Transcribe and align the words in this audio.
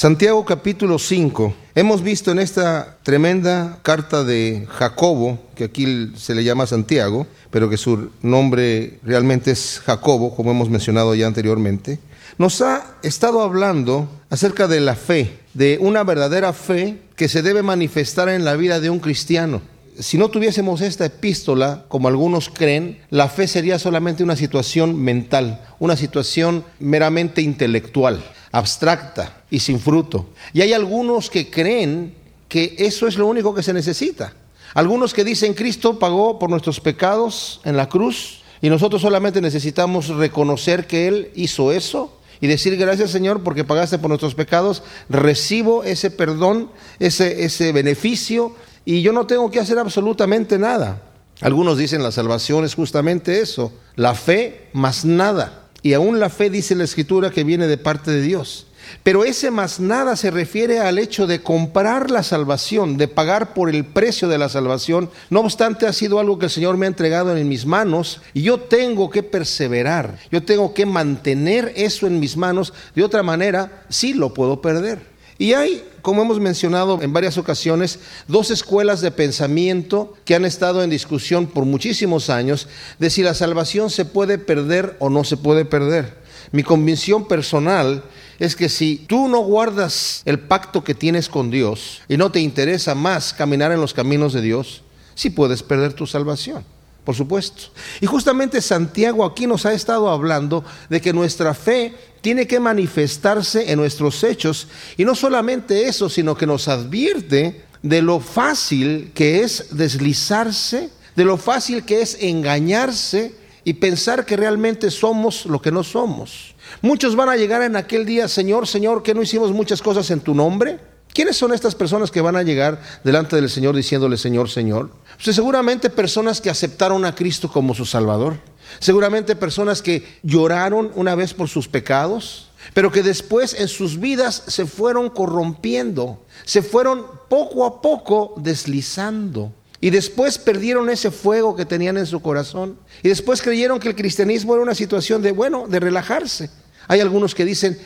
Santiago 0.00 0.46
capítulo 0.46 0.98
5. 0.98 1.52
Hemos 1.74 2.02
visto 2.02 2.30
en 2.30 2.38
esta 2.38 2.96
tremenda 3.02 3.80
carta 3.82 4.24
de 4.24 4.66
Jacobo, 4.70 5.38
que 5.54 5.64
aquí 5.64 6.12
se 6.16 6.34
le 6.34 6.42
llama 6.42 6.66
Santiago, 6.66 7.26
pero 7.50 7.68
que 7.68 7.76
su 7.76 8.08
nombre 8.22 8.98
realmente 9.04 9.50
es 9.50 9.82
Jacobo, 9.84 10.34
como 10.34 10.52
hemos 10.52 10.70
mencionado 10.70 11.14
ya 11.14 11.26
anteriormente, 11.26 11.98
nos 12.38 12.62
ha 12.62 12.96
estado 13.02 13.42
hablando 13.42 14.08
acerca 14.30 14.68
de 14.68 14.80
la 14.80 14.94
fe, 14.94 15.40
de 15.52 15.76
una 15.82 16.02
verdadera 16.02 16.54
fe 16.54 17.02
que 17.14 17.28
se 17.28 17.42
debe 17.42 17.62
manifestar 17.62 18.30
en 18.30 18.46
la 18.46 18.56
vida 18.56 18.80
de 18.80 18.88
un 18.88 19.00
cristiano. 19.00 19.60
Si 19.98 20.16
no 20.16 20.30
tuviésemos 20.30 20.80
esta 20.80 21.04
epístola, 21.04 21.84
como 21.88 22.08
algunos 22.08 22.48
creen, 22.48 23.00
la 23.10 23.28
fe 23.28 23.46
sería 23.46 23.78
solamente 23.78 24.24
una 24.24 24.36
situación 24.36 24.98
mental, 24.98 25.60
una 25.78 25.94
situación 25.94 26.64
meramente 26.78 27.42
intelectual 27.42 28.24
abstracta 28.52 29.42
y 29.50 29.60
sin 29.60 29.80
fruto. 29.80 30.30
Y 30.52 30.62
hay 30.62 30.72
algunos 30.72 31.30
que 31.30 31.50
creen 31.50 32.14
que 32.48 32.74
eso 32.78 33.06
es 33.06 33.16
lo 33.16 33.26
único 33.26 33.54
que 33.54 33.62
se 33.62 33.72
necesita. 33.72 34.32
Algunos 34.74 35.14
que 35.14 35.24
dicen 35.24 35.54
Cristo 35.54 35.98
pagó 35.98 36.38
por 36.38 36.50
nuestros 36.50 36.80
pecados 36.80 37.60
en 37.64 37.76
la 37.76 37.88
cruz 37.88 38.42
y 38.60 38.68
nosotros 38.70 39.02
solamente 39.02 39.40
necesitamos 39.40 40.08
reconocer 40.08 40.86
que 40.86 41.08
Él 41.08 41.30
hizo 41.34 41.72
eso 41.72 42.16
y 42.40 42.46
decir 42.46 42.76
gracias 42.76 43.10
Señor 43.10 43.42
porque 43.42 43.64
pagaste 43.64 43.98
por 43.98 44.08
nuestros 44.08 44.34
pecados, 44.34 44.82
recibo 45.08 45.84
ese 45.84 46.10
perdón, 46.10 46.70
ese, 46.98 47.44
ese 47.44 47.72
beneficio 47.72 48.54
y 48.84 49.02
yo 49.02 49.12
no 49.12 49.26
tengo 49.26 49.50
que 49.50 49.60
hacer 49.60 49.78
absolutamente 49.78 50.58
nada. 50.58 51.02
Algunos 51.40 51.78
dicen 51.78 52.02
la 52.02 52.12
salvación 52.12 52.64
es 52.64 52.74
justamente 52.74 53.40
eso, 53.40 53.72
la 53.96 54.14
fe 54.14 54.68
más 54.72 55.04
nada. 55.04 55.59
Y 55.82 55.94
aún 55.94 56.20
la 56.20 56.28
fe 56.28 56.50
dice 56.50 56.74
la 56.74 56.84
escritura 56.84 57.30
que 57.30 57.44
viene 57.44 57.66
de 57.66 57.78
parte 57.78 58.10
de 58.10 58.22
Dios. 58.22 58.66
Pero 59.02 59.24
ese 59.24 59.50
más 59.50 59.80
nada 59.80 60.16
se 60.16 60.30
refiere 60.30 60.80
al 60.80 60.98
hecho 60.98 61.26
de 61.26 61.42
comprar 61.42 62.10
la 62.10 62.22
salvación, 62.22 62.96
de 62.96 63.08
pagar 63.08 63.54
por 63.54 63.70
el 63.70 63.84
precio 63.84 64.28
de 64.28 64.38
la 64.38 64.48
salvación. 64.48 65.10
No 65.30 65.40
obstante, 65.40 65.86
ha 65.86 65.92
sido 65.92 66.18
algo 66.18 66.38
que 66.38 66.46
el 66.46 66.50
Señor 66.50 66.76
me 66.76 66.86
ha 66.86 66.88
entregado 66.88 67.36
en 67.36 67.48
mis 67.48 67.66
manos 67.66 68.20
y 68.34 68.42
yo 68.42 68.58
tengo 68.60 69.10
que 69.10 69.22
perseverar, 69.22 70.18
yo 70.30 70.42
tengo 70.42 70.74
que 70.74 70.86
mantener 70.86 71.72
eso 71.76 72.06
en 72.06 72.20
mis 72.20 72.36
manos. 72.36 72.72
De 72.94 73.04
otra 73.04 73.22
manera, 73.22 73.84
sí 73.88 74.12
lo 74.12 74.34
puedo 74.34 74.60
perder. 74.60 75.10
Y 75.40 75.54
hay, 75.54 75.82
como 76.02 76.20
hemos 76.20 76.38
mencionado 76.38 77.00
en 77.00 77.14
varias 77.14 77.38
ocasiones, 77.38 77.98
dos 78.28 78.50
escuelas 78.50 79.00
de 79.00 79.10
pensamiento 79.10 80.14
que 80.26 80.34
han 80.34 80.44
estado 80.44 80.82
en 80.82 80.90
discusión 80.90 81.46
por 81.46 81.64
muchísimos 81.64 82.28
años 82.28 82.68
de 82.98 83.08
si 83.08 83.22
la 83.22 83.32
salvación 83.32 83.88
se 83.88 84.04
puede 84.04 84.36
perder 84.36 84.98
o 84.98 85.08
no 85.08 85.24
se 85.24 85.38
puede 85.38 85.64
perder. 85.64 86.18
Mi 86.52 86.62
convicción 86.62 87.26
personal 87.26 88.04
es 88.38 88.54
que 88.54 88.68
si 88.68 88.96
tú 88.96 89.28
no 89.28 89.40
guardas 89.40 90.20
el 90.26 90.40
pacto 90.40 90.84
que 90.84 90.94
tienes 90.94 91.30
con 91.30 91.50
Dios 91.50 92.02
y 92.06 92.18
no 92.18 92.30
te 92.30 92.40
interesa 92.40 92.94
más 92.94 93.32
caminar 93.32 93.72
en 93.72 93.80
los 93.80 93.94
caminos 93.94 94.34
de 94.34 94.42
Dios, 94.42 94.82
sí 95.14 95.30
puedes 95.30 95.62
perder 95.62 95.94
tu 95.94 96.06
salvación 96.06 96.66
por 97.04 97.14
supuesto. 97.14 97.64
Y 98.00 98.06
justamente 98.06 98.60
Santiago 98.60 99.24
aquí 99.24 99.46
nos 99.46 99.66
ha 99.66 99.72
estado 99.72 100.08
hablando 100.08 100.64
de 100.88 101.00
que 101.00 101.12
nuestra 101.12 101.54
fe 101.54 101.94
tiene 102.20 102.46
que 102.46 102.60
manifestarse 102.60 103.70
en 103.70 103.78
nuestros 103.78 104.22
hechos. 104.22 104.68
Y 104.96 105.04
no 105.04 105.14
solamente 105.14 105.86
eso, 105.86 106.08
sino 106.08 106.36
que 106.36 106.46
nos 106.46 106.68
advierte 106.68 107.64
de 107.82 108.02
lo 108.02 108.20
fácil 108.20 109.12
que 109.14 109.42
es 109.42 109.68
deslizarse, 109.70 110.90
de 111.16 111.24
lo 111.24 111.36
fácil 111.36 111.84
que 111.84 112.02
es 112.02 112.18
engañarse 112.20 113.34
y 113.64 113.74
pensar 113.74 114.26
que 114.26 114.36
realmente 114.36 114.90
somos 114.90 115.46
lo 115.46 115.60
que 115.60 115.72
no 115.72 115.82
somos. 115.82 116.54
Muchos 116.82 117.16
van 117.16 117.28
a 117.28 117.36
llegar 117.36 117.62
en 117.62 117.76
aquel 117.76 118.06
día, 118.06 118.28
Señor, 118.28 118.66
Señor, 118.66 119.02
que 119.02 119.14
no 119.14 119.22
hicimos 119.22 119.52
muchas 119.52 119.82
cosas 119.82 120.10
en 120.10 120.20
tu 120.20 120.34
nombre. 120.34 120.78
¿Quiénes 121.12 121.36
son 121.36 121.52
estas 121.52 121.74
personas 121.74 122.10
que 122.10 122.20
van 122.20 122.36
a 122.36 122.42
llegar 122.42 122.80
delante 123.02 123.36
del 123.36 123.50
Señor 123.50 123.74
diciéndole 123.74 124.16
Señor, 124.16 124.48
Señor? 124.48 124.90
Pues 125.22 125.34
seguramente 125.34 125.90
personas 125.90 126.40
que 126.40 126.50
aceptaron 126.50 127.04
a 127.04 127.14
Cristo 127.14 127.50
como 127.50 127.74
su 127.74 127.84
Salvador. 127.84 128.36
Seguramente 128.78 129.34
personas 129.34 129.82
que 129.82 130.06
lloraron 130.22 130.92
una 130.94 131.16
vez 131.16 131.34
por 131.34 131.48
sus 131.48 131.66
pecados, 131.66 132.50
pero 132.74 132.92
que 132.92 133.02
después 133.02 133.54
en 133.54 133.66
sus 133.66 133.98
vidas 133.98 134.44
se 134.46 134.66
fueron 134.66 135.10
corrompiendo, 135.10 136.22
se 136.44 136.62
fueron 136.62 137.04
poco 137.28 137.64
a 137.64 137.82
poco 137.82 138.34
deslizando. 138.36 139.52
Y 139.80 139.90
después 139.90 140.38
perdieron 140.38 140.90
ese 140.90 141.10
fuego 141.10 141.56
que 141.56 141.64
tenían 141.64 141.96
en 141.96 142.06
su 142.06 142.20
corazón. 142.20 142.78
Y 143.02 143.08
después 143.08 143.40
creyeron 143.40 143.80
que 143.80 143.88
el 143.88 143.96
cristianismo 143.96 144.54
era 144.54 144.62
una 144.62 144.74
situación 144.74 145.22
de, 145.22 145.32
bueno, 145.32 145.66
de 145.66 145.80
relajarse. 145.80 146.50
Hay 146.86 147.00
algunos 147.00 147.34
que 147.34 147.44
dicen, 147.44 147.78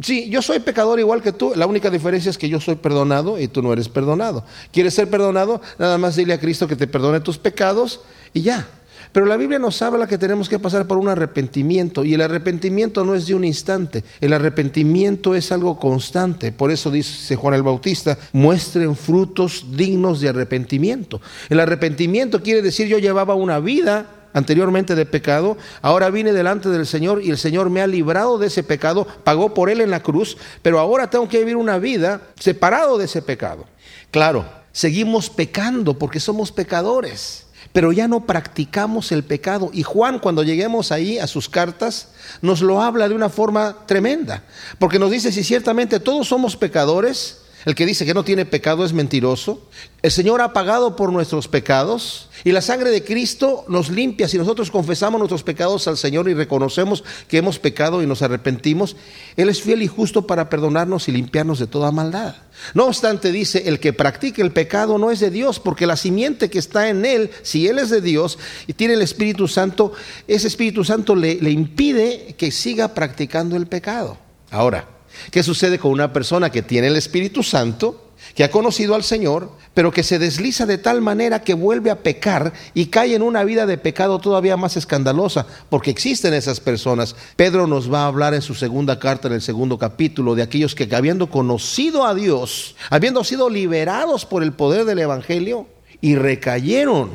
sí, 0.00 0.28
yo 0.30 0.42
soy 0.42 0.60
pecador 0.60 1.00
igual 1.00 1.22
que 1.22 1.32
tú, 1.32 1.52
la 1.54 1.66
única 1.66 1.90
diferencia 1.90 2.30
es 2.30 2.38
que 2.38 2.48
yo 2.48 2.60
soy 2.60 2.76
perdonado 2.76 3.38
y 3.38 3.48
tú 3.48 3.62
no 3.62 3.72
eres 3.72 3.88
perdonado. 3.88 4.44
¿Quieres 4.72 4.94
ser 4.94 5.08
perdonado? 5.10 5.60
Nada 5.78 5.98
más 5.98 6.16
dile 6.16 6.34
a 6.34 6.40
Cristo 6.40 6.68
que 6.68 6.76
te 6.76 6.86
perdone 6.86 7.20
tus 7.20 7.38
pecados 7.38 8.00
y 8.32 8.42
ya. 8.42 8.66
Pero 9.12 9.26
la 9.26 9.36
Biblia 9.36 9.58
nos 9.58 9.80
habla 9.80 10.06
que 10.06 10.18
tenemos 10.18 10.48
que 10.48 10.58
pasar 10.58 10.86
por 10.86 10.98
un 10.98 11.08
arrepentimiento 11.08 12.04
y 12.04 12.14
el 12.14 12.20
arrepentimiento 12.20 13.04
no 13.04 13.14
es 13.14 13.26
de 13.26 13.34
un 13.34 13.44
instante, 13.44 14.04
el 14.20 14.32
arrepentimiento 14.32 15.34
es 15.34 15.50
algo 15.50 15.78
constante. 15.78 16.52
Por 16.52 16.70
eso 16.70 16.90
dice 16.90 17.34
Juan 17.36 17.54
el 17.54 17.62
Bautista, 17.62 18.18
muestren 18.32 18.94
frutos 18.96 19.64
dignos 19.72 20.20
de 20.20 20.28
arrepentimiento. 20.28 21.20
El 21.48 21.60
arrepentimiento 21.60 22.42
quiere 22.42 22.62
decir 22.62 22.86
yo 22.86 22.98
llevaba 22.98 23.34
una 23.34 23.60
vida 23.60 24.17
anteriormente 24.32 24.94
de 24.94 25.06
pecado, 25.06 25.56
ahora 25.82 26.10
vine 26.10 26.32
delante 26.32 26.68
del 26.68 26.86
Señor 26.86 27.22
y 27.22 27.30
el 27.30 27.38
Señor 27.38 27.70
me 27.70 27.80
ha 27.80 27.86
librado 27.86 28.38
de 28.38 28.48
ese 28.48 28.62
pecado, 28.62 29.06
pagó 29.24 29.54
por 29.54 29.70
él 29.70 29.80
en 29.80 29.90
la 29.90 30.02
cruz, 30.02 30.36
pero 30.62 30.78
ahora 30.78 31.10
tengo 31.10 31.28
que 31.28 31.38
vivir 31.38 31.56
una 31.56 31.78
vida 31.78 32.22
separado 32.38 32.98
de 32.98 33.06
ese 33.06 33.22
pecado. 33.22 33.64
Claro, 34.10 34.48
seguimos 34.72 35.30
pecando 35.30 35.98
porque 35.98 36.20
somos 36.20 36.52
pecadores, 36.52 37.46
pero 37.72 37.92
ya 37.92 38.08
no 38.08 38.26
practicamos 38.26 39.12
el 39.12 39.24
pecado. 39.24 39.70
Y 39.72 39.82
Juan, 39.82 40.18
cuando 40.18 40.42
lleguemos 40.42 40.92
ahí 40.92 41.18
a 41.18 41.26
sus 41.26 41.48
cartas, 41.48 42.08
nos 42.40 42.60
lo 42.60 42.80
habla 42.80 43.08
de 43.08 43.14
una 43.14 43.28
forma 43.28 43.86
tremenda, 43.86 44.44
porque 44.78 44.98
nos 44.98 45.10
dice 45.10 45.32
si 45.32 45.44
ciertamente 45.44 46.00
todos 46.00 46.28
somos 46.28 46.56
pecadores, 46.56 47.42
el 47.68 47.74
que 47.74 47.84
dice 47.84 48.06
que 48.06 48.14
no 48.14 48.24
tiene 48.24 48.46
pecado 48.46 48.82
es 48.82 48.94
mentiroso. 48.94 49.60
El 50.00 50.10
Señor 50.10 50.40
ha 50.40 50.54
pagado 50.54 50.96
por 50.96 51.12
nuestros 51.12 51.48
pecados 51.48 52.30
y 52.42 52.52
la 52.52 52.62
sangre 52.62 52.90
de 52.90 53.04
Cristo 53.04 53.66
nos 53.68 53.90
limpia. 53.90 54.26
Si 54.26 54.38
nosotros 54.38 54.70
confesamos 54.70 55.18
nuestros 55.18 55.42
pecados 55.42 55.86
al 55.86 55.98
Señor 55.98 56.30
y 56.30 56.34
reconocemos 56.34 57.04
que 57.28 57.36
hemos 57.36 57.58
pecado 57.58 58.02
y 58.02 58.06
nos 58.06 58.22
arrepentimos, 58.22 58.96
Él 59.36 59.50
es 59.50 59.60
fiel 59.60 59.82
y 59.82 59.86
justo 59.86 60.26
para 60.26 60.48
perdonarnos 60.48 61.08
y 61.08 61.12
limpiarnos 61.12 61.58
de 61.58 61.66
toda 61.66 61.92
maldad. 61.92 62.36
No 62.72 62.86
obstante, 62.86 63.32
dice, 63.32 63.68
el 63.68 63.80
que 63.80 63.92
practique 63.92 64.40
el 64.40 64.52
pecado 64.52 64.96
no 64.96 65.10
es 65.10 65.20
de 65.20 65.30
Dios, 65.30 65.60
porque 65.60 65.86
la 65.86 65.96
simiente 65.96 66.48
que 66.48 66.58
está 66.58 66.88
en 66.88 67.04
Él, 67.04 67.30
si 67.42 67.68
Él 67.68 67.78
es 67.78 67.90
de 67.90 68.00
Dios 68.00 68.38
y 68.66 68.72
tiene 68.72 68.94
el 68.94 69.02
Espíritu 69.02 69.46
Santo, 69.46 69.92
ese 70.26 70.48
Espíritu 70.48 70.84
Santo 70.84 71.14
le, 71.14 71.34
le 71.34 71.50
impide 71.50 72.34
que 72.38 72.50
siga 72.50 72.94
practicando 72.94 73.56
el 73.56 73.66
pecado. 73.66 74.16
Ahora, 74.50 74.88
¿Qué 75.30 75.42
sucede 75.42 75.78
con 75.78 75.92
una 75.92 76.12
persona 76.12 76.50
que 76.50 76.62
tiene 76.62 76.88
el 76.88 76.96
Espíritu 76.96 77.42
Santo, 77.42 78.04
que 78.34 78.44
ha 78.44 78.50
conocido 78.50 78.94
al 78.94 79.04
Señor, 79.04 79.52
pero 79.74 79.92
que 79.92 80.02
se 80.02 80.18
desliza 80.18 80.66
de 80.66 80.78
tal 80.78 81.00
manera 81.00 81.42
que 81.42 81.54
vuelve 81.54 81.90
a 81.90 82.02
pecar 82.02 82.52
y 82.74 82.86
cae 82.86 83.14
en 83.14 83.22
una 83.22 83.44
vida 83.44 83.66
de 83.66 83.78
pecado 83.78 84.18
todavía 84.18 84.56
más 84.56 84.76
escandalosa? 84.76 85.46
Porque 85.70 85.90
existen 85.90 86.34
esas 86.34 86.60
personas. 86.60 87.14
Pedro 87.36 87.66
nos 87.66 87.92
va 87.92 88.02
a 88.02 88.06
hablar 88.06 88.34
en 88.34 88.42
su 88.42 88.54
segunda 88.54 88.98
carta, 88.98 89.28
en 89.28 89.34
el 89.34 89.42
segundo 89.42 89.78
capítulo, 89.78 90.34
de 90.34 90.42
aquellos 90.42 90.74
que 90.74 90.88
habiendo 90.94 91.30
conocido 91.30 92.04
a 92.04 92.14
Dios, 92.14 92.74
habiendo 92.90 93.22
sido 93.24 93.48
liberados 93.50 94.26
por 94.26 94.42
el 94.42 94.52
poder 94.52 94.84
del 94.84 94.98
Evangelio, 94.98 95.66
y 96.00 96.14
recayeron. 96.14 97.10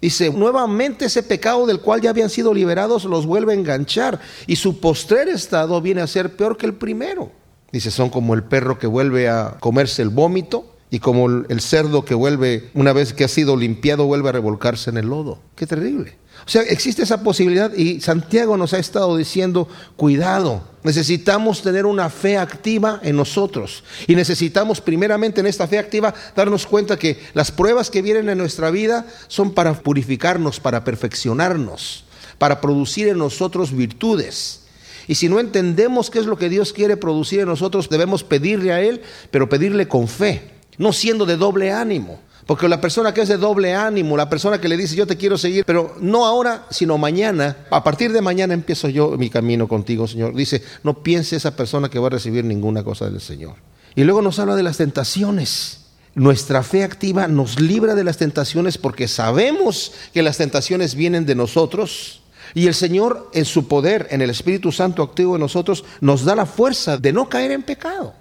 Dice, 0.00 0.30
nuevamente 0.30 1.06
ese 1.06 1.22
pecado 1.22 1.66
del 1.66 1.80
cual 1.80 2.00
ya 2.00 2.10
habían 2.10 2.30
sido 2.30 2.52
liberados 2.52 3.04
los 3.04 3.26
vuelve 3.26 3.52
a 3.52 3.56
enganchar 3.56 4.20
y 4.46 4.56
su 4.56 4.78
postrer 4.78 5.28
estado 5.28 5.80
viene 5.80 6.02
a 6.02 6.06
ser 6.06 6.36
peor 6.36 6.56
que 6.56 6.66
el 6.66 6.74
primero. 6.74 7.32
Dice, 7.76 7.90
son 7.90 8.08
como 8.08 8.32
el 8.32 8.42
perro 8.42 8.78
que 8.78 8.86
vuelve 8.86 9.28
a 9.28 9.58
comerse 9.60 10.00
el 10.00 10.08
vómito 10.08 10.64
y 10.90 10.98
como 10.98 11.28
el 11.28 11.60
cerdo 11.60 12.06
que 12.06 12.14
vuelve, 12.14 12.70
una 12.72 12.94
vez 12.94 13.12
que 13.12 13.24
ha 13.24 13.28
sido 13.28 13.54
limpiado, 13.54 14.06
vuelve 14.06 14.30
a 14.30 14.32
revolcarse 14.32 14.88
en 14.88 14.96
el 14.96 15.08
lodo. 15.08 15.40
Qué 15.54 15.66
terrible. 15.66 16.16
O 16.46 16.48
sea, 16.48 16.62
existe 16.62 17.02
esa 17.02 17.22
posibilidad 17.22 17.70
y 17.74 18.00
Santiago 18.00 18.56
nos 18.56 18.72
ha 18.72 18.78
estado 18.78 19.14
diciendo, 19.18 19.68
cuidado, 19.96 20.62
necesitamos 20.84 21.60
tener 21.60 21.84
una 21.84 22.08
fe 22.08 22.38
activa 22.38 22.98
en 23.02 23.14
nosotros 23.14 23.84
y 24.06 24.16
necesitamos 24.16 24.80
primeramente 24.80 25.40
en 25.40 25.46
esta 25.46 25.68
fe 25.68 25.78
activa 25.78 26.14
darnos 26.34 26.66
cuenta 26.66 26.98
que 26.98 27.20
las 27.34 27.52
pruebas 27.52 27.90
que 27.90 28.00
vienen 28.00 28.30
en 28.30 28.38
nuestra 28.38 28.70
vida 28.70 29.06
son 29.28 29.52
para 29.52 29.74
purificarnos, 29.74 30.60
para 30.60 30.82
perfeccionarnos, 30.82 32.06
para 32.38 32.62
producir 32.62 33.08
en 33.08 33.18
nosotros 33.18 33.76
virtudes. 33.76 34.62
Y 35.08 35.14
si 35.14 35.28
no 35.28 35.38
entendemos 35.38 36.10
qué 36.10 36.18
es 36.18 36.26
lo 36.26 36.36
que 36.36 36.48
Dios 36.48 36.72
quiere 36.72 36.96
producir 36.96 37.40
en 37.40 37.48
nosotros, 37.48 37.88
debemos 37.88 38.24
pedirle 38.24 38.72
a 38.72 38.80
Él, 38.80 39.02
pero 39.30 39.48
pedirle 39.48 39.88
con 39.88 40.08
fe, 40.08 40.50
no 40.78 40.92
siendo 40.92 41.26
de 41.26 41.36
doble 41.36 41.72
ánimo. 41.72 42.20
Porque 42.46 42.68
la 42.68 42.80
persona 42.80 43.12
que 43.12 43.22
es 43.22 43.28
de 43.28 43.38
doble 43.38 43.74
ánimo, 43.74 44.16
la 44.16 44.30
persona 44.30 44.60
que 44.60 44.68
le 44.68 44.76
dice 44.76 44.94
yo 44.94 45.06
te 45.06 45.16
quiero 45.16 45.36
seguir, 45.36 45.64
pero 45.64 45.96
no 46.00 46.26
ahora, 46.26 46.66
sino 46.70 46.96
mañana, 46.96 47.56
a 47.70 47.82
partir 47.82 48.12
de 48.12 48.22
mañana 48.22 48.54
empiezo 48.54 48.88
yo 48.88 49.10
mi 49.18 49.30
camino 49.30 49.66
contigo, 49.66 50.06
Señor. 50.06 50.34
Dice, 50.34 50.62
no 50.84 51.02
piense 51.02 51.34
esa 51.34 51.56
persona 51.56 51.88
que 51.88 51.98
va 51.98 52.06
a 52.06 52.10
recibir 52.10 52.44
ninguna 52.44 52.84
cosa 52.84 53.10
del 53.10 53.20
Señor. 53.20 53.56
Y 53.96 54.04
luego 54.04 54.22
nos 54.22 54.38
habla 54.38 54.54
de 54.54 54.62
las 54.62 54.76
tentaciones. 54.76 55.86
Nuestra 56.14 56.62
fe 56.62 56.84
activa 56.84 57.26
nos 57.26 57.60
libra 57.60 57.96
de 57.96 58.04
las 58.04 58.16
tentaciones 58.16 58.78
porque 58.78 59.08
sabemos 59.08 59.92
que 60.14 60.22
las 60.22 60.38
tentaciones 60.38 60.94
vienen 60.94 61.26
de 61.26 61.34
nosotros. 61.34 62.22
Y 62.56 62.68
el 62.68 62.74
Señor, 62.74 63.28
en 63.34 63.44
su 63.44 63.68
poder, 63.68 64.08
en 64.10 64.22
el 64.22 64.30
Espíritu 64.30 64.72
Santo 64.72 65.02
activo 65.02 65.34
en 65.36 65.42
nosotros, 65.42 65.84
nos 66.00 66.24
da 66.24 66.34
la 66.34 66.46
fuerza 66.46 66.96
de 66.96 67.12
no 67.12 67.28
caer 67.28 67.50
en 67.50 67.62
pecado. 67.62 68.14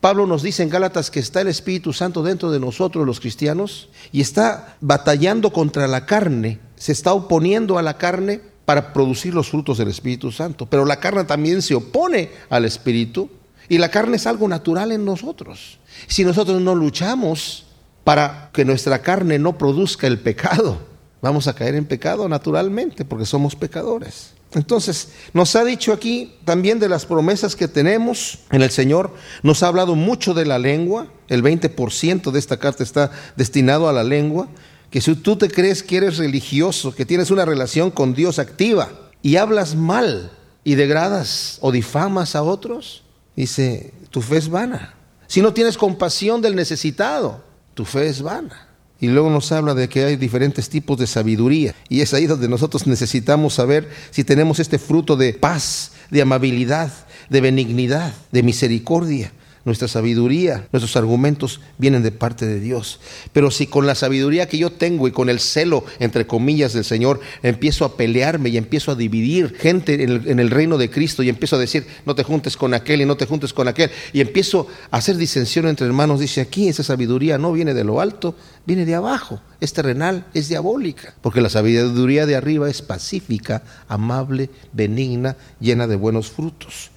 Pablo 0.00 0.26
nos 0.26 0.42
dice 0.42 0.62
en 0.62 0.70
Gálatas 0.70 1.10
que 1.10 1.20
está 1.20 1.42
el 1.42 1.48
Espíritu 1.48 1.92
Santo 1.92 2.22
dentro 2.22 2.50
de 2.50 2.58
nosotros 2.58 3.04
los 3.06 3.20
cristianos 3.20 3.90
y 4.10 4.22
está 4.22 4.78
batallando 4.80 5.52
contra 5.52 5.86
la 5.88 6.06
carne, 6.06 6.58
se 6.74 6.92
está 6.92 7.12
oponiendo 7.12 7.76
a 7.76 7.82
la 7.82 7.98
carne 7.98 8.40
para 8.64 8.94
producir 8.94 9.34
los 9.34 9.50
frutos 9.50 9.76
del 9.76 9.88
Espíritu 9.88 10.32
Santo. 10.32 10.64
Pero 10.64 10.86
la 10.86 10.98
carne 10.98 11.24
también 11.24 11.60
se 11.60 11.74
opone 11.74 12.30
al 12.48 12.64
Espíritu 12.64 13.28
y 13.68 13.76
la 13.76 13.90
carne 13.90 14.16
es 14.16 14.26
algo 14.26 14.48
natural 14.48 14.92
en 14.92 15.04
nosotros. 15.04 15.80
Si 16.06 16.24
nosotros 16.24 16.62
no 16.62 16.74
luchamos 16.74 17.66
para 18.04 18.48
que 18.54 18.64
nuestra 18.64 19.02
carne 19.02 19.38
no 19.38 19.58
produzca 19.58 20.06
el 20.06 20.18
pecado, 20.18 20.91
vamos 21.22 21.46
a 21.46 21.54
caer 21.54 21.76
en 21.76 21.86
pecado 21.86 22.28
naturalmente 22.28 23.06
porque 23.06 23.24
somos 23.24 23.56
pecadores. 23.56 24.34
Entonces, 24.54 25.08
nos 25.32 25.56
ha 25.56 25.64
dicho 25.64 25.94
aquí 25.94 26.34
también 26.44 26.78
de 26.78 26.88
las 26.88 27.06
promesas 27.06 27.56
que 27.56 27.68
tenemos 27.68 28.40
en 28.50 28.60
el 28.60 28.70
Señor. 28.70 29.14
Nos 29.42 29.62
ha 29.62 29.68
hablado 29.68 29.94
mucho 29.94 30.34
de 30.34 30.44
la 30.44 30.58
lengua. 30.58 31.06
El 31.28 31.42
20% 31.42 32.30
de 32.30 32.38
esta 32.38 32.58
carta 32.58 32.82
está 32.82 33.10
destinado 33.36 33.88
a 33.88 33.94
la 33.94 34.04
lengua. 34.04 34.48
Que 34.90 35.00
si 35.00 35.14
tú 35.14 35.36
te 35.36 35.48
crees 35.48 35.82
que 35.82 35.96
eres 35.96 36.18
religioso, 36.18 36.94
que 36.94 37.06
tienes 37.06 37.30
una 37.30 37.46
relación 37.46 37.90
con 37.90 38.12
Dios 38.12 38.38
activa 38.38 38.90
y 39.22 39.36
hablas 39.36 39.74
mal 39.74 40.32
y 40.64 40.74
degradas 40.74 41.56
o 41.62 41.72
difamas 41.72 42.36
a 42.36 42.42
otros, 42.42 43.04
dice, 43.34 43.94
tu 44.10 44.20
fe 44.20 44.36
es 44.36 44.50
vana. 44.50 44.96
Si 45.28 45.40
no 45.40 45.54
tienes 45.54 45.78
compasión 45.78 46.42
del 46.42 46.54
necesitado, 46.54 47.42
tu 47.72 47.86
fe 47.86 48.08
es 48.08 48.20
vana. 48.20 48.68
Y 49.02 49.08
luego 49.08 49.30
nos 49.30 49.50
habla 49.50 49.74
de 49.74 49.88
que 49.88 50.04
hay 50.04 50.14
diferentes 50.14 50.68
tipos 50.68 50.96
de 50.96 51.08
sabiduría. 51.08 51.74
Y 51.88 52.02
es 52.02 52.14
ahí 52.14 52.28
donde 52.28 52.48
nosotros 52.48 52.86
necesitamos 52.86 53.54
saber 53.54 53.90
si 54.12 54.22
tenemos 54.22 54.60
este 54.60 54.78
fruto 54.78 55.16
de 55.16 55.34
paz, 55.34 55.90
de 56.08 56.22
amabilidad, 56.22 56.92
de 57.28 57.40
benignidad, 57.40 58.14
de 58.30 58.44
misericordia 58.44 59.32
nuestra 59.64 59.88
sabiduría, 59.88 60.66
nuestros 60.72 60.96
argumentos 60.96 61.60
vienen 61.78 62.02
de 62.02 62.12
parte 62.12 62.46
de 62.46 62.60
Dios. 62.60 63.00
Pero 63.32 63.50
si 63.50 63.66
con 63.66 63.86
la 63.86 63.94
sabiduría 63.94 64.48
que 64.48 64.58
yo 64.58 64.70
tengo 64.70 65.06
y 65.06 65.12
con 65.12 65.28
el 65.28 65.40
celo, 65.40 65.84
entre 65.98 66.26
comillas, 66.26 66.72
del 66.72 66.84
Señor, 66.84 67.20
empiezo 67.42 67.84
a 67.84 67.96
pelearme 67.96 68.50
y 68.50 68.56
empiezo 68.56 68.92
a 68.92 68.94
dividir 68.94 69.54
gente 69.56 70.02
en 70.02 70.38
el, 70.38 70.50
reino 70.50 70.78
de 70.78 70.90
Cristo 70.90 71.22
y 71.22 71.28
empiezo 71.28 71.56
a 71.56 71.58
decir, 71.58 71.86
no 72.06 72.14
te 72.14 72.24
juntes 72.24 72.56
con 72.56 72.74
aquel 72.74 73.00
y 73.00 73.06
no 73.06 73.16
te 73.16 73.26
juntes 73.26 73.52
con 73.52 73.68
aquel, 73.68 73.90
y 74.12 74.20
empiezo 74.20 74.66
a 74.90 74.98
hacer 74.98 75.16
disensión 75.16 75.66
entre 75.66 75.86
hermanos, 75.86 76.20
dice 76.20 76.40
aquí, 76.40 76.68
esa 76.68 76.82
sabiduría 76.82 77.38
no 77.38 77.52
viene 77.52 77.74
de 77.74 77.84
lo 77.84 78.00
alto, 78.00 78.34
viene 78.66 78.84
de 78.84 78.94
abajo, 78.94 79.40
es 79.60 79.72
terrenal, 79.72 80.26
es 80.34 80.48
diabólica, 80.48 81.14
porque 81.20 81.40
la 81.40 81.48
sabiduría 81.48 82.26
de 82.26 82.36
arriba 82.36 82.68
es 82.68 82.82
pacífica, 82.82 83.62
amable, 83.88 84.50
benigna, 84.72 85.36
llena 85.60 85.86
de 85.86 85.96
buenos 85.96 86.30
frutos. 86.30 86.90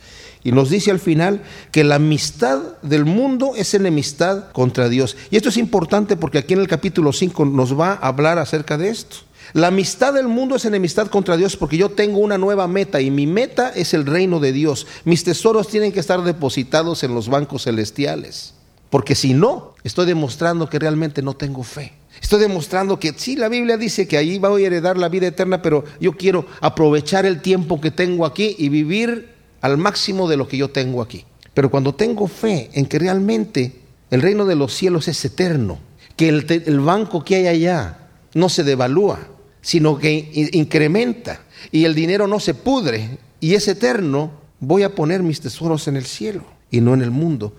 Y 0.45 0.51
nos 0.51 0.69
dice 0.69 0.92
al 0.92 1.00
final 1.00 1.42
que 1.71 1.83
la 1.83 1.95
amistad 1.95 2.59
del 2.83 3.03
mundo 3.03 3.53
es 3.57 3.74
enemistad 3.74 4.51
contra 4.51 4.89
Dios. 4.89 5.18
Y 5.31 5.38
esto 5.38 5.50
es 5.50 5.57
importante 5.57 6.18
porque 6.18 6.38
aquí 6.38 6.53
en 6.53 6.59
el 6.59 6.68
capítulo 6.68 7.12
5 7.12 7.45
nos 7.45 7.77
va 7.77 7.94
a 7.94 8.07
hablar 8.07 8.38
acerca 8.38 8.77
de 8.77 8.89
esto. 8.89 9.18
La 9.53 9.68
amistad 9.68 10.13
del 10.13 10.27
mundo 10.27 10.56
es 10.56 10.65
enemistad 10.65 11.07
contra 11.07 11.36
Dios 11.36 11.57
porque 11.57 11.77
yo 11.77 11.89
tengo 11.89 12.19
una 12.19 12.38
nueva 12.38 12.68
meta 12.68 13.01
y 13.01 13.09
mi 13.09 13.25
meta 13.25 13.69
es 13.69 13.95
el 13.95 14.06
reino 14.06 14.39
de 14.39 14.51
Dios. 14.51 14.86
Mis 15.03 15.24
tesoros 15.24 15.68
tienen 15.68 15.92
que 15.92 16.00
estar 16.00 16.24
depositados 16.24 17.03
en 17.03 17.15
los 17.15 17.27
bancos 17.27 17.63
celestiales. 17.63 18.53
Porque 18.91 19.15
si 19.15 19.33
no, 19.33 19.74
estoy 19.83 20.06
demostrando 20.06 20.69
que 20.69 20.77
realmente 20.77 21.24
no 21.24 21.36
tengo 21.36 21.63
fe. 21.63 21.94
Estoy 22.21 22.39
demostrando 22.39 23.00
que 23.00 23.13
sí, 23.18 23.36
la 23.36 23.50
Biblia 23.50 23.77
dice 23.77 24.07
que 24.07 24.18
ahí 24.18 24.38
voy 24.38 24.63
a 24.63 24.68
heredar 24.68 24.95
la 24.95 25.09
vida 25.09 25.25
eterna, 25.25 25.63
pero 25.63 25.86
yo 26.00 26.13
quiero 26.13 26.45
aprovechar 26.62 27.25
el 27.25 27.41
tiempo 27.41 27.81
que 27.81 27.89
tengo 27.89 28.27
aquí 28.27 28.56
y 28.59 28.69
vivir 28.69 29.35
al 29.65 29.79
máximo 29.79 30.29
de 30.29 30.38
lo 30.38 30.47
que 30.47 30.57
yo 30.57 30.69
tengo 30.69 31.01
aquí. 31.01 31.25
Pero 31.56 31.71
cuando 31.71 31.95
tengo 31.95 32.27
fe 32.27 32.69
en 32.73 32.85
que 32.85 33.00
realmente 33.00 33.81
el 34.12 34.21
reino 34.21 34.45
de 34.45 34.53
los 34.53 34.75
cielos 34.75 35.07
es 35.07 35.25
eterno, 35.25 35.79
que 36.15 36.29
el, 36.29 36.79
banco 36.81 37.25
que 37.25 37.35
hay 37.35 37.47
allá 37.47 38.09
no 38.35 38.47
se 38.47 38.63
devalúa, 38.63 39.27
sino 39.62 39.97
que 39.97 40.50
incrementa 40.53 41.41
y 41.71 41.85
el 41.85 41.95
dinero 41.95 42.27
no 42.27 42.39
se 42.39 42.53
pudre 42.53 43.17
y 43.39 43.56
es 43.56 43.67
eterno, 43.67 44.31
voy 44.59 44.83
a 44.83 44.94
poner 44.94 45.23
mis 45.23 45.41
tesoros 45.41 45.88
en 45.88 45.95
el 45.95 46.06
cielo 46.06 46.44
y 46.69 46.79
no 46.79 46.94
en 46.94 47.01
el 47.01 47.09
mundo. 47.09 47.56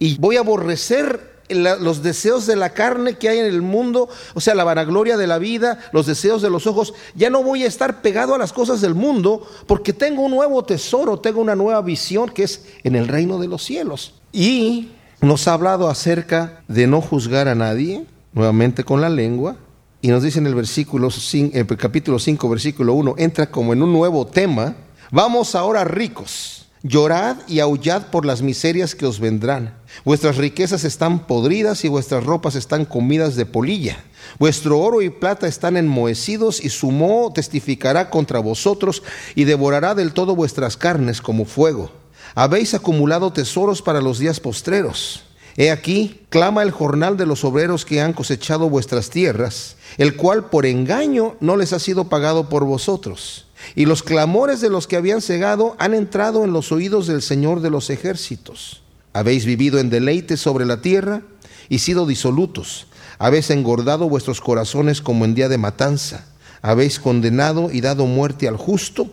Y 0.00 0.18
voy 0.18 0.36
a 0.36 0.40
aborrecer 0.40 1.33
los 1.48 2.02
deseos 2.02 2.46
de 2.46 2.56
la 2.56 2.70
carne 2.70 3.14
que 3.14 3.28
hay 3.28 3.38
en 3.38 3.46
el 3.46 3.62
mundo, 3.62 4.08
o 4.34 4.40
sea, 4.40 4.54
la 4.54 4.64
vanagloria 4.64 5.16
de 5.16 5.26
la 5.26 5.38
vida, 5.38 5.78
los 5.92 6.06
deseos 6.06 6.42
de 6.42 6.50
los 6.50 6.66
ojos, 6.66 6.94
ya 7.14 7.30
no 7.30 7.42
voy 7.42 7.64
a 7.64 7.66
estar 7.66 8.02
pegado 8.02 8.34
a 8.34 8.38
las 8.38 8.52
cosas 8.52 8.80
del 8.80 8.94
mundo 8.94 9.46
porque 9.66 9.92
tengo 9.92 10.22
un 10.22 10.32
nuevo 10.32 10.64
tesoro, 10.64 11.18
tengo 11.18 11.40
una 11.40 11.56
nueva 11.56 11.82
visión 11.82 12.30
que 12.30 12.44
es 12.44 12.66
en 12.82 12.96
el 12.96 13.08
reino 13.08 13.38
de 13.38 13.48
los 13.48 13.62
cielos. 13.62 14.14
Y 14.32 14.92
nos 15.20 15.46
ha 15.48 15.54
hablado 15.54 15.88
acerca 15.88 16.62
de 16.68 16.86
no 16.86 17.00
juzgar 17.00 17.48
a 17.48 17.54
nadie, 17.54 18.04
nuevamente 18.32 18.84
con 18.84 19.00
la 19.00 19.08
lengua, 19.08 19.56
y 20.00 20.08
nos 20.08 20.22
dice 20.22 20.38
en 20.38 20.46
el 20.46 20.54
versículo 20.54 21.08
el 21.32 21.66
capítulo 21.78 22.18
5, 22.18 22.48
versículo 22.48 22.94
1, 22.94 23.14
entra 23.18 23.50
como 23.50 23.72
en 23.72 23.82
un 23.82 23.92
nuevo 23.92 24.26
tema, 24.26 24.74
vamos 25.10 25.54
ahora 25.54 25.84
ricos 25.84 26.64
Llorad 26.86 27.38
y 27.48 27.60
aullad 27.60 28.08
por 28.08 28.26
las 28.26 28.42
miserias 28.42 28.94
que 28.94 29.06
os 29.06 29.18
vendrán. 29.18 29.74
Vuestras 30.04 30.36
riquezas 30.36 30.84
están 30.84 31.26
podridas 31.26 31.84
y 31.84 31.88
vuestras 31.88 32.24
ropas 32.24 32.56
están 32.56 32.84
comidas 32.84 33.36
de 33.36 33.46
polilla. 33.46 34.04
Vuestro 34.38 34.80
oro 34.80 35.02
y 35.02 35.10
plata 35.10 35.46
están 35.46 35.76
enmohecidos 35.76 36.64
y 36.64 36.70
su 36.70 36.90
moho 36.90 37.32
testificará 37.32 38.10
contra 38.10 38.40
vosotros 38.40 39.02
y 39.34 39.44
devorará 39.44 39.94
del 39.94 40.12
todo 40.12 40.34
vuestras 40.34 40.76
carnes 40.76 41.20
como 41.20 41.44
fuego. 41.44 41.90
Habéis 42.34 42.74
acumulado 42.74 43.32
tesoros 43.32 43.82
para 43.82 44.00
los 44.00 44.18
días 44.18 44.40
postreros. 44.40 45.24
He 45.56 45.70
aquí, 45.70 46.22
clama 46.30 46.64
el 46.64 46.72
jornal 46.72 47.16
de 47.16 47.26
los 47.26 47.44
obreros 47.44 47.84
que 47.84 48.00
han 48.00 48.12
cosechado 48.12 48.68
vuestras 48.68 49.10
tierras, 49.10 49.76
el 49.98 50.16
cual 50.16 50.46
por 50.46 50.66
engaño 50.66 51.36
no 51.38 51.56
les 51.56 51.72
ha 51.72 51.78
sido 51.78 52.08
pagado 52.08 52.48
por 52.48 52.64
vosotros. 52.64 53.46
Y 53.76 53.86
los 53.86 54.02
clamores 54.02 54.60
de 54.60 54.68
los 54.68 54.88
que 54.88 54.96
habían 54.96 55.22
cegado 55.22 55.76
han 55.78 55.94
entrado 55.94 56.42
en 56.42 56.52
los 56.52 56.72
oídos 56.72 57.06
del 57.06 57.22
Señor 57.22 57.60
de 57.60 57.70
los 57.70 57.88
ejércitos. 57.90 58.83
Habéis 59.14 59.46
vivido 59.46 59.78
en 59.78 59.88
deleite 59.88 60.36
sobre 60.36 60.66
la 60.66 60.82
tierra 60.82 61.22
y 61.70 61.78
sido 61.78 62.06
disolutos. 62.06 62.86
Habéis 63.18 63.48
engordado 63.48 64.10
vuestros 64.10 64.42
corazones 64.42 65.00
como 65.00 65.24
en 65.24 65.34
día 65.34 65.48
de 65.48 65.56
matanza. 65.56 66.26
Habéis 66.60 67.00
condenado 67.00 67.70
y 67.72 67.80
dado 67.80 68.04
muerte 68.04 68.46
al 68.46 68.58
justo 68.58 69.10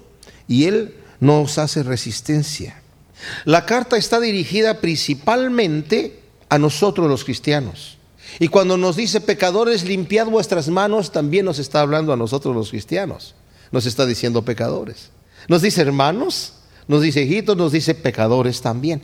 y 0.47 0.65
él 0.65 0.95
no 1.21 1.41
os 1.41 1.57
hace 1.57 1.83
resistencia. 1.83 2.81
La 3.45 3.65
carta 3.65 3.95
está 3.95 4.19
dirigida 4.19 4.81
principalmente 4.81 6.19
a 6.49 6.57
nosotros 6.59 7.07
los 7.07 7.23
cristianos. 7.23 7.97
Y 8.39 8.49
cuando 8.49 8.75
nos 8.75 8.97
dice 8.97 9.21
pecadores, 9.21 9.85
limpiad 9.85 10.27
vuestras 10.27 10.67
manos, 10.67 11.13
también 11.13 11.45
nos 11.45 11.59
está 11.59 11.79
hablando 11.79 12.11
a 12.11 12.17
nosotros 12.17 12.53
los 12.53 12.71
cristianos 12.71 13.35
nos 13.71 13.85
está 13.85 14.05
diciendo 14.05 14.43
pecadores. 14.43 15.09
Nos 15.47 15.61
dice 15.61 15.81
hermanos, 15.81 16.53
nos 16.87 17.01
dice 17.01 17.23
hijitos, 17.23 17.57
nos 17.57 17.71
dice 17.71 17.95
pecadores 17.95 18.61
también. 18.61 19.01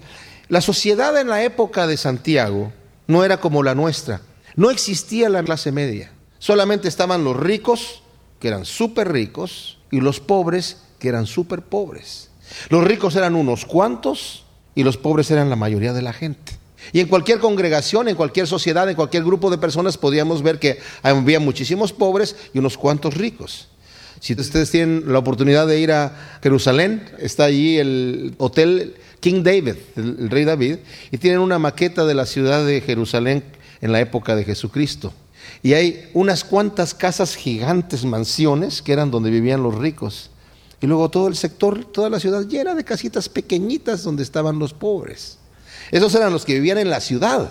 La 0.50 0.62
sociedad 0.62 1.20
en 1.20 1.28
la 1.28 1.44
época 1.44 1.88
de 1.88 1.98
Santiago 1.98 2.72
no 3.08 3.26
era 3.26 3.42
como 3.42 3.64
la 3.64 3.76
nuestra. 3.76 4.22
No 4.56 4.72
existía 4.72 5.30
la 5.30 5.44
clase 5.44 5.72
media. 5.72 6.12
Solamente 6.40 6.88
estaban 6.88 7.24
los 7.24 7.36
ricos, 7.36 8.02
que 8.40 8.48
eran 8.48 8.64
súper 8.64 9.12
ricos, 9.12 9.78
y 9.92 10.00
los 10.00 10.20
pobres, 10.20 10.78
que 11.00 11.10
eran 11.10 11.26
súper 11.26 11.64
pobres. 11.64 12.30
Los 12.70 12.84
ricos 12.84 13.16
eran 13.16 13.36
unos 13.36 13.66
cuantos 13.66 14.46
y 14.74 14.84
los 14.84 14.98
pobres 14.98 15.32
eran 15.32 15.50
la 15.50 15.56
mayoría 15.56 15.94
de 15.94 16.02
la 16.02 16.14
gente. 16.14 16.54
Y 16.94 17.02
en 17.02 17.08
cualquier 17.08 17.40
congregación, 17.40 18.08
en 18.08 18.16
cualquier 18.16 18.48
sociedad, 18.48 18.90
en 18.90 18.96
cualquier 18.96 19.24
grupo 19.24 19.50
de 19.50 19.58
personas 19.58 19.98
podíamos 19.98 20.44
ver 20.44 20.60
que 20.60 20.80
había 21.04 21.40
muchísimos 21.40 21.92
pobres 21.92 22.36
y 22.54 22.60
unos 22.60 22.78
cuantos 22.78 23.16
ricos. 23.16 23.68
Si 24.20 24.34
ustedes 24.34 24.72
tienen 24.72 25.04
la 25.12 25.20
oportunidad 25.20 25.68
de 25.68 25.80
ir 25.80 25.92
a 25.92 26.40
Jerusalén, 26.42 27.10
está 27.20 27.46
allí 27.46 27.78
el 27.78 28.36
Hotel 28.38 28.96
King 29.20 29.44
David, 29.44 29.76
el, 29.96 30.30
rey 30.30 30.46
David, 30.46 30.78
y 31.12 31.18
tienen 31.18 31.40
una 31.40 31.60
maqueta 31.60 32.06
de 32.06 32.14
la 32.14 32.26
ciudad 32.26 32.66
de 32.66 32.82
Jerusalén 32.82 33.44
en 33.82 33.92
la 33.92 34.00
época 34.00 34.36
de 34.36 34.44
Jesucristo. 34.44 35.14
Y 35.64 35.74
hay 35.74 36.10
unas 36.14 36.44
cuantas 36.44 36.94
casas 36.94 37.36
gigantes, 37.36 38.06
mansiones, 38.06 38.82
que 38.82 38.94
eran 38.94 39.12
donde 39.12 39.30
vivían 39.30 39.64
los 39.64 39.76
ricos. 39.76 40.30
Y 40.82 40.88
luego 40.88 41.10
todo 41.10 41.28
el 41.28 41.36
sector, 41.36 41.86
toda 41.86 42.10
la 42.10 42.20
ciudad 42.20 42.46
llena 42.48 42.76
de 42.76 42.84
casitas 42.84 43.30
pequeñitas 43.30 44.04
donde 44.04 44.24
estaban 44.24 44.60
los 44.60 44.74
pobres. 44.74 45.40
Esos 45.92 46.14
eran 46.16 46.34
los 46.34 46.46
que 46.46 46.54
vivían 46.56 46.78
en 46.78 46.90
la 46.90 47.00
ciudad, 47.00 47.50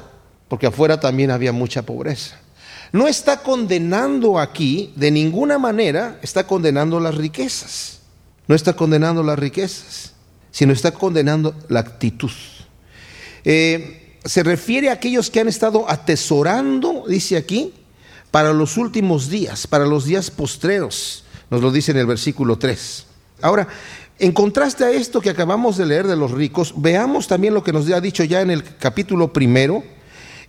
porque 0.49 0.67
afuera 0.67 1.01
también 1.01 1.31
había 1.31 1.53
mucha 1.53 1.83
pobreza 1.83 2.37
no 2.93 3.07
está 3.07 3.43
condenando 3.43 4.39
aquí, 4.39 4.93
de 4.97 5.11
ninguna 5.11 5.59
manera, 5.59 6.19
está 6.23 6.47
condenando 6.47 7.01
las 7.01 7.15
riquezas. 7.15 7.99
No 8.49 8.55
está 8.55 8.75
condenando 8.75 9.23
las 9.23 9.39
riquezas, 9.39 10.13
sino 10.57 10.73
está 10.73 10.93
condenando 10.93 11.55
la 11.69 11.81
actitud. 11.81 12.31
Eh, 13.45 14.17
se 14.25 14.43
refiere 14.43 14.89
a 14.89 14.95
aquellos 14.95 15.29
que 15.29 15.39
han 15.39 15.49
estado 15.49 15.85
atesorando, 15.87 17.05
dice 17.07 17.37
aquí, 17.37 17.75
para 18.31 18.55
los 18.55 18.79
últimos 18.79 19.29
días, 19.29 19.67
para 19.67 19.85
los 19.85 20.07
días 20.07 20.31
postreros. 20.31 21.25
Nos 21.51 21.61
lo 21.61 21.71
dice 21.71 21.91
en 21.91 21.99
el 21.99 22.07
versículo 22.07 22.57
3. 22.57 23.05
Ahora, 23.43 23.69
en 24.19 24.33
contraste 24.33 24.85
a 24.85 24.93
esto 24.93 25.21
que 25.21 25.29
acabamos 25.29 25.77
de 25.77 25.85
leer 25.85 26.07
de 26.07 26.17
los 26.17 26.31
ricos, 26.31 26.73
veamos 26.75 27.29
también 27.29 27.53
lo 27.53 27.63
que 27.63 27.75
nos 27.75 27.87
ha 27.91 28.01
dicho 28.01 28.25
ya 28.25 28.41
en 28.41 28.51
el 28.51 28.65
capítulo 28.79 29.35
primero, 29.35 29.85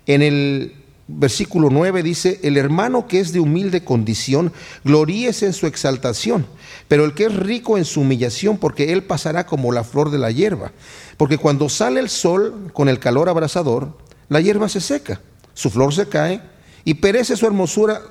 en 0.05 0.21
el 0.21 0.73
versículo 1.07 1.69
9 1.69 2.03
dice, 2.03 2.39
el 2.43 2.57
hermano 2.57 3.07
que 3.07 3.19
es 3.19 3.31
de 3.31 3.39
humilde 3.39 3.83
condición, 3.83 4.51
gloríese 4.83 5.45
en 5.45 5.53
su 5.53 5.67
exaltación, 5.67 6.45
pero 6.87 7.05
el 7.05 7.13
que 7.13 7.25
es 7.25 7.35
rico 7.35 7.77
en 7.77 7.85
su 7.85 8.01
humillación, 8.01 8.57
porque 8.57 8.91
él 8.93 9.03
pasará 9.03 9.45
como 9.45 9.71
la 9.71 9.83
flor 9.83 10.11
de 10.11 10.17
la 10.17 10.31
hierba. 10.31 10.71
Porque 11.15 11.37
cuando 11.37 11.69
sale 11.69 11.99
el 11.99 12.09
sol 12.09 12.71
con 12.73 12.89
el 12.89 12.99
calor 12.99 13.29
abrasador, 13.29 13.97
la 14.29 14.41
hierba 14.41 14.69
se 14.69 14.81
seca, 14.81 15.21
su 15.53 15.69
flor 15.69 15.93
se 15.93 16.07
cae 16.07 16.41
y 16.83 16.95
perece 16.95 17.35
su 17.35 17.45
hermosura 17.45 18.01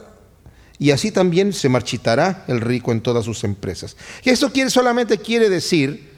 y 0.78 0.90
así 0.90 1.10
también 1.10 1.52
se 1.52 1.68
marchitará 1.68 2.44
el 2.48 2.60
rico 2.60 2.92
en 2.92 3.00
todas 3.00 3.24
sus 3.24 3.44
empresas. 3.44 3.96
Y 4.22 4.30
esto 4.30 4.50
quiere, 4.52 4.70
solamente 4.70 5.18
quiere 5.18 5.48
decir, 5.48 6.12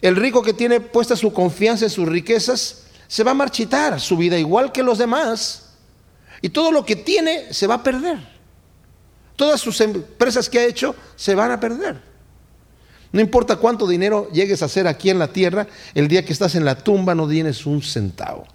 el 0.00 0.16
rico 0.16 0.42
que 0.42 0.52
tiene 0.52 0.80
puesta 0.80 1.16
su 1.16 1.32
confianza 1.32 1.86
en 1.86 1.90
sus 1.90 2.08
riquezas, 2.08 2.84
se 3.06 3.24
va 3.24 3.32
a 3.32 3.34
marchitar 3.34 4.00
su 4.00 4.16
vida 4.16 4.38
igual 4.38 4.70
que 4.70 4.82
los 4.82 4.98
demás, 4.98 5.67
y 6.40 6.50
todo 6.50 6.72
lo 6.72 6.84
que 6.84 6.96
tiene 6.96 7.52
se 7.52 7.66
va 7.66 7.74
a 7.74 7.82
perder. 7.82 8.18
Todas 9.36 9.60
sus 9.60 9.80
empresas 9.80 10.48
que 10.48 10.58
ha 10.58 10.64
hecho 10.64 10.94
se 11.16 11.34
van 11.34 11.50
a 11.50 11.60
perder. 11.60 12.00
No 13.12 13.20
importa 13.20 13.56
cuánto 13.56 13.86
dinero 13.86 14.28
llegues 14.32 14.62
a 14.62 14.66
hacer 14.66 14.86
aquí 14.86 15.10
en 15.10 15.18
la 15.18 15.28
tierra, 15.28 15.66
el 15.94 16.08
día 16.08 16.24
que 16.24 16.32
estás 16.32 16.54
en 16.54 16.64
la 16.64 16.76
tumba 16.76 17.14
no 17.14 17.28
tienes 17.28 17.64
un 17.64 17.82
centavo. 17.82 18.46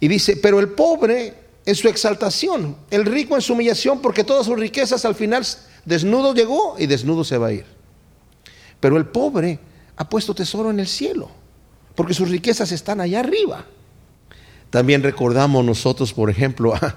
Y 0.00 0.08
dice, 0.08 0.36
pero 0.36 0.60
el 0.60 0.70
pobre 0.70 1.34
en 1.66 1.74
su 1.74 1.88
exaltación, 1.88 2.76
el 2.90 3.04
rico 3.04 3.34
en 3.34 3.42
su 3.42 3.54
humillación, 3.54 4.00
porque 4.00 4.24
todas 4.24 4.46
sus 4.46 4.58
riquezas 4.58 5.04
al 5.04 5.14
final 5.14 5.44
desnudo 5.84 6.34
llegó 6.34 6.76
y 6.78 6.86
desnudo 6.86 7.24
se 7.24 7.38
va 7.38 7.48
a 7.48 7.52
ir. 7.52 7.66
Pero 8.80 8.96
el 8.96 9.06
pobre 9.06 9.58
ha 9.96 10.08
puesto 10.08 10.34
tesoro 10.34 10.70
en 10.70 10.80
el 10.80 10.88
cielo, 10.88 11.30
porque 11.94 12.14
sus 12.14 12.28
riquezas 12.28 12.72
están 12.72 13.00
allá 13.00 13.20
arriba. 13.20 13.64
También 14.74 15.04
recordamos 15.04 15.64
nosotros, 15.64 16.12
por 16.12 16.30
ejemplo, 16.30 16.74
a 16.74 16.96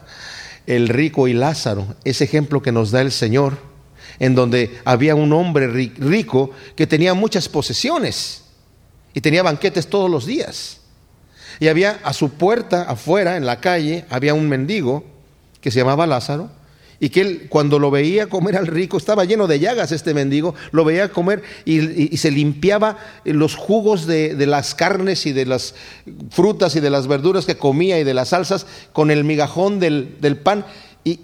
el 0.65 0.89
rico 0.89 1.27
y 1.27 1.33
Lázaro, 1.33 1.85
ese 2.05 2.23
ejemplo 2.23 2.63
que 2.63 2.71
nos 2.71 2.89
da 2.89 3.01
el 3.01 3.11
Señor, 3.11 3.59
en 4.17 4.33
donde 4.33 4.81
había 4.83 5.13
un 5.13 5.31
hombre 5.31 5.67
rico 5.67 6.49
que 6.75 6.87
tenía 6.87 7.13
muchas 7.13 7.47
posesiones 7.47 8.45
y 9.13 9.21
tenía 9.21 9.43
banquetes 9.43 9.85
todos 9.85 10.09
los 10.09 10.25
días. 10.25 10.79
Y 11.59 11.67
había 11.67 11.99
a 12.03 12.13
su 12.13 12.31
puerta, 12.31 12.81
afuera, 12.81 13.37
en 13.37 13.45
la 13.45 13.61
calle, 13.61 14.05
había 14.09 14.33
un 14.33 14.49
mendigo 14.49 15.03
que 15.61 15.69
se 15.69 15.77
llamaba 15.77 16.07
Lázaro, 16.07 16.49
y 16.99 17.09
que 17.09 17.21
él 17.21 17.45
cuando 17.49 17.79
lo 17.79 17.91
veía 17.91 18.27
comer 18.27 18.55
al 18.57 18.67
rico, 18.67 18.97
estaba 18.97 19.25
lleno 19.25 19.47
de 19.47 19.59
llagas 19.59 19.91
este 19.91 20.13
mendigo, 20.13 20.55
lo 20.71 20.83
veía 20.83 21.11
comer 21.11 21.43
y, 21.65 22.17
se 22.17 22.31
limpiaba 22.31 22.97
los 23.23 23.55
jugos 23.55 24.07
de, 24.07 24.33
las 24.47 24.73
carnes 24.75 25.25
y 25.25 25.33
de 25.33 25.45
las 25.45 25.75
frutas 26.29 26.75
y 26.75 26.79
de 26.79 26.89
las 26.89 27.07
verduras 27.07 27.45
que 27.45 27.57
comía 27.57 27.99
y 27.99 28.03
de 28.03 28.13
las 28.13 28.29
salsas 28.29 28.65
con 28.93 29.11
el 29.11 29.23
migajón 29.23 29.79
del, 29.79 30.39
pan 30.43 30.65
y, 31.03 31.19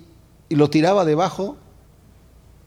y 0.50 0.56
lo 0.56 0.70
tiraba 0.70 1.06
debajo 1.06 1.58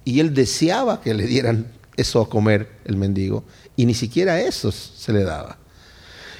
y 0.04 0.20
él 0.20 0.34
deseaba 0.34 1.00
que 1.00 1.14
le 1.14 1.26
dieran 1.26 1.66
eso 1.96 2.20
a 2.20 2.28
comer 2.28 2.68
el 2.84 2.96
mendigo 2.96 3.44
y 3.76 3.86
ni 3.86 3.94
siquiera 3.94 4.40
eso 4.40 4.72
se 4.72 5.12
le 5.12 5.22
daba. 5.22 5.58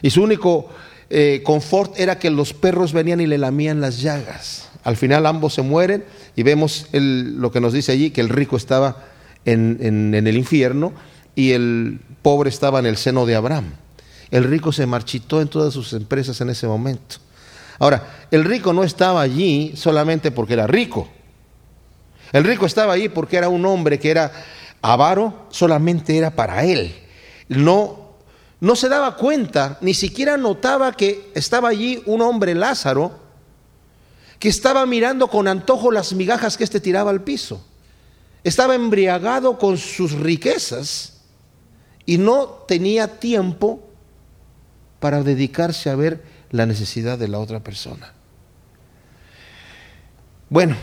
Y 0.03 0.11
su 0.11 0.23
único 0.23 0.69
eh, 1.11 1.43
confort 1.45 1.99
era 1.99 2.19
que 2.19 2.31
los 2.31 2.53
perros 2.53 2.93
venían 2.93 3.21
y 3.21 3.27
le 3.27 3.39
lamían 3.39 3.81
las 3.81 4.01
llagas. 4.01 4.66
Al 4.87 4.97
final 4.97 5.27
ambos 5.27 5.55
se 5.55 5.63
mueren 5.63 6.05
y 6.37 6.43
vemos 6.45 6.87
lo 6.93 7.51
que 7.51 7.61
nos 7.61 7.73
dice 7.73 7.93
allí, 7.93 8.11
que 8.11 8.21
el 8.21 8.29
rico 8.29 8.57
estaba 8.57 9.05
en, 9.45 9.79
en 9.81 10.27
el 10.27 10.37
infierno 10.37 10.93
y 11.35 11.53
el 11.53 12.01
pobre 12.23 12.49
estaba 12.49 12.79
en 12.79 12.87
el 12.87 12.97
seno 12.97 13.27
de 13.27 13.35
Abraham. 13.35 13.73
El 14.31 14.45
rico 14.45 14.73
se 14.73 14.87
marchitó 14.87 15.41
en 15.41 15.49
todas 15.49 15.75
sus 15.75 15.93
empresas 15.93 16.41
en 16.41 16.51
ese 16.51 16.67
momento. 16.67 17.17
Ahora, 17.79 18.27
el 18.31 18.45
rico 18.45 18.73
no 18.73 18.85
estaba 18.85 19.21
allí 19.21 19.73
solamente 19.77 20.31
porque 20.31 20.55
era 20.55 20.67
rico. 20.67 21.09
El 22.33 22.45
rico 22.45 22.65
estaba 22.65 22.93
allí 22.93 23.09
porque 23.09 23.37
era 23.37 23.49
un 23.49 23.67
hombre 23.67 23.99
que 23.99 24.11
era 24.11 24.33
avaro, 24.83 25.47
solamente 25.51 26.17
era 26.17 26.31
para 26.31 26.65
él. 26.65 26.95
No 27.49 28.07
no 28.61 28.75
se 28.75 28.89
daba 28.89 29.17
cuenta, 29.17 29.77
ni 29.83 29.93
siquiera 29.93 30.37
notaba 30.37 30.93
que 30.93 31.31
estaba 31.35 31.69
allí 31.69 32.03
un 32.07 32.23
hombre 32.23 32.55
Lázaro 32.55 33.26
que 34.39 34.49
estaba 34.49 34.85
mirando 34.87 35.29
con 35.29 35.49
antojo 35.49 35.91
las 35.91 36.13
migajas 36.13 36.57
que 36.57 36.65
éste 36.65 36.81
tiraba 36.81 37.11
al 37.11 37.23
piso. 37.23 37.65
Estaba 38.45 38.75
embriagado 38.75 39.59
con 39.59 39.79
sus 39.79 40.13
riquezas 40.13 41.21
y 42.05 42.19
no 42.19 42.47
tenía 42.69 43.19
tiempo 43.19 43.83
para 45.01 45.23
dedicarse 45.23 45.91
a 45.91 45.97
ver 45.97 46.23
la 46.51 46.67
necesidad 46.67 47.19
de 47.19 47.29
la 47.29 47.39
otra 47.39 47.61
persona. 47.61 48.13
Bueno, 50.49 50.77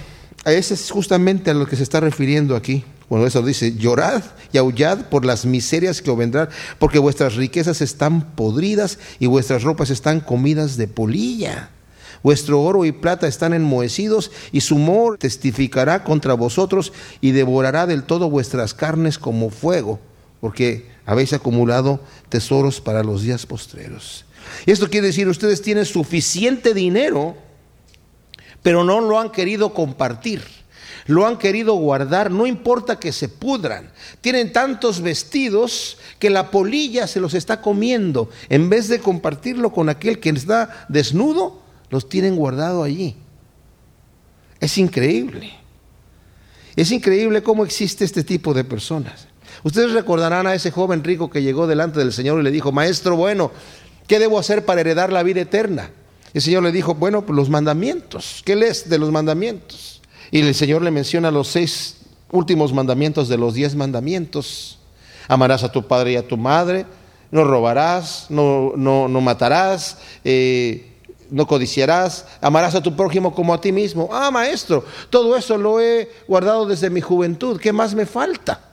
a 0.44 0.52
ese 0.52 0.74
es 0.74 0.92
justamente 0.92 1.52
a 1.52 1.54
lo 1.54 1.66
que 1.66 1.78
se 1.78 1.84
está 1.84 2.00
refiriendo 2.00 2.56
aquí. 2.56 2.84
Cuando 3.08 3.28
eso 3.28 3.42
dice, 3.42 3.76
llorad 3.76 4.24
y 4.52 4.58
aullad 4.58 5.06
por 5.06 5.24
las 5.24 5.46
miserias 5.46 6.02
que 6.02 6.12
os 6.12 6.18
vendrán, 6.18 6.50
porque 6.80 7.00
vuestras 7.00 7.36
riquezas 7.36 7.82
están 7.82 8.36
podridas 8.36 8.98
y 9.20 9.28
vuestras 9.28 9.64
ropas 9.64 9.90
están 9.90 10.20
comidas 10.20 10.78
de 10.78 10.88
polilla. 10.88 11.70
Vuestro 12.22 12.62
oro 12.62 12.86
y 12.86 12.92
plata 12.92 13.28
están 13.28 13.54
enmohecidos 13.54 14.32
y 14.52 14.62
su 14.62 14.78
mor 14.78 15.18
testificará 15.18 16.04
contra 16.04 16.34
vosotros 16.34 16.94
y 17.22 17.32
devorará 17.32 17.88
del 17.88 18.04
todo 18.04 18.30
vuestras 18.30 18.74
carnes 18.74 19.18
como 19.18 19.50
fuego, 19.50 20.00
porque 20.40 20.90
habéis 21.06 21.34
acumulado 21.34 22.00
tesoros 22.30 22.82
para 22.82 23.04
los 23.04 23.24
días 23.24 23.46
postreros. 23.46 24.26
Esto 24.66 24.90
quiere 24.90 25.08
decir, 25.08 25.28
ustedes 25.28 25.62
tienen 25.62 25.86
suficiente 25.86 26.74
dinero, 26.74 27.36
pero 28.62 28.84
no 28.84 29.02
lo 29.02 29.20
han 29.20 29.32
querido 29.32 29.74
compartir 29.74 30.42
lo 31.08 31.28
han 31.28 31.38
querido 31.38 31.74
guardar, 31.76 32.32
no 32.32 32.48
importa 32.48 33.00
que 33.00 33.12
se 33.12 33.28
pudran. 33.28 33.92
Tienen 34.22 34.54
tantos 34.54 35.02
vestidos 35.02 35.98
que 36.20 36.30
la 36.30 36.52
polilla 36.52 37.08
se 37.08 37.20
los 37.20 37.34
está 37.34 37.62
comiendo. 37.62 38.30
En 38.50 38.70
vez 38.70 38.88
de 38.88 39.00
compartirlo 39.00 39.72
con 39.72 39.90
aquel 39.90 40.20
que 40.20 40.30
está 40.30 40.86
desnudo, 40.90 41.63
los 41.94 42.10
tienen 42.10 42.36
guardado 42.36 42.82
allí. 42.82 43.16
Es 44.60 44.80
increíble. 44.80 45.54
Es 46.76 46.92
increíble 46.92 47.44
cómo 47.44 47.64
existe 47.64 48.04
este 48.04 48.24
tipo 48.24 48.56
de 48.56 48.64
personas. 48.64 49.28
Ustedes 49.62 49.92
recordarán 49.92 50.48
a 50.48 50.56
ese 50.56 50.72
joven 50.72 51.04
rico 51.04 51.30
que 51.30 51.44
llegó 51.44 51.68
delante 51.68 52.00
del 52.00 52.12
Señor 52.12 52.40
y 52.40 52.44
le 52.44 52.50
dijo, 52.50 52.72
Maestro 52.72 53.16
bueno, 53.16 53.52
¿qué 54.08 54.18
debo 54.18 54.40
hacer 54.40 54.66
para 54.66 54.82
heredar 54.82 55.14
la 55.14 55.22
vida 55.22 55.42
eterna? 55.42 55.92
El 56.34 56.42
Señor 56.42 56.64
le 56.64 56.72
dijo, 56.72 56.96
bueno, 56.96 57.28
pues 57.28 57.36
los 57.36 57.52
mandamientos. 57.52 58.42
¿Qué 58.44 58.56
lees 58.56 58.90
de 58.90 58.98
los 58.98 59.12
mandamientos? 59.12 60.02
Y 60.32 60.40
el 60.40 60.56
Señor 60.56 60.82
le 60.82 60.90
menciona 60.90 61.30
los 61.30 61.48
seis 61.48 61.98
últimos 62.32 62.74
mandamientos 62.74 63.30
de 63.30 63.38
los 63.38 63.54
diez 63.54 63.76
mandamientos. 63.76 64.80
Amarás 65.28 65.64
a 65.64 65.72
tu 65.72 65.88
padre 65.88 66.14
y 66.14 66.16
a 66.16 66.28
tu 66.28 66.38
madre, 66.38 66.88
no 67.30 67.44
robarás, 67.44 68.26
no, 68.30 68.74
no, 68.76 69.08
no 69.08 69.22
matarás, 69.22 70.00
eh, 70.24 70.93
no 71.34 71.48
codiciarás, 71.48 72.28
amarás 72.42 72.76
a 72.76 72.84
tu 72.84 72.96
prójimo 72.96 73.34
como 73.34 73.56
a 73.56 73.60
ti 73.60 73.72
mismo. 73.72 74.08
Ah, 74.12 74.30
maestro, 74.30 74.86
todo 75.10 75.36
eso 75.36 75.58
lo 75.58 75.82
he 75.82 76.08
guardado 76.28 76.68
desde 76.68 76.92
mi 76.92 77.02
juventud, 77.02 77.60
¿qué 77.60 77.74
más 77.74 77.96
me 77.96 78.06
falta? 78.06 78.70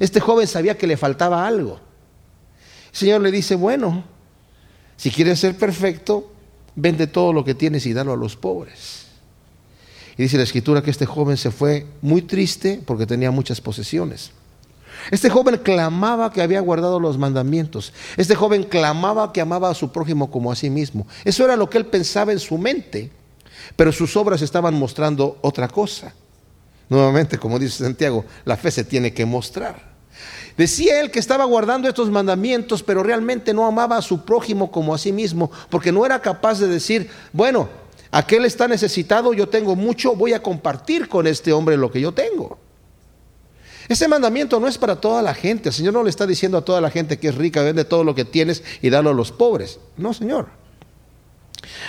Este 0.00 0.18
joven 0.18 0.48
sabía 0.48 0.76
que 0.76 0.88
le 0.88 0.96
faltaba 0.96 1.46
algo. 1.46 1.78
El 2.90 2.98
Señor 2.98 3.20
le 3.20 3.30
dice, 3.30 3.54
bueno, 3.54 4.02
si 4.96 5.12
quieres 5.12 5.38
ser 5.38 5.56
perfecto, 5.56 6.32
vende 6.74 7.06
todo 7.06 7.32
lo 7.32 7.44
que 7.44 7.54
tienes 7.54 7.86
y 7.86 7.92
dalo 7.92 8.12
a 8.12 8.16
los 8.16 8.34
pobres. 8.34 9.06
Y 10.16 10.22
dice 10.24 10.36
la 10.36 10.42
escritura 10.42 10.82
que 10.82 10.90
este 10.90 11.06
joven 11.06 11.36
se 11.36 11.52
fue 11.52 11.86
muy 12.02 12.22
triste 12.22 12.82
porque 12.84 13.06
tenía 13.06 13.30
muchas 13.30 13.60
posesiones. 13.60 14.32
Este 15.10 15.30
joven 15.30 15.58
clamaba 15.58 16.32
que 16.32 16.42
había 16.42 16.60
guardado 16.60 17.00
los 17.00 17.18
mandamientos. 17.18 17.92
Este 18.16 18.34
joven 18.34 18.64
clamaba 18.64 19.32
que 19.32 19.40
amaba 19.40 19.70
a 19.70 19.74
su 19.74 19.90
prójimo 19.92 20.30
como 20.30 20.52
a 20.52 20.56
sí 20.56 20.70
mismo. 20.70 21.06
Eso 21.24 21.44
era 21.44 21.56
lo 21.56 21.68
que 21.70 21.78
él 21.78 21.86
pensaba 21.86 22.32
en 22.32 22.38
su 22.38 22.58
mente, 22.58 23.10
pero 23.76 23.92
sus 23.92 24.16
obras 24.16 24.42
estaban 24.42 24.74
mostrando 24.74 25.38
otra 25.42 25.68
cosa. 25.68 26.14
Nuevamente, 26.88 27.38
como 27.38 27.58
dice 27.58 27.84
Santiago, 27.84 28.24
la 28.44 28.56
fe 28.56 28.70
se 28.70 28.84
tiene 28.84 29.12
que 29.12 29.24
mostrar. 29.24 29.90
Decía 30.56 31.00
él 31.00 31.10
que 31.10 31.20
estaba 31.20 31.44
guardando 31.44 31.88
estos 31.88 32.10
mandamientos, 32.10 32.82
pero 32.82 33.02
realmente 33.02 33.54
no 33.54 33.66
amaba 33.66 33.96
a 33.96 34.02
su 34.02 34.24
prójimo 34.24 34.70
como 34.70 34.94
a 34.94 34.98
sí 34.98 35.12
mismo, 35.12 35.50
porque 35.70 35.92
no 35.92 36.04
era 36.04 36.20
capaz 36.20 36.58
de 36.58 36.66
decir, 36.66 37.08
bueno, 37.32 37.68
Aquel 38.12 38.44
está 38.44 38.66
necesitado, 38.66 39.32
yo 39.32 39.48
tengo 39.48 39.76
mucho, 39.76 40.16
voy 40.16 40.32
a 40.32 40.42
compartir 40.42 41.08
con 41.08 41.26
este 41.26 41.52
hombre 41.52 41.76
lo 41.76 41.92
que 41.92 42.00
yo 42.00 42.12
tengo. 42.12 42.58
Ese 43.90 44.06
mandamiento 44.06 44.60
no 44.60 44.68
es 44.68 44.78
para 44.78 45.00
toda 45.00 45.20
la 45.20 45.34
gente. 45.34 45.70
El 45.70 45.74
Señor 45.74 45.92
no 45.92 46.04
le 46.04 46.10
está 46.10 46.24
diciendo 46.24 46.56
a 46.56 46.64
toda 46.64 46.80
la 46.80 46.92
gente 46.92 47.18
que 47.18 47.26
es 47.26 47.34
rica, 47.34 47.64
vende 47.64 47.84
todo 47.84 48.04
lo 48.04 48.14
que 48.14 48.24
tienes 48.24 48.62
y 48.80 48.88
dalo 48.88 49.10
a 49.10 49.14
los 49.14 49.32
pobres. 49.32 49.80
No, 49.96 50.14
Señor. 50.14 50.46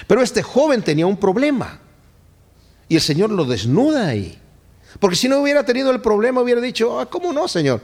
Pero 0.08 0.24
este 0.24 0.42
joven 0.42 0.82
tenía 0.82 1.06
un 1.06 1.16
problema 1.16 1.80
y 2.90 2.96
el 2.96 3.02
Señor 3.02 3.30
lo 3.30 3.46
desnuda 3.46 4.08
ahí. 4.08 4.36
Porque 5.00 5.16
si 5.16 5.30
no 5.30 5.42
hubiera 5.42 5.64
tenido 5.64 5.92
el 5.92 6.02
problema, 6.02 6.42
hubiera 6.42 6.60
dicho, 6.60 7.00
ah, 7.00 7.08
¿cómo 7.08 7.32
no, 7.32 7.48
Señor? 7.48 7.82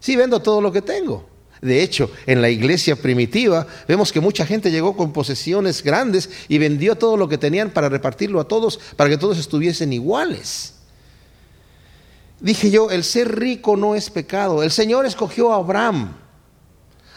Sí, 0.00 0.16
vendo 0.16 0.40
todo 0.40 0.60
lo 0.60 0.70
que 0.70 0.82
tengo. 0.82 1.26
De 1.62 1.82
hecho, 1.82 2.10
en 2.26 2.42
la 2.42 2.50
iglesia 2.50 2.94
primitiva 2.94 3.66
vemos 3.88 4.12
que 4.12 4.20
mucha 4.20 4.44
gente 4.44 4.70
llegó 4.70 4.98
con 4.98 5.14
posesiones 5.14 5.82
grandes 5.82 6.28
y 6.46 6.58
vendió 6.58 6.94
todo 6.96 7.16
lo 7.16 7.26
que 7.26 7.38
tenían 7.38 7.70
para 7.70 7.88
repartirlo 7.88 8.38
a 8.38 8.46
todos, 8.46 8.78
para 8.96 9.08
que 9.08 9.16
todos 9.16 9.38
estuviesen 9.38 9.94
iguales. 9.94 10.73
Dije 12.40 12.70
yo, 12.70 12.90
el 12.90 13.04
ser 13.04 13.38
rico 13.38 13.76
no 13.76 13.94
es 13.94 14.10
pecado. 14.10 14.62
El 14.62 14.70
Señor 14.70 15.06
escogió 15.06 15.52
a 15.52 15.56
Abraham. 15.56 16.16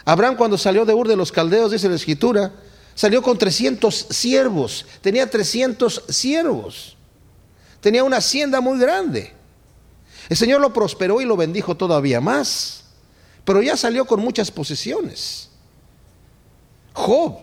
Abraham 0.04 0.36
cuando 0.36 0.56
salió 0.56 0.84
de 0.84 0.94
Ur 0.94 1.08
de 1.08 1.16
los 1.16 1.32
Caldeos, 1.32 1.72
dice 1.72 1.88
la 1.88 1.96
Escritura, 1.96 2.52
salió 2.94 3.22
con 3.22 3.36
300 3.36 4.06
siervos. 4.10 4.86
Tenía 5.00 5.28
300 5.28 6.04
siervos. 6.08 6.96
Tenía 7.80 8.04
una 8.04 8.18
hacienda 8.18 8.60
muy 8.60 8.78
grande. 8.78 9.32
El 10.28 10.36
Señor 10.36 10.60
lo 10.60 10.72
prosperó 10.72 11.20
y 11.20 11.24
lo 11.24 11.36
bendijo 11.36 11.76
todavía 11.76 12.20
más, 12.20 12.84
pero 13.44 13.62
ya 13.62 13.76
salió 13.76 14.04
con 14.04 14.20
muchas 14.20 14.50
posesiones. 14.50 15.48
Job 16.92 17.38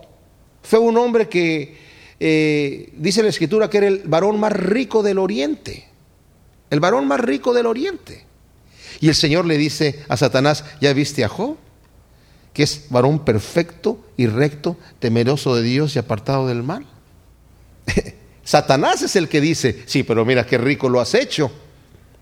fue 0.62 0.80
un 0.80 0.98
hombre 0.98 1.28
que 1.30 1.78
eh, 2.20 2.94
dice 2.98 3.24
la 3.24 3.30
escritura 3.30 3.70
que 3.70 3.78
era 3.78 3.88
el 3.88 4.04
varón 4.06 4.40
más 4.40 4.52
rico 4.52 5.02
del 5.02 5.18
oriente, 5.18 5.88
el 6.70 6.80
varón 6.80 7.08
más 7.08 7.20
rico 7.20 7.54
del 7.54 7.66
oriente. 7.66 8.26
Y 9.00 9.10
el 9.10 9.16
Señor 9.16 9.46
le 9.46 9.58
dice 9.58 10.04
a 10.08 10.18
Satanás, 10.18 10.64
¿ya 10.82 10.94
viste 10.94 11.24
a 11.24 11.30
Job? 11.30 11.58
Que 12.54 12.64
es 12.64 12.86
varón 12.90 13.26
perfecto 13.26 14.00
y 14.16 14.28
recto, 14.28 14.78
temeroso 15.00 15.56
de 15.56 15.64
Dios 15.64 15.96
y 15.96 16.00
apartado 16.00 16.48
del 16.48 16.64
mal. 16.64 16.86
Satanás 18.44 19.02
es 19.02 19.16
el 19.16 19.28
que 19.28 19.42
dice, 19.42 19.84
sí, 19.86 20.04
pero 20.04 20.24
mira 20.24 20.46
qué 20.46 20.58
rico 20.58 20.88
lo 20.88 21.02
has 21.02 21.14
hecho. 21.14 21.52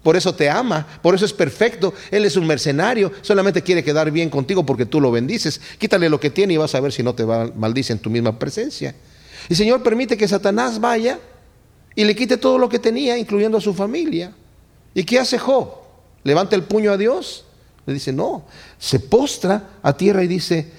Por 0.01 0.17
eso 0.17 0.35
te 0.35 0.49
ama, 0.49 0.85
por 1.01 1.15
eso 1.15 1.23
es 1.23 1.31
perfecto. 1.31 1.93
Él 2.11 2.25
es 2.25 2.35
un 2.35 2.45
mercenario, 2.45 3.11
solamente 3.21 3.61
quiere 3.61 3.83
quedar 3.83 4.11
bien 4.11 4.29
contigo 4.29 4.65
porque 4.65 4.85
tú 4.85 4.99
lo 4.99 5.11
bendices. 5.11 5.61
Quítale 5.77 6.09
lo 6.09 6.19
que 6.19 6.29
tiene 6.29 6.53
y 6.53 6.57
vas 6.57 6.75
a 6.75 6.81
ver 6.81 6.91
si 6.91 7.03
no 7.03 7.15
te 7.15 7.25
maldice 7.25 7.93
en 7.93 7.99
tu 7.99 8.09
misma 8.09 8.37
presencia. 8.37 8.95
Y 9.47 9.55
Señor 9.55 9.81
permite 9.81 10.17
que 10.17 10.27
Satanás 10.27 10.79
vaya 10.79 11.19
y 11.95 12.03
le 12.03 12.15
quite 12.15 12.37
todo 12.37 12.57
lo 12.57 12.69
que 12.69 12.79
tenía, 12.79 13.17
incluyendo 13.17 13.57
a 13.57 13.61
su 13.61 13.73
familia. 13.73 14.33
¿Y 14.93 15.03
qué 15.03 15.19
hace 15.19 15.37
Job? 15.37 15.69
¿Levanta 16.23 16.55
el 16.55 16.63
puño 16.63 16.91
a 16.91 16.97
Dios? 16.97 17.45
Le 17.85 17.93
dice, 17.93 18.13
no, 18.13 18.45
se 18.77 18.99
postra 18.99 19.71
a 19.81 19.95
tierra 19.97 20.23
y 20.23 20.27
dice, 20.27 20.71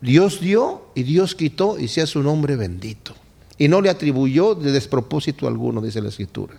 Dios 0.00 0.40
dio 0.40 0.86
y 0.94 1.02
Dios 1.04 1.34
quitó 1.34 1.78
y 1.78 1.88
sea 1.88 2.06
su 2.06 2.22
nombre 2.22 2.56
bendito. 2.56 3.14
Y 3.56 3.68
no 3.68 3.80
le 3.80 3.88
atribuyó 3.88 4.54
de 4.54 4.72
despropósito 4.72 5.46
alguno, 5.46 5.80
dice 5.80 6.02
la 6.02 6.08
escritura. 6.08 6.54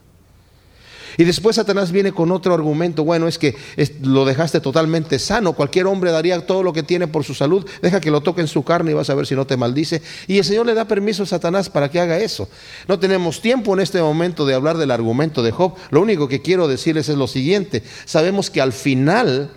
Y 1.18 1.24
después 1.24 1.56
Satanás 1.56 1.92
viene 1.92 2.12
con 2.12 2.32
otro 2.32 2.54
argumento, 2.54 3.04
bueno, 3.04 3.28
es 3.28 3.38
que 3.38 3.56
lo 4.02 4.26
dejaste 4.26 4.60
totalmente 4.60 5.20
sano, 5.20 5.54
cualquier 5.54 5.88
hombre 5.88 6.12
daría 6.12 6.46
todo 6.46 6.64
lo 6.64 6.74
que 6.74 6.84
tiene 6.84 7.08
por 7.08 7.24
su 7.24 7.34
salud, 7.34 7.66
deja 7.82 8.02
que 8.02 8.12
lo 8.12 8.22
toque 8.22 8.42
en 8.42 8.48
su 8.48 8.64
carne 8.64 8.92
y 8.92 8.94
vas 8.94 9.10
a 9.10 9.16
ver 9.16 9.26
si 9.26 9.36
no 9.36 9.46
te 9.46 9.58
maldice. 9.58 10.02
Y 10.28 10.38
el 10.38 10.44
Señor 10.44 10.66
le 10.66 10.74
da 10.74 10.86
permiso 10.86 11.24
a 11.24 11.26
Satanás 11.26 11.70
para 11.70 11.90
que 11.90 12.00
haga 12.00 12.20
eso. 12.20 12.50
No 12.88 13.00
tenemos 13.00 13.42
tiempo 13.42 13.74
en 13.74 13.80
este 13.80 14.02
momento 14.02 14.46
de 14.46 14.54
hablar 14.54 14.78
del 14.78 14.92
argumento 14.92 15.44
de 15.44 15.52
Job, 15.52 15.76
lo 15.92 16.02
único 16.02 16.28
que 16.28 16.42
quiero 16.42 16.68
decirles 16.68 17.10
es 17.10 17.18
lo 17.18 17.28
siguiente, 17.28 17.84
sabemos 18.06 18.50
que 18.50 18.62
al 18.62 18.74
final, 18.74 19.52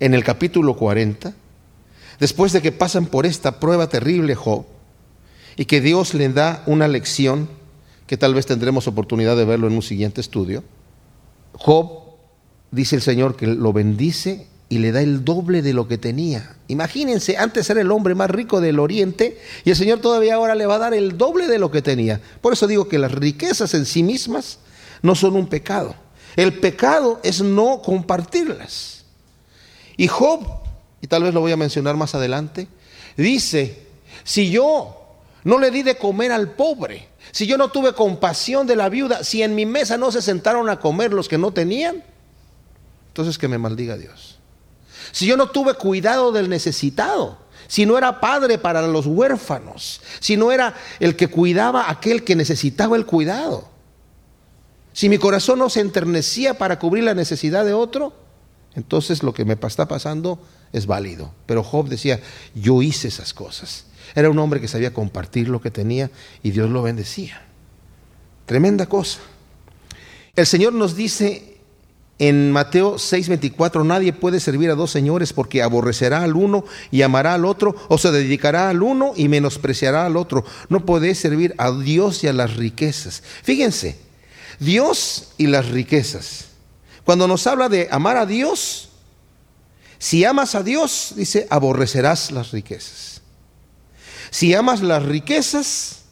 en 0.00 0.14
el 0.14 0.24
capítulo 0.24 0.76
40, 0.76 1.32
después 2.20 2.52
de 2.52 2.62
que 2.62 2.72
pasan 2.72 3.06
por 3.06 3.26
esta 3.26 3.58
prueba 3.60 3.88
terrible 3.88 4.34
Job, 4.34 4.66
y 5.56 5.66
que 5.66 5.80
Dios 5.80 6.14
le 6.14 6.28
da 6.28 6.62
una 6.66 6.88
lección, 6.88 7.48
que 8.06 8.16
tal 8.16 8.34
vez 8.34 8.46
tendremos 8.46 8.86
oportunidad 8.86 9.36
de 9.36 9.44
verlo 9.44 9.66
en 9.66 9.74
un 9.74 9.82
siguiente 9.82 10.20
estudio. 10.20 10.62
Job, 11.52 12.02
dice 12.70 12.96
el 12.96 13.02
Señor, 13.02 13.36
que 13.36 13.46
lo 13.46 13.72
bendice 13.72 14.46
y 14.68 14.78
le 14.78 14.92
da 14.92 15.00
el 15.02 15.24
doble 15.24 15.62
de 15.62 15.72
lo 15.72 15.88
que 15.88 15.98
tenía. 15.98 16.56
Imagínense, 16.68 17.36
antes 17.36 17.68
era 17.70 17.80
el 17.80 17.90
hombre 17.90 18.14
más 18.14 18.30
rico 18.30 18.60
del 18.60 18.78
oriente 18.78 19.38
y 19.64 19.70
el 19.70 19.76
Señor 19.76 20.00
todavía 20.00 20.34
ahora 20.34 20.54
le 20.54 20.66
va 20.66 20.76
a 20.76 20.78
dar 20.78 20.94
el 20.94 21.16
doble 21.16 21.46
de 21.46 21.58
lo 21.58 21.70
que 21.70 21.82
tenía. 21.82 22.20
Por 22.40 22.52
eso 22.52 22.66
digo 22.66 22.88
que 22.88 22.98
las 22.98 23.12
riquezas 23.12 23.74
en 23.74 23.86
sí 23.86 24.02
mismas 24.02 24.58
no 25.02 25.14
son 25.14 25.36
un 25.36 25.48
pecado. 25.48 25.94
El 26.36 26.54
pecado 26.54 27.20
es 27.22 27.42
no 27.42 27.80
compartirlas. 27.82 29.04
Y 29.96 30.08
Job, 30.08 30.44
y 31.00 31.06
tal 31.06 31.22
vez 31.22 31.32
lo 31.32 31.40
voy 31.40 31.52
a 31.52 31.56
mencionar 31.56 31.96
más 31.96 32.14
adelante, 32.14 32.66
dice, 33.16 33.86
si 34.24 34.50
yo 34.50 35.04
no 35.44 35.58
le 35.58 35.70
di 35.70 35.82
de 35.82 35.96
comer 35.96 36.32
al 36.32 36.50
pobre. 36.52 37.13
Si 37.32 37.46
yo 37.46 37.58
no 37.58 37.68
tuve 37.70 37.94
compasión 37.94 38.66
de 38.66 38.76
la 38.76 38.88
viuda, 38.88 39.24
si 39.24 39.42
en 39.42 39.54
mi 39.54 39.66
mesa 39.66 39.96
no 39.96 40.12
se 40.12 40.22
sentaron 40.22 40.68
a 40.68 40.78
comer 40.78 41.12
los 41.12 41.28
que 41.28 41.38
no 41.38 41.52
tenían, 41.52 42.04
entonces 43.08 43.38
que 43.38 43.48
me 43.48 43.58
maldiga 43.58 43.96
Dios. 43.96 44.38
Si 45.12 45.26
yo 45.26 45.36
no 45.36 45.50
tuve 45.50 45.74
cuidado 45.74 46.32
del 46.32 46.48
necesitado, 46.48 47.38
si 47.66 47.86
no 47.86 47.96
era 47.96 48.20
padre 48.20 48.58
para 48.58 48.82
los 48.82 49.06
huérfanos, 49.06 50.00
si 50.20 50.36
no 50.36 50.52
era 50.52 50.74
el 51.00 51.16
que 51.16 51.28
cuidaba 51.28 51.90
aquel 51.90 52.24
que 52.24 52.36
necesitaba 52.36 52.96
el 52.96 53.06
cuidado, 53.06 53.68
si 54.92 55.08
mi 55.08 55.18
corazón 55.18 55.58
no 55.58 55.70
se 55.70 55.80
enternecía 55.80 56.54
para 56.56 56.78
cubrir 56.78 57.04
la 57.04 57.14
necesidad 57.14 57.64
de 57.64 57.74
otro, 57.74 58.12
entonces 58.74 59.22
lo 59.22 59.34
que 59.34 59.44
me 59.44 59.54
está 59.54 59.88
pasando 59.88 60.38
es 60.72 60.86
válido. 60.86 61.32
Pero 61.46 61.62
Job 61.62 61.88
decía, 61.88 62.20
yo 62.54 62.82
hice 62.82 63.08
esas 63.08 63.34
cosas. 63.34 63.86
Era 64.14 64.30
un 64.30 64.38
hombre 64.38 64.60
que 64.60 64.68
sabía 64.68 64.92
compartir 64.92 65.48
lo 65.48 65.60
que 65.60 65.70
tenía 65.70 66.10
y 66.42 66.50
Dios 66.50 66.70
lo 66.70 66.82
bendecía. 66.82 67.42
Tremenda 68.46 68.86
cosa. 68.86 69.20
El 70.36 70.46
Señor 70.46 70.72
nos 70.72 70.96
dice 70.96 71.54
en 72.18 72.52
Mateo 72.52 72.96
6:24, 72.96 73.84
nadie 73.84 74.12
puede 74.12 74.38
servir 74.38 74.70
a 74.70 74.74
dos 74.74 74.90
señores 74.90 75.32
porque 75.32 75.62
aborrecerá 75.62 76.22
al 76.22 76.36
uno 76.36 76.64
y 76.90 77.02
amará 77.02 77.34
al 77.34 77.44
otro, 77.44 77.74
o 77.88 77.98
se 77.98 78.12
dedicará 78.12 78.68
al 78.68 78.82
uno 78.82 79.12
y 79.16 79.28
menospreciará 79.28 80.06
al 80.06 80.16
otro. 80.16 80.44
No 80.68 80.84
podéis 80.84 81.18
servir 81.18 81.54
a 81.58 81.72
Dios 81.72 82.22
y 82.22 82.28
a 82.28 82.32
las 82.32 82.56
riquezas. 82.56 83.22
Fíjense, 83.42 83.98
Dios 84.60 85.32
y 85.38 85.48
las 85.48 85.68
riquezas. 85.68 86.46
Cuando 87.04 87.26
nos 87.26 87.46
habla 87.46 87.68
de 87.68 87.88
amar 87.90 88.16
a 88.16 88.26
Dios, 88.26 88.90
si 89.98 90.24
amas 90.24 90.54
a 90.54 90.62
Dios, 90.62 91.14
dice, 91.16 91.46
aborrecerás 91.50 92.30
las 92.30 92.50
riquezas. 92.50 93.13
Si 94.34 94.52
amas 94.52 94.82
las 94.82 95.04
riquezas, 95.04 96.06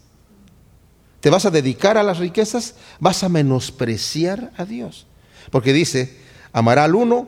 te 1.19 1.29
vas 1.29 1.45
a 1.45 1.51
dedicar 1.51 1.99
a 1.99 2.05
las 2.05 2.19
riquezas, 2.19 2.77
vas 3.01 3.25
a 3.25 3.29
menospreciar 3.29 4.53
a 4.57 4.65
Dios. 4.65 5.09
Porque 5.51 5.73
dice, 5.73 6.21
amará 6.53 6.85
al 6.85 6.95
uno 6.95 7.27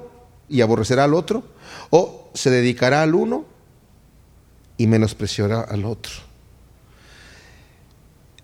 y 0.48 0.60
aborrecerá 0.60 1.02
al 1.02 1.14
otro, 1.14 1.48
o 1.90 2.30
se 2.34 2.48
dedicará 2.48 3.02
al 3.02 3.16
uno 3.16 3.44
y 4.76 4.86
menospreciará 4.86 5.62
al 5.62 5.84
otro. 5.84 6.12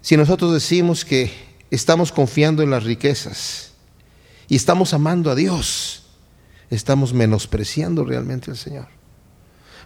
Si 0.01 0.17
nosotros 0.17 0.53
decimos 0.53 1.05
que 1.05 1.33
estamos 1.71 2.11
confiando 2.11 2.65
en 2.65 2.71
las 2.71 2.83
riquezas 2.83 3.75
y 4.49 4.57
estamos 4.57 4.93
amando 4.93 5.31
a 5.31 5.37
Dios, 5.37 6.03
estamos 6.69 7.15
menospreciando 7.15 8.05
realmente 8.05 8.51
al 8.51 8.57
Señor. 8.57 9.00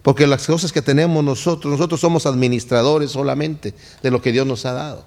Porque 0.04 0.26
las 0.26 0.46
cosas 0.46 0.70
que 0.70 0.82
tenemos 0.82 1.24
nosotros, 1.24 1.72
nosotros 1.72 1.98
somos 1.98 2.26
administradores 2.26 3.10
solamente 3.10 3.72
de 4.02 4.10
lo 4.10 4.20
que 4.20 4.32
Dios 4.32 4.46
nos 4.46 4.66
ha 4.66 4.74
dado. 4.74 5.06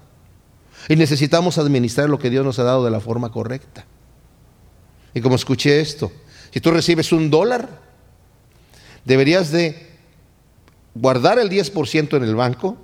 Y 0.88 0.96
necesitamos 0.96 1.56
administrar 1.56 2.10
lo 2.10 2.18
que 2.18 2.30
Dios 2.30 2.44
nos 2.44 2.58
ha 2.58 2.64
dado 2.64 2.84
de 2.84 2.90
la 2.90 2.98
forma 2.98 3.30
correcta. 3.30 3.86
Y 5.14 5.20
como 5.20 5.36
escuché 5.36 5.80
esto, 5.80 6.10
si 6.52 6.60
tú 6.60 6.72
recibes 6.72 7.12
un 7.12 7.30
dólar, 7.30 7.80
deberías 9.04 9.52
de 9.52 9.88
guardar 10.96 11.38
el 11.38 11.48
10% 11.48 12.16
en 12.16 12.24
el 12.24 12.34
banco, 12.34 12.76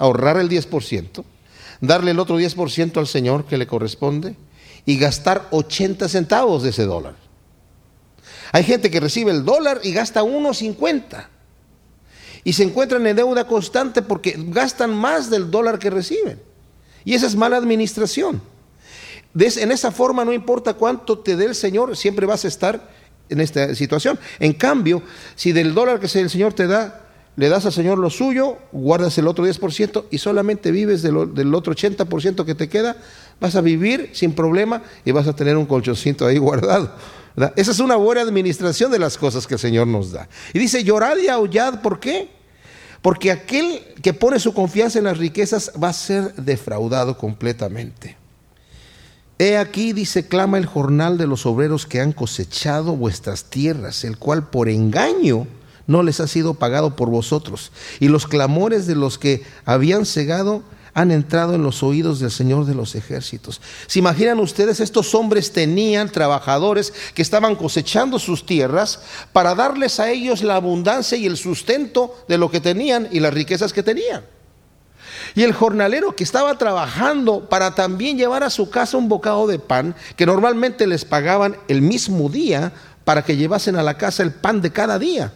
ahorrar 0.00 0.38
el 0.38 0.48
10%, 0.48 1.22
darle 1.80 2.10
el 2.10 2.18
otro 2.18 2.40
10% 2.40 2.96
al 2.96 3.06
Señor 3.06 3.44
que 3.44 3.56
le 3.56 3.68
corresponde 3.68 4.34
y 4.84 4.98
gastar 4.98 5.46
80 5.52 6.08
centavos 6.08 6.64
de 6.64 6.70
ese 6.70 6.86
dólar. 6.86 7.14
Hay 8.50 8.64
gente 8.64 8.90
que 8.90 8.98
recibe 8.98 9.30
el 9.30 9.44
dólar 9.44 9.80
y 9.84 9.92
gasta 9.92 10.24
1.50 10.24 11.28
y 12.44 12.52
se 12.52 12.64
encuentran 12.64 13.06
en 13.06 13.16
deuda 13.16 13.46
constante 13.46 14.02
porque 14.02 14.36
gastan 14.38 14.94
más 14.94 15.30
del 15.30 15.50
dólar 15.50 15.78
que 15.78 15.90
reciben. 15.90 16.40
Y 17.04 17.14
esa 17.14 17.26
es 17.26 17.36
mala 17.36 17.56
administración. 17.56 18.40
En 19.34 19.72
esa 19.72 19.90
forma 19.90 20.24
no 20.24 20.32
importa 20.32 20.74
cuánto 20.74 21.18
te 21.18 21.36
dé 21.36 21.46
el 21.46 21.54
Señor, 21.54 21.96
siempre 21.96 22.26
vas 22.26 22.44
a 22.44 22.48
estar 22.48 22.90
en 23.28 23.40
esta 23.40 23.74
situación. 23.74 24.18
En 24.38 24.52
cambio, 24.52 25.02
si 25.34 25.52
del 25.52 25.74
dólar 25.74 26.00
que 26.00 26.06
el 26.18 26.30
Señor 26.30 26.52
te 26.52 26.66
da, 26.66 27.02
le 27.36 27.48
das 27.48 27.64
al 27.64 27.72
Señor 27.72 27.98
lo 27.98 28.10
suyo, 28.10 28.58
guardas 28.72 29.16
el 29.16 29.26
otro 29.26 29.46
10% 29.46 30.04
y 30.10 30.18
solamente 30.18 30.70
vives 30.70 31.00
del, 31.00 31.16
otro 31.16 31.74
80% 31.74 32.44
que 32.44 32.54
te 32.54 32.68
queda, 32.68 32.96
vas 33.40 33.56
a 33.56 33.62
vivir 33.62 34.10
sin 34.12 34.34
problema 34.34 34.82
y 35.04 35.12
vas 35.12 35.26
a 35.28 35.34
tener 35.34 35.56
un 35.56 35.64
colchoncito 35.64 36.26
ahí 36.26 36.36
guardado. 36.36 36.94
Esa 37.56 37.70
es 37.70 37.78
una 37.78 37.96
buena 37.96 38.20
administración 38.20 38.90
de 38.90 38.98
las 38.98 39.16
cosas 39.16 39.46
que 39.46 39.54
el 39.54 39.60
Señor 39.60 39.86
nos 39.86 40.12
da. 40.12 40.28
Y 40.52 40.58
dice, 40.58 40.84
llorad 40.84 41.16
y 41.16 41.28
aullad, 41.28 41.80
¿por 41.80 41.98
qué? 41.98 42.28
Porque 43.00 43.30
aquel 43.30 43.80
que 44.02 44.14
pone 44.14 44.38
su 44.38 44.54
confianza 44.54 44.98
en 44.98 45.06
las 45.06 45.18
riquezas 45.18 45.72
va 45.82 45.88
a 45.88 45.94
ser 45.94 46.34
defraudado 46.34 47.18
completamente. 47.18 48.16
He 49.38 49.56
aquí, 49.56 49.92
dice, 49.92 50.28
clama 50.28 50.58
el 50.58 50.66
jornal 50.66 51.18
de 51.18 51.26
los 51.26 51.46
obreros 51.46 51.86
que 51.86 52.00
han 52.00 52.12
cosechado 52.12 52.94
vuestras 52.94 53.44
tierras, 53.44 54.04
el 54.04 54.18
cual 54.18 54.48
por 54.48 54.68
engaño 54.68 55.48
no 55.86 56.02
les 56.04 56.20
ha 56.20 56.28
sido 56.28 56.54
pagado 56.54 56.94
por 56.94 57.10
vosotros. 57.10 57.72
Y 57.98 58.08
los 58.08 58.26
clamores 58.28 58.86
de 58.86 58.94
los 58.94 59.18
que 59.18 59.42
habían 59.64 60.06
cegado 60.06 60.62
han 60.94 61.10
entrado 61.10 61.54
en 61.54 61.62
los 61.62 61.82
oídos 61.82 62.20
del 62.20 62.30
Señor 62.30 62.66
de 62.66 62.74
los 62.74 62.94
ejércitos. 62.94 63.60
¿Se 63.86 63.98
imaginan 63.98 64.40
ustedes? 64.40 64.80
Estos 64.80 65.14
hombres 65.14 65.52
tenían 65.52 66.10
trabajadores 66.10 66.92
que 67.14 67.22
estaban 67.22 67.56
cosechando 67.56 68.18
sus 68.18 68.44
tierras 68.44 69.00
para 69.32 69.54
darles 69.54 70.00
a 70.00 70.10
ellos 70.10 70.42
la 70.42 70.56
abundancia 70.56 71.16
y 71.16 71.26
el 71.26 71.36
sustento 71.36 72.24
de 72.28 72.38
lo 72.38 72.50
que 72.50 72.60
tenían 72.60 73.08
y 73.10 73.20
las 73.20 73.32
riquezas 73.32 73.72
que 73.72 73.82
tenían. 73.82 74.22
Y 75.34 75.42
el 75.44 75.52
jornalero 75.52 76.14
que 76.14 76.24
estaba 76.24 76.58
trabajando 76.58 77.48
para 77.48 77.74
también 77.74 78.18
llevar 78.18 78.42
a 78.42 78.50
su 78.50 78.68
casa 78.68 78.98
un 78.98 79.08
bocado 79.08 79.46
de 79.46 79.58
pan, 79.58 79.94
que 80.16 80.26
normalmente 80.26 80.86
les 80.86 81.06
pagaban 81.06 81.56
el 81.68 81.80
mismo 81.80 82.28
día 82.28 82.72
para 83.04 83.24
que 83.24 83.36
llevasen 83.36 83.76
a 83.76 83.82
la 83.82 83.96
casa 83.96 84.22
el 84.22 84.32
pan 84.32 84.60
de 84.60 84.72
cada 84.72 84.98
día. 84.98 85.32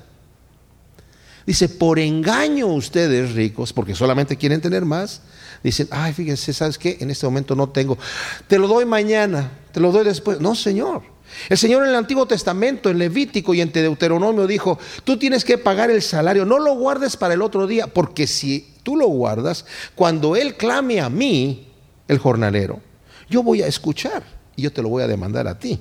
Dice, 1.47 1.69
por 1.69 1.99
engaño 1.99 2.67
ustedes 2.67 3.33
ricos, 3.35 3.73
porque 3.73 3.95
solamente 3.95 4.37
quieren 4.37 4.61
tener 4.61 4.85
más, 4.85 5.23
dicen, 5.69 5.89
ay, 5.91 6.13
fíjense, 6.13 6.53
¿sabes 6.53 6.79
qué? 6.79 6.97
En 7.01 7.11
este 7.11 7.27
momento 7.27 7.55
no 7.55 7.69
tengo. 7.69 7.99
Te 8.47 8.59
lo 8.59 8.69
doy 8.69 8.85
mañana, 8.85 9.51
te 9.73 9.81
lo 9.81 9.93
doy 9.93 10.05
después. 10.05 10.41
No, 10.41 10.55
Señor. 10.55 11.03
El 11.49 11.59
Señor 11.59 11.83
en 11.83 11.91
el 11.91 11.97
Antiguo 11.97 12.27
Testamento, 12.27 12.89
en 12.89 12.99
Levítico 12.99 13.53
y 13.53 13.61
en 13.61 13.73
Deuteronomio 13.73 14.47
dijo, 14.47 14.79
tú 15.05 15.19
tienes 15.19 15.45
que 15.45 15.59
pagar 15.59 15.91
el 15.91 16.01
salario, 16.03 16.45
no 16.45 16.59
lo 16.59 16.77
guardes 16.77 17.17
para 17.17 17.35
el 17.35 17.43
otro 17.43 17.67
día, 17.67 17.89
porque 17.89 18.27
si 18.27 18.75
tú 18.83 18.97
lo 18.97 19.09
guardas, 19.09 19.67
cuando 19.95 20.37
Él 20.37 20.57
clame 20.57 21.01
a 21.01 21.11
mí, 21.11 21.69
el 22.09 22.19
jornalero, 22.19 22.81
yo 23.29 23.43
voy 23.43 23.63
a 23.63 23.67
escuchar 23.67 24.23
y 24.55 24.63
yo 24.63 24.73
te 24.73 24.83
lo 24.83 24.89
voy 24.89 25.03
a 25.03 25.09
demandar 25.09 25.49
a 25.49 25.59
ti 25.59 25.81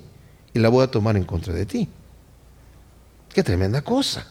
y 0.54 0.60
la 0.60 0.70
voy 0.70 0.84
a 0.84 0.88
tomar 0.88 1.16
en 1.16 1.24
contra 1.24 1.54
de 1.54 1.66
ti. 1.66 1.88
Qué 3.32 3.44
tremenda 3.44 3.82
cosa. 3.82 4.26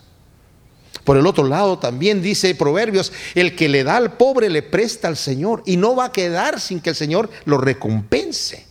Por 1.05 1.19
el 1.19 1.27
otro 1.27 1.45
lado 1.45 1.79
también 1.79 2.23
dice 2.23 2.55
Proverbios, 2.55 3.12
el 3.35 3.55
que 3.55 3.69
le 3.69 3.85
da 3.85 3.97
al 3.97 4.17
pobre 4.17 4.49
le 4.49 4.62
presta 4.62 5.07
al 5.07 5.19
Señor 5.19 5.62
y 5.67 5.77
no 5.77 5.95
va 5.95 6.07
a 6.07 6.12
quedar 6.12 6.59
sin 6.59 6.81
que 6.81 6.90
el 6.90 6.97
Señor 6.97 7.31
lo 7.45 7.59
recompense. 7.59 8.67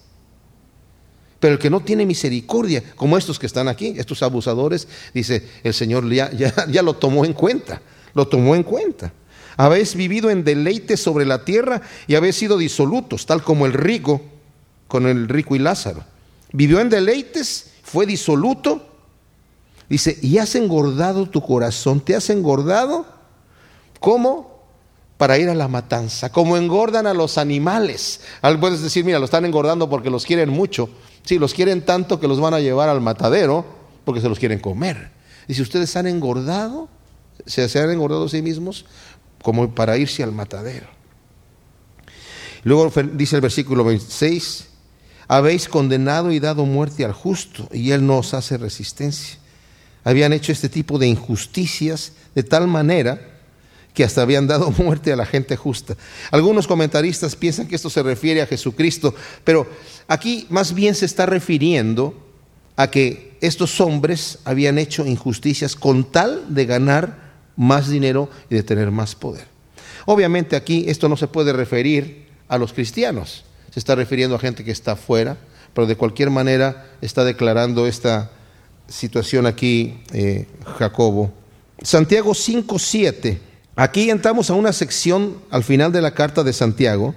Pero 1.40 1.54
el 1.54 1.60
que 1.60 1.70
no 1.70 1.82
tiene 1.82 2.06
misericordia, 2.06 2.84
como 2.96 3.18
estos 3.18 3.38
que 3.38 3.46
están 3.46 3.68
aquí, 3.68 3.94
estos 3.98 4.24
abusadores, 4.24 4.88
dice, 5.14 5.48
el 5.64 5.74
Señor 5.74 6.10
ya, 6.10 6.32
ya, 6.32 6.82
lo 6.82 6.96
tomó 6.96 7.26
en 7.26 7.34
cuenta, 7.34 7.82
lo 8.14 8.28
tomó 8.28 8.56
en 8.56 8.64
cuenta. 8.64 9.14
Habéis 9.56 9.94
vivido 9.94 10.32
en 10.32 10.44
deleite 10.44 10.98
sobre 10.98 11.26
la 11.26 11.46
tierra 11.46 11.82
y 12.08 12.16
habéis 12.16 12.38
sido 12.38 12.58
disolutos, 12.58 13.28
tal 13.28 13.44
como 13.44 13.68
el 13.68 13.74
rico 13.74 14.22
con 14.88 15.06
el 15.06 15.30
rico 15.30 15.56
y 15.56 15.60
Lázaro. 15.60 16.04
Vivió 16.52 16.80
en 16.80 16.90
deleites, 16.90 17.72
fue 17.84 18.06
disoluto 18.06 18.93
Dice, 19.90 20.18
y 20.22 20.38
has 20.38 20.56
engordado 20.56 21.28
tu 21.28 21.42
corazón, 21.42 22.00
te 22.00 22.16
has 22.16 22.30
engordado, 22.30 23.06
¿cómo? 24.00 24.64
Para 25.18 25.38
ir 25.38 25.50
a 25.50 25.56
la 25.56 25.68
matanza, 25.68 26.32
como 26.32 26.58
engordan 26.58 27.06
a 27.08 27.14
los 27.14 27.38
animales. 27.38 28.22
Puedes 28.60 28.82
decir, 28.82 29.06
mira, 29.06 29.20
lo 29.20 29.26
están 29.26 29.46
engordando 29.46 29.90
porque 29.90 30.10
los 30.10 30.26
quieren 30.26 30.50
mucho. 30.50 30.90
Sí, 31.24 31.38
los 31.38 31.54
quieren 31.54 31.86
tanto 31.86 32.20
que 32.20 32.28
los 32.28 32.40
van 32.40 32.54
a 32.54 32.60
llevar 32.60 32.90
al 32.90 33.02
matadero 33.02 33.66
porque 34.04 34.22
se 34.22 34.30
los 34.30 34.40
quieren 34.40 34.60
comer. 34.60 35.12
Dice, 35.48 35.62
ustedes 35.62 35.96
han 35.96 36.08
engordado, 36.08 36.90
se, 37.46 37.68
se 37.70 37.80
han 37.80 37.92
engordado 37.92 38.26
a 38.26 38.30
sí 38.30 38.42
mismos 38.42 38.86
como 39.42 39.76
para 39.76 39.98
irse 39.98 40.24
al 40.24 40.32
matadero. 40.32 40.88
Luego 42.64 42.90
dice 43.14 43.36
el 43.36 43.42
versículo 43.42 43.84
26, 43.84 44.68
habéis 45.28 45.68
condenado 45.68 46.32
y 46.32 46.40
dado 46.40 46.66
muerte 46.66 47.04
al 47.04 47.12
justo 47.12 47.68
y 47.74 47.92
él 47.92 48.08
no 48.08 48.20
os 48.20 48.34
hace 48.34 48.58
resistencia 48.58 49.43
habían 50.04 50.34
hecho 50.34 50.52
este 50.52 50.70
tipo 50.70 51.00
de 51.00 51.08
injusticias 51.08 52.14
de 52.36 52.44
tal 52.44 52.68
manera 52.68 53.34
que 53.94 54.04
hasta 54.04 54.22
habían 54.22 54.48
dado 54.48 54.72
muerte 54.78 55.14
a 55.14 55.16
la 55.16 55.26
gente 55.26 55.56
justa. 55.56 55.96
Algunos 56.32 56.68
comentaristas 56.68 57.36
piensan 57.36 57.68
que 57.68 57.76
esto 57.76 57.90
se 57.90 58.04
refiere 58.04 58.42
a 58.42 58.48
Jesucristo, 58.48 59.14
pero 59.44 59.68
aquí 60.08 60.48
más 60.50 60.74
bien 60.74 60.96
se 60.96 61.06
está 61.06 61.26
refiriendo 61.26 62.18
a 62.76 62.90
que 62.90 63.38
estos 63.42 63.80
hombres 63.82 64.40
habían 64.46 64.78
hecho 64.78 65.06
injusticias 65.06 65.76
con 65.76 66.12
tal 66.12 66.54
de 66.54 66.66
ganar 66.66 67.34
más 67.56 67.90
dinero 67.90 68.30
y 68.50 68.56
de 68.56 68.64
tener 68.64 68.90
más 68.90 69.16
poder. 69.16 69.46
Obviamente 70.06 70.56
aquí 70.56 70.86
esto 70.88 71.08
no 71.08 71.18
se 71.18 71.28
puede 71.28 71.54
referir 71.54 72.26
a 72.48 72.58
los 72.58 72.74
cristianos, 72.74 73.46
se 73.72 73.80
está 73.80 73.96
refiriendo 73.96 74.36
a 74.36 74.40
gente 74.40 74.64
que 74.64 74.72
está 74.72 74.94
afuera, 74.94 75.38
pero 75.74 75.88
de 75.88 75.96
cualquier 75.96 76.30
manera 76.30 76.92
está 77.02 77.24
declarando 77.24 77.88
esta 77.88 78.32
situación 78.88 79.46
aquí, 79.46 80.00
eh, 80.14 80.48
Jacobo. 80.78 81.32
Santiago 81.82 82.34
5.7. 82.34 83.40
Aquí 83.76 84.10
entramos 84.10 84.50
a 84.50 84.54
una 84.54 84.72
sección 84.72 85.38
al 85.50 85.64
final 85.64 85.92
de 85.92 86.02
la 86.02 86.14
carta 86.14 86.44
de 86.44 86.54
Santiago, 86.54 87.16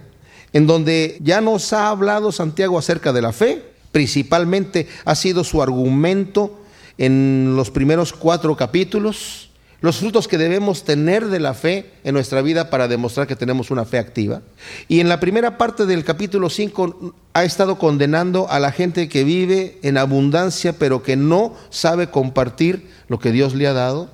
en 0.52 0.66
donde 0.66 1.18
ya 1.20 1.40
nos 1.40 1.72
ha 1.72 1.88
hablado 1.88 2.33
Santiago 2.33 2.79
acerca 2.79 3.12
de 3.12 3.22
la 3.22 3.33
fe, 3.33 3.62
principalmente 3.92 4.88
ha 5.05 5.14
sido 5.14 5.44
su 5.44 5.62
argumento 5.62 6.59
en 6.98 7.55
los 7.57 7.70
primeros 7.70 8.12
cuatro 8.12 8.57
capítulos, 8.57 9.45
los 9.80 9.98
frutos 9.98 10.26
que 10.26 10.38
debemos 10.38 10.84
tener 10.84 11.26
de 11.26 11.38
la 11.38 11.52
fe 11.52 11.92
en 12.02 12.14
nuestra 12.14 12.40
vida 12.40 12.70
para 12.70 12.88
demostrar 12.88 13.26
que 13.26 13.36
tenemos 13.36 13.70
una 13.70 13.84
fe 13.84 13.98
activa. 13.98 14.42
Y 14.88 15.00
en 15.00 15.08
la 15.08 15.20
primera 15.20 15.58
parte 15.58 15.84
del 15.84 16.04
capítulo 16.04 16.48
5 16.48 17.14
ha 17.34 17.44
estado 17.44 17.78
condenando 17.78 18.50
a 18.50 18.58
la 18.58 18.72
gente 18.72 19.08
que 19.08 19.24
vive 19.24 19.78
en 19.82 19.98
abundancia 19.98 20.72
pero 20.78 21.02
que 21.02 21.16
no 21.16 21.54
sabe 21.68 22.08
compartir 22.08 22.88
lo 23.08 23.18
que 23.18 23.32
Dios 23.32 23.54
le 23.54 23.66
ha 23.66 23.74
dado. 23.74 24.10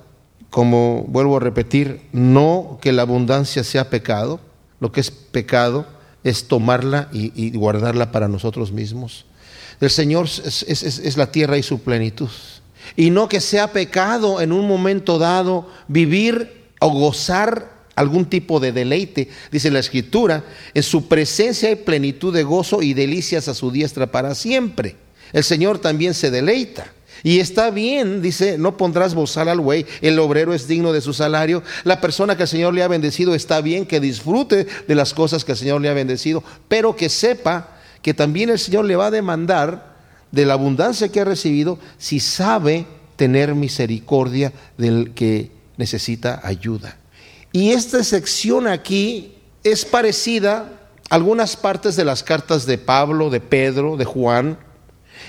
Como 0.49 1.05
vuelvo 1.07 1.37
a 1.37 1.39
repetir, 1.39 2.01
no 2.11 2.77
que 2.81 2.91
la 2.91 3.01
abundancia 3.03 3.63
sea 3.63 3.89
pecado, 3.89 4.39
lo 4.79 4.91
que 4.91 5.01
es 5.01 5.09
pecado 5.09 5.87
es 6.23 6.47
tomarla 6.47 7.09
y, 7.11 7.51
guardarla 7.57 8.11
para 8.11 8.27
nosotros 8.27 8.71
mismos. 8.71 9.25
El 9.81 9.89
Señor 9.89 10.27
es 10.27 11.17
la 11.17 11.31
tierra 11.31 11.57
y 11.57 11.63
su 11.63 11.81
plenitud 11.81 12.29
y 12.95 13.09
no 13.09 13.27
que 13.29 13.41
sea 13.41 13.71
pecado 13.71 14.41
en 14.41 14.51
un 14.51 14.67
momento 14.67 15.19
dado 15.19 15.67
vivir 15.87 16.63
o 16.79 16.89
gozar 16.89 17.73
algún 17.95 18.25
tipo 18.25 18.59
de 18.59 18.71
deleite, 18.71 19.29
dice 19.51 19.71
la 19.71 19.79
escritura, 19.79 20.43
en 20.73 20.83
su 20.83 21.07
presencia 21.07 21.69
hay 21.69 21.75
plenitud 21.75 22.33
de 22.33 22.43
gozo 22.43 22.81
y 22.81 22.93
delicias 22.93 23.47
a 23.47 23.53
su 23.53 23.71
diestra 23.71 24.07
para 24.11 24.35
siempre. 24.35 24.95
El 25.31 25.43
Señor 25.43 25.79
también 25.79 26.13
se 26.13 26.31
deleita. 26.31 26.91
Y 27.21 27.39
está 27.39 27.69
bien, 27.69 28.21
dice, 28.21 28.57
no 28.57 28.75
pondrás 28.75 29.13
bozal 29.13 29.47
al 29.47 29.61
buey, 29.61 29.85
el 30.01 30.19
obrero 30.19 30.53
es 30.53 30.67
digno 30.67 30.91
de 30.91 30.99
su 30.99 31.13
salario. 31.13 31.63
La 31.85 32.01
persona 32.01 32.35
que 32.35 32.43
el 32.43 32.49
Señor 32.49 32.73
le 32.73 32.83
ha 32.83 32.87
bendecido 32.87 33.33
está 33.33 33.61
bien 33.61 33.85
que 33.85 34.01
disfrute 34.01 34.67
de 34.87 34.95
las 34.95 35.13
cosas 35.13 35.45
que 35.45 35.53
el 35.53 35.57
Señor 35.57 35.79
le 35.79 35.87
ha 35.87 35.93
bendecido, 35.93 36.43
pero 36.67 36.95
que 36.95 37.07
sepa 37.07 37.77
que 38.01 38.13
también 38.13 38.49
el 38.49 38.59
Señor 38.59 38.85
le 38.85 38.97
va 38.97 39.07
a 39.07 39.11
demandar 39.11 39.92
de 40.33 40.47
la 40.47 40.53
abundancia 40.53 41.09
que 41.09 41.21
ha 41.21 41.25
recibido 41.25 41.77
si 41.99 42.19
sabe 42.19 42.87
tener 43.15 43.53
misericordia 43.53 44.51
del 44.79 45.13
que 45.13 45.51
necesita 45.77 46.41
ayuda. 46.43 46.97
Y 47.51 47.71
esta 47.71 48.03
sección 48.03 48.67
aquí 48.67 49.35
es 49.63 49.85
parecida 49.85 50.71
a 51.09 51.15
algunas 51.15 51.55
partes 51.55 51.95
de 51.95 52.03
las 52.03 52.23
cartas 52.23 52.65
de 52.65 52.79
Pablo, 52.79 53.29
de 53.29 53.41
Pedro, 53.41 53.95
de 53.95 54.05
Juan, 54.05 54.57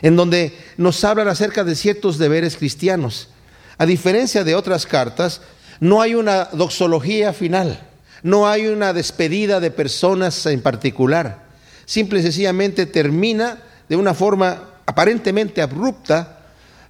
en 0.00 0.16
donde 0.16 0.56
nos 0.78 1.04
hablan 1.04 1.28
acerca 1.28 1.64
de 1.64 1.74
ciertos 1.74 2.16
deberes 2.16 2.56
cristianos. 2.56 3.28
A 3.76 3.84
diferencia 3.84 4.42
de 4.42 4.54
otras 4.54 4.86
cartas, 4.86 5.42
no 5.80 6.00
hay 6.00 6.14
una 6.14 6.46
doxología 6.46 7.34
final, 7.34 7.78
no 8.22 8.48
hay 8.48 8.68
una 8.68 8.94
despedida 8.94 9.60
de 9.60 9.70
personas 9.70 10.46
en 10.46 10.62
particular. 10.62 11.44
Simple 11.84 12.20
y 12.20 12.22
sencillamente 12.22 12.86
termina 12.86 13.58
de 13.86 13.96
una 13.96 14.14
forma 14.14 14.70
aparentemente 14.86 15.62
abrupta, 15.62 16.40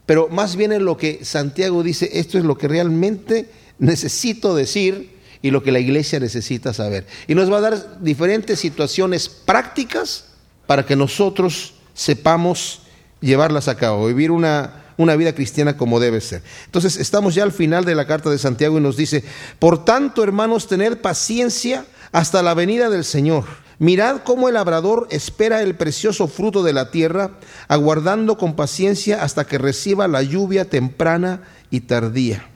pero 0.07 0.29
más 0.29 0.57
bien 0.57 0.73
en 0.73 0.85
lo 0.85 0.97
que 0.97 1.25
Santiago 1.25 1.83
dice, 1.83 2.11
esto 2.13 2.39
es 2.39 2.45
lo 2.45 2.59
que 2.59 2.69
realmente 2.69 3.51
necesito 3.79 4.55
decir 4.55 5.15
y 5.43 5.51
lo 5.51 5.63
que 5.63 5.73
la 5.73 5.79
iglesia 5.79 6.21
necesita 6.21 6.73
saber. 6.73 7.07
Y 7.27 7.35
nos 7.35 7.53
va 7.53 7.59
a 7.59 7.63
dar 7.63 8.01
diferentes 8.01 8.61
situaciones 8.61 9.29
prácticas 9.29 10.27
para 10.67 10.87
que 10.87 10.97
nosotros 10.97 11.75
sepamos 11.93 12.83
llevarlas 13.21 13.69
a 13.69 13.77
cabo, 13.77 14.07
vivir 14.07 14.31
una, 14.31 14.85
una 14.97 15.17
vida 15.17 15.35
cristiana 15.35 15.77
como 15.77 16.01
debe 16.01 16.21
ser. 16.21 16.43
Entonces 16.67 16.97
estamos 16.97 17.35
ya 17.35 17.43
al 17.43 17.53
final 17.53 17.85
de 17.85 17.95
la 17.95 18.07
carta 18.07 18.31
de 18.31 18.39
Santiago 18.39 18.79
y 18.79 18.83
nos 18.83 18.97
dice, 18.97 19.25
por 19.59 19.85
tanto 19.85 20.23
hermanos, 20.23 20.67
tened 20.67 20.99
paciencia 20.99 21.85
hasta 22.13 22.43
la 22.43 22.55
venida 22.55 22.91
del 22.91 23.05
Señor. 23.05 23.45
Mirad 23.79 24.23
cómo 24.25 24.49
el 24.49 24.55
labrador 24.55 25.07
espera 25.11 25.63
el 25.63 25.75
precioso 25.75 26.29
fruto 26.29 26.63
de 26.63 26.73
la 26.73 26.91
tierra, 26.91 27.39
aguardando 27.69 28.39
con 28.39 28.55
paciencia 28.55 29.23
hasta 29.23 29.47
que 29.47 29.59
reciba 29.59 30.09
la 30.09 30.23
lluvia 30.23 30.69
temprana 30.69 31.43
y 31.71 31.81
tardía. 31.81 32.49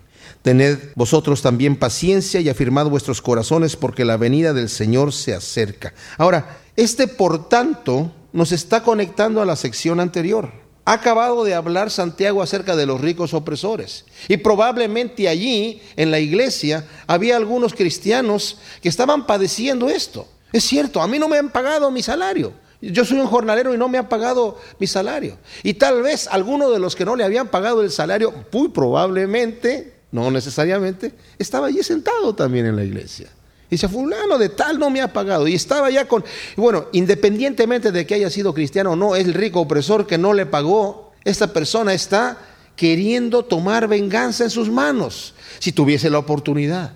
Tened 0.43 0.79
vosotros 0.95 1.43
también 1.43 1.77
paciencia 1.77 2.41
y 2.41 2.49
afirmad 2.49 2.87
vuestros 2.87 3.21
corazones 3.21 3.77
porque 3.77 4.05
la 4.05 4.17
venida 4.17 4.53
del 4.53 4.69
Señor 4.69 5.13
se 5.13 5.35
acerca. 5.35 5.93
Ahora, 6.17 6.59
este 6.77 7.09
por 7.09 7.49
tanto 7.49 8.13
nos 8.33 8.53
está 8.53 8.83
conectando 8.83 9.43
a 9.43 9.47
la 9.47 9.57
sección 9.57 9.99
anterior. 9.99 10.53
Ha 10.85 10.93
acabado 10.93 11.45
de 11.45 11.55
hablar 11.55 11.91
Santiago 11.91 12.41
acerca 12.41 12.77
de 12.77 12.87
los 12.87 13.01
ricos 13.01 13.35
opresores. 13.35 14.07
Y 14.27 14.39
probablemente 14.39 15.29
allí, 15.29 15.83
en 15.97 16.11
la 16.11 16.19
iglesia, 16.19 16.87
había 17.07 17.37
algunos 17.37 17.75
cristianos 17.75 18.59
que 18.81 18.89
estaban 18.89 19.27
padeciendo 19.27 19.91
esto. 19.91 20.27
Es 20.53 20.65
cierto, 20.65 21.03
a 21.03 21.09
mí 21.09 21.19
no 21.19 21.29
me 21.29 21.39
han 21.39 21.51
pagado 21.51 21.91
mi 21.91 22.03
salario. 22.03 22.53
Yo 22.81 23.05
soy 23.05 23.19
un 23.19 23.27
jornalero 23.27 23.75
y 23.75 23.79
no 23.79 23.89
me 23.89 23.99
han 23.99 24.09
pagado 24.09 24.59
mi 24.79 24.87
salario. 24.87 25.37
Y 25.63 25.75
tal 25.75 26.03
vez 26.03 26.29
alguno 26.31 26.71
de 26.71 26.79
los 26.79 26.95
que 26.95 27.05
no 27.05 27.17
le 27.17 27.25
habían 27.25 27.49
pagado 27.49 27.83
el 27.83 27.91
salario, 27.91 28.33
muy 28.53 28.69
probablemente, 28.69 29.95
no 30.13 30.31
necesariamente, 30.31 31.13
estaba 31.39 31.67
allí 31.67 31.83
sentado 31.83 32.35
también 32.35 32.67
en 32.67 32.77
la 32.77 32.85
iglesia. 32.85 33.29
Y 33.69 33.75
dice, 33.75 33.89
fulano 33.89 34.39
de 34.39 34.49
tal 34.49 34.79
no 34.79 34.91
me 34.91 35.03
ha 35.03 35.13
pagado. 35.13 35.49
Y 35.49 35.55
estaba 35.55 35.91
ya 35.91 36.07
con, 36.07 36.25
bueno, 36.57 36.87
independientemente 36.93 37.91
de 37.93 38.07
que 38.07 38.15
haya 38.15 38.31
sido 38.31 38.55
cristiano 38.55 38.93
o 38.93 38.97
no, 38.97 39.17
es 39.17 39.27
el 39.27 39.35
rico 39.35 39.61
opresor 39.61 40.07
que 40.07 40.17
no 40.17 40.33
le 40.33 40.47
pagó. 40.47 41.13
Esta 41.25 41.53
persona 41.53 41.93
está 41.93 42.39
queriendo 42.77 43.45
tomar 43.45 43.89
venganza 43.89 44.45
en 44.45 44.51
sus 44.51 44.71
manos, 44.71 45.35
si 45.59 45.73
tuviese 45.73 46.09
la 46.09 46.19
oportunidad. 46.19 46.93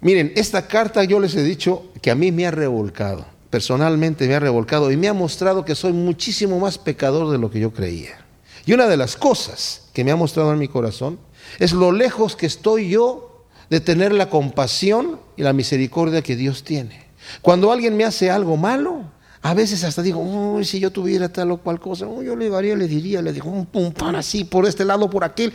Miren, 0.00 0.32
esta 0.34 0.66
carta 0.66 1.04
yo 1.04 1.20
les 1.20 1.34
he 1.34 1.42
dicho 1.42 1.84
que 2.00 2.10
a 2.10 2.14
mí 2.14 2.32
me 2.32 2.46
ha 2.46 2.50
revolcado, 2.50 3.26
personalmente 3.50 4.26
me 4.26 4.34
ha 4.34 4.40
revolcado 4.40 4.90
y 4.90 4.96
me 4.96 5.08
ha 5.08 5.12
mostrado 5.12 5.64
que 5.64 5.74
soy 5.74 5.92
muchísimo 5.92 6.58
más 6.58 6.78
pecador 6.78 7.30
de 7.30 7.38
lo 7.38 7.50
que 7.50 7.60
yo 7.60 7.72
creía. 7.72 8.24
Y 8.64 8.72
una 8.72 8.86
de 8.86 8.96
las 8.96 9.16
cosas 9.16 9.88
que 9.92 10.02
me 10.04 10.10
ha 10.10 10.16
mostrado 10.16 10.52
en 10.52 10.58
mi 10.58 10.68
corazón 10.68 11.18
es 11.58 11.72
lo 11.72 11.92
lejos 11.92 12.34
que 12.34 12.46
estoy 12.46 12.88
yo 12.88 13.46
de 13.68 13.80
tener 13.80 14.12
la 14.12 14.30
compasión 14.30 15.20
y 15.36 15.42
la 15.42 15.52
misericordia 15.52 16.22
que 16.22 16.36
Dios 16.36 16.64
tiene. 16.64 17.04
Cuando 17.42 17.70
alguien 17.70 17.96
me 17.96 18.04
hace 18.04 18.30
algo 18.30 18.56
malo, 18.56 19.04
a 19.42 19.54
veces 19.54 19.84
hasta 19.84 20.02
digo, 20.02 20.58
si 20.64 20.80
yo 20.80 20.90
tuviera 20.90 21.28
tal 21.28 21.50
o 21.50 21.58
cual 21.58 21.78
cosa, 21.78 22.06
yo 22.06 22.36
le 22.36 22.48
daría, 22.48 22.74
le 22.74 22.88
diría, 22.88 23.20
le 23.20 23.32
digo, 23.32 23.50
un, 23.50 23.92
pan 23.92 24.16
así, 24.16 24.44
por 24.44 24.66
este 24.66 24.84
lado, 24.84 25.10
por 25.10 25.24
aquel, 25.24 25.52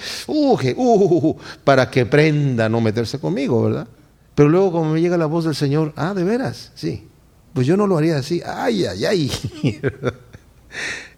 para 1.64 1.90
que 1.90 2.06
prenda 2.06 2.70
no 2.70 2.80
meterse 2.82 3.20
conmigo, 3.20 3.64
¿verdad? 3.64 3.88
Pero 4.36 4.50
luego 4.50 4.74
como 4.74 4.92
me 4.92 5.02
llega 5.02 5.18
la 5.18 5.26
voz 5.26 5.46
del 5.46 5.56
Señor, 5.56 5.94
ah, 5.96 6.14
de 6.14 6.24
veras, 6.24 6.72
sí, 6.76 7.08
pues 7.54 7.66
yo 7.66 7.78
no 7.78 7.88
lo 7.88 7.98
haría 7.98 8.18
así, 8.18 8.42
ay, 8.46 8.86
ay, 8.86 9.06
ay. 9.06 9.32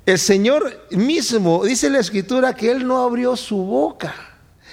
El 0.06 0.20
Señor 0.20 0.88
mismo, 0.92 1.66
dice 1.66 1.90
la 1.90 2.00
Escritura, 2.00 2.56
que 2.56 2.72
Él 2.72 2.88
no 2.88 3.02
abrió 3.02 3.36
su 3.36 3.58
boca, 3.58 4.16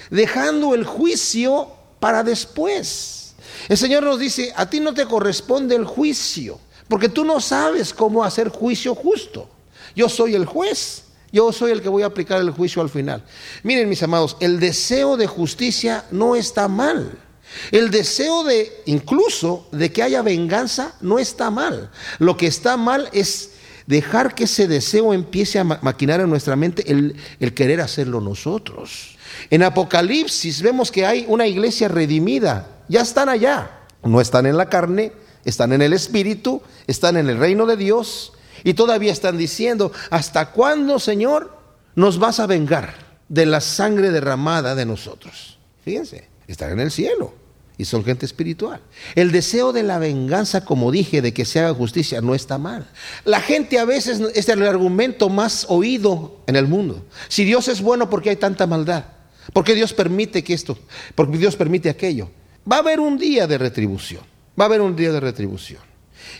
dejando 0.09 0.73
el 0.73 0.85
juicio 0.85 1.67
para 1.99 2.23
después. 2.23 3.35
El 3.67 3.77
Señor 3.77 4.03
nos 4.03 4.17
dice, 4.19 4.53
a 4.55 4.69
ti 4.69 4.79
no 4.79 4.93
te 4.93 5.05
corresponde 5.05 5.75
el 5.75 5.83
juicio, 5.83 6.59
porque 6.87 7.09
tú 7.09 7.25
no 7.25 7.41
sabes 7.41 7.93
cómo 7.93 8.23
hacer 8.23 8.47
juicio 8.49 8.95
justo. 8.95 9.49
Yo 9.95 10.07
soy 10.07 10.35
el 10.35 10.45
juez, 10.45 11.03
yo 11.31 11.51
soy 11.51 11.71
el 11.71 11.81
que 11.81 11.89
voy 11.89 12.03
a 12.03 12.07
aplicar 12.07 12.39
el 12.39 12.51
juicio 12.51 12.81
al 12.81 12.89
final. 12.89 13.25
Miren 13.63 13.89
mis 13.89 14.03
amados, 14.03 14.37
el 14.39 14.59
deseo 14.59 15.17
de 15.17 15.27
justicia 15.27 16.05
no 16.11 16.35
está 16.35 16.67
mal. 16.67 17.24
El 17.71 17.91
deseo 17.91 18.43
de, 18.43 18.83
incluso, 18.85 19.67
de 19.71 19.91
que 19.91 20.03
haya 20.03 20.21
venganza 20.21 20.95
no 21.01 21.19
está 21.19 21.51
mal. 21.51 21.91
Lo 22.19 22.37
que 22.37 22.47
está 22.47 22.77
mal 22.77 23.09
es 23.13 23.51
dejar 23.87 24.35
que 24.35 24.45
ese 24.45 24.67
deseo 24.67 25.13
empiece 25.13 25.59
a 25.59 25.63
maquinar 25.63 26.19
en 26.19 26.29
nuestra 26.29 26.55
mente 26.55 26.91
el, 26.91 27.15
el 27.39 27.53
querer 27.53 27.81
hacerlo 27.81 28.21
nosotros. 28.21 29.17
En 29.49 29.63
Apocalipsis 29.63 30.61
vemos 30.61 30.91
que 30.91 31.05
hay 31.05 31.25
una 31.27 31.47
iglesia 31.47 31.87
redimida. 31.87 32.67
Ya 32.87 33.01
están 33.01 33.29
allá. 33.29 33.81
No 34.03 34.21
están 34.21 34.45
en 34.45 34.57
la 34.57 34.69
carne, 34.69 35.13
están 35.45 35.73
en 35.73 35.81
el 35.81 35.93
Espíritu, 35.93 36.61
están 36.85 37.17
en 37.17 37.27
el 37.27 37.37
reino 37.37 37.65
de 37.65 37.75
Dios. 37.75 38.33
Y 38.63 38.73
todavía 38.73 39.11
están 39.11 39.37
diciendo, 39.37 39.91
¿hasta 40.09 40.51
cuándo, 40.51 40.99
Señor, 40.99 41.57
nos 41.95 42.19
vas 42.19 42.39
a 42.39 42.47
vengar 42.47 42.93
de 43.29 43.45
la 43.45 43.61
sangre 43.61 44.11
derramada 44.11 44.75
de 44.75 44.85
nosotros? 44.85 45.59
Fíjense, 45.83 46.29
están 46.47 46.71
en 46.71 46.79
el 46.79 46.91
cielo 46.91 47.44
y 47.77 47.85
son 47.85 48.03
gente 48.03 48.25
espiritual. 48.25 48.81
El 49.15 49.31
deseo 49.31 49.73
de 49.73 49.83
la 49.83 49.99
venganza, 49.99 50.63
como 50.63 50.91
dije, 50.91 51.21
de 51.21 51.33
que 51.33 51.45
se 51.45 51.59
haga 51.59 51.73
justicia, 51.73 52.21
no 52.21 52.35
está 52.35 52.57
mal. 52.57 52.87
La 53.25 53.41
gente 53.41 53.79
a 53.79 53.85
veces 53.85 54.21
es 54.33 54.47
el 54.49 54.63
argumento 54.63 55.29
más 55.29 55.65
oído 55.69 56.37
en 56.47 56.55
el 56.55 56.67
mundo. 56.67 57.05
Si 57.27 57.43
Dios 57.43 57.67
es 57.67 57.81
bueno, 57.81 58.09
¿por 58.09 58.21
qué 58.21 58.31
hay 58.31 58.35
tanta 58.37 58.67
maldad? 58.67 59.05
¿Por 59.53 59.63
qué 59.63 59.75
Dios 59.75 59.93
permite 59.93 60.43
que 60.43 60.53
esto? 60.53 60.77
Porque 61.13 61.37
Dios 61.37 61.55
permite 61.55 61.89
aquello. 61.89 62.29
Va 62.69 62.77
a 62.77 62.79
haber 62.79 62.99
un 62.99 63.17
día 63.17 63.47
de 63.47 63.57
retribución. 63.57 64.23
Va 64.59 64.65
a 64.65 64.67
haber 64.67 64.81
un 64.81 64.95
día 64.95 65.11
de 65.11 65.19
retribución. 65.19 65.81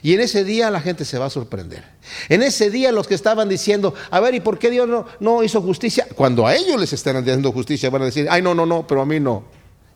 Y 0.02 0.14
en 0.14 0.22
ese 0.22 0.44
día 0.44 0.72
la 0.72 0.82
gente 0.82 1.06
se 1.06 1.18
va 1.18 1.26
a 1.26 1.30
sorprender. 1.30 1.84
En 2.30 2.42
ese 2.42 2.70
día 2.70 2.92
los 2.92 3.08
que 3.08 3.16
estaban 3.16 3.50
diciendo, 3.50 3.94
a 4.10 4.20
ver, 4.20 4.34
¿y 4.36 4.40
por 4.40 4.58
qué 4.58 4.70
Dios 4.70 4.90
no, 5.20 5.44
hizo 5.44 5.62
justicia? 5.62 6.08
Cuando 6.16 6.48
a 6.48 6.56
ellos 6.56 6.80
les 6.80 6.94
están 6.94 7.24
dando 7.24 7.52
justicia, 7.52 7.90
van 7.90 8.04
a 8.04 8.06
decir, 8.06 8.28
ay, 8.30 8.42
no, 8.42 8.56
no, 8.56 8.66
no, 8.66 8.88
pero 8.88 9.02
a 9.02 9.06
mí 9.06 9.20
no. 9.20 9.44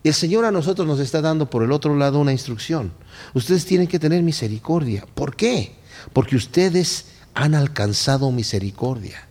El 0.03 0.13
Señor 0.13 0.45
a 0.45 0.51
nosotros 0.51 0.87
nos 0.87 0.99
está 0.99 1.21
dando 1.21 1.49
por 1.49 1.63
el 1.63 1.71
otro 1.71 1.95
lado 1.95 2.19
una 2.19 2.31
instrucción. 2.31 2.91
Ustedes 3.33 3.65
tienen 3.65 3.87
que 3.87 3.99
tener 3.99 4.23
misericordia. 4.23 5.05
¿Por 5.13 5.35
qué? 5.35 5.73
Porque 6.13 6.37
ustedes 6.37 7.07
han 7.33 7.53
alcanzado 7.53 8.31
misericordia. 8.31 9.27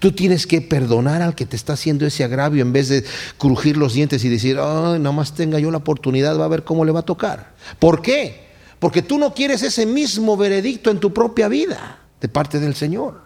Tú 0.00 0.12
tienes 0.12 0.46
que 0.46 0.60
perdonar 0.60 1.22
al 1.22 1.34
que 1.34 1.46
te 1.46 1.54
está 1.54 1.74
haciendo 1.74 2.04
ese 2.04 2.24
agravio 2.24 2.62
en 2.62 2.72
vez 2.72 2.88
de 2.88 3.04
crujir 3.36 3.76
los 3.76 3.94
dientes 3.94 4.24
y 4.24 4.28
decir, 4.28 4.58
ay, 4.58 4.98
nada 4.98 5.12
más 5.12 5.34
tenga 5.34 5.60
yo 5.60 5.70
la 5.70 5.78
oportunidad, 5.78 6.38
va 6.38 6.46
a 6.46 6.48
ver 6.48 6.64
cómo 6.64 6.84
le 6.84 6.92
va 6.92 7.00
a 7.00 7.04
tocar. 7.04 7.54
¿Por 7.78 8.02
qué? 8.02 8.48
Porque 8.80 9.02
tú 9.02 9.18
no 9.18 9.34
quieres 9.34 9.62
ese 9.62 9.86
mismo 9.86 10.36
veredicto 10.36 10.90
en 10.90 10.98
tu 10.98 11.12
propia 11.12 11.48
vida 11.48 12.00
de 12.20 12.28
parte 12.28 12.58
del 12.58 12.74
Señor. 12.74 13.20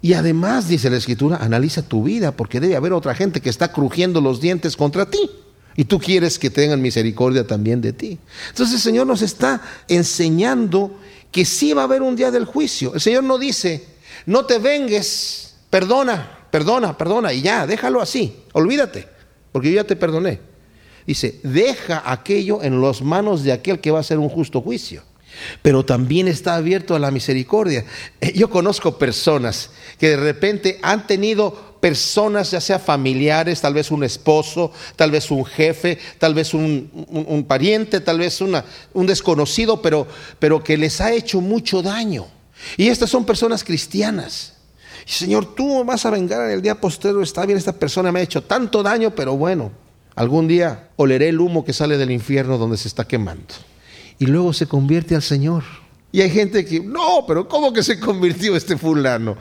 Y 0.00 0.12
además, 0.12 0.68
dice 0.68 0.90
la 0.90 0.98
Escritura, 0.98 1.38
analiza 1.38 1.82
tu 1.82 2.04
vida 2.04 2.32
porque 2.32 2.60
debe 2.60 2.76
haber 2.76 2.92
otra 2.92 3.14
gente 3.14 3.40
que 3.40 3.50
está 3.50 3.72
crujiendo 3.72 4.20
los 4.20 4.40
dientes 4.40 4.76
contra 4.76 5.06
ti. 5.06 5.30
Y 5.76 5.84
tú 5.84 5.98
quieres 5.98 6.38
que 6.38 6.50
tengan 6.50 6.80
misericordia 6.80 7.46
también 7.46 7.80
de 7.80 7.92
ti. 7.92 8.18
Entonces 8.48 8.76
el 8.76 8.80
Señor 8.80 9.06
nos 9.06 9.22
está 9.22 9.60
enseñando 9.88 10.98
que 11.30 11.44
sí 11.44 11.72
va 11.72 11.82
a 11.82 11.84
haber 11.84 12.02
un 12.02 12.16
día 12.16 12.30
del 12.30 12.46
juicio. 12.46 12.94
El 12.94 13.00
Señor 13.00 13.24
no 13.24 13.38
dice, 13.38 13.84
no 14.24 14.46
te 14.46 14.58
vengues 14.58 15.46
perdona, 15.70 16.38
perdona, 16.50 16.96
perdona, 16.96 17.32
y 17.32 17.42
ya, 17.42 17.66
déjalo 17.66 18.00
así, 18.00 18.36
olvídate, 18.52 19.06
porque 19.52 19.70
yo 19.70 19.76
ya 19.76 19.84
te 19.84 19.96
perdoné. 19.96 20.40
Dice, 21.06 21.38
deja 21.42 22.02
aquello 22.10 22.62
en 22.62 22.80
las 22.80 23.02
manos 23.02 23.42
de 23.42 23.52
aquel 23.52 23.80
que 23.80 23.90
va 23.90 23.98
a 23.98 24.00
hacer 24.00 24.18
un 24.18 24.28
justo 24.28 24.60
juicio. 24.60 25.02
Pero 25.62 25.84
también 25.84 26.28
está 26.28 26.54
abierto 26.56 26.94
a 26.94 26.98
la 26.98 27.10
misericordia. 27.10 27.84
Eh, 28.20 28.32
yo 28.34 28.50
conozco 28.50 28.98
personas 28.98 29.70
que 29.98 30.10
de 30.10 30.16
repente 30.16 30.78
han 30.82 31.06
tenido 31.06 31.76
personas, 31.80 32.50
ya 32.50 32.60
sea 32.60 32.78
familiares, 32.78 33.60
tal 33.60 33.74
vez 33.74 33.90
un 33.90 34.02
esposo, 34.02 34.72
tal 34.96 35.10
vez 35.10 35.30
un 35.30 35.44
jefe, 35.44 35.98
tal 36.18 36.34
vez 36.34 36.54
un, 36.54 37.44
pariente, 37.46 38.00
tal 38.00 38.18
vez 38.18 38.40
una, 38.40 38.64
un 38.92 39.06
desconocido, 39.06 39.80
pero, 39.80 40.06
pero 40.38 40.62
que 40.64 40.76
les 40.76 41.00
ha 41.00 41.12
hecho 41.12 41.40
mucho 41.40 41.82
daño. 41.82 42.26
Y 42.76 42.88
estas 42.88 43.10
son 43.10 43.24
personas 43.24 43.62
cristianas. 43.62 44.54
Señor, 45.04 45.54
tú 45.54 45.84
vas 45.84 46.04
a 46.04 46.10
vengar 46.10 46.46
en 46.46 46.50
el 46.50 46.62
día 46.62 46.80
posterior. 46.80 47.22
Está 47.22 47.46
bien, 47.46 47.58
esta 47.58 47.72
persona 47.72 48.10
me 48.10 48.20
ha 48.20 48.22
hecho 48.22 48.42
tanto 48.42 48.82
daño, 48.82 49.14
pero 49.14 49.36
bueno, 49.36 49.70
algún 50.16 50.48
día 50.48 50.88
oleré 50.96 51.28
el 51.28 51.40
humo 51.40 51.64
que 51.64 51.72
sale 51.72 51.96
del 51.96 52.10
infierno 52.10 52.58
donde 52.58 52.76
se 52.76 52.88
está 52.88 53.06
quemando. 53.06 53.54
Y 54.18 54.26
luego 54.26 54.52
se 54.52 54.66
convierte 54.66 55.14
al 55.14 55.22
Señor. 55.22 55.64
Y 56.12 56.22
hay 56.22 56.30
gente 56.30 56.64
que, 56.64 56.80
no, 56.80 57.24
pero 57.26 57.46
¿cómo 57.48 57.72
que 57.72 57.82
se 57.82 58.00
convirtió 58.00 58.56
este 58.56 58.76
fulano? 58.76 59.36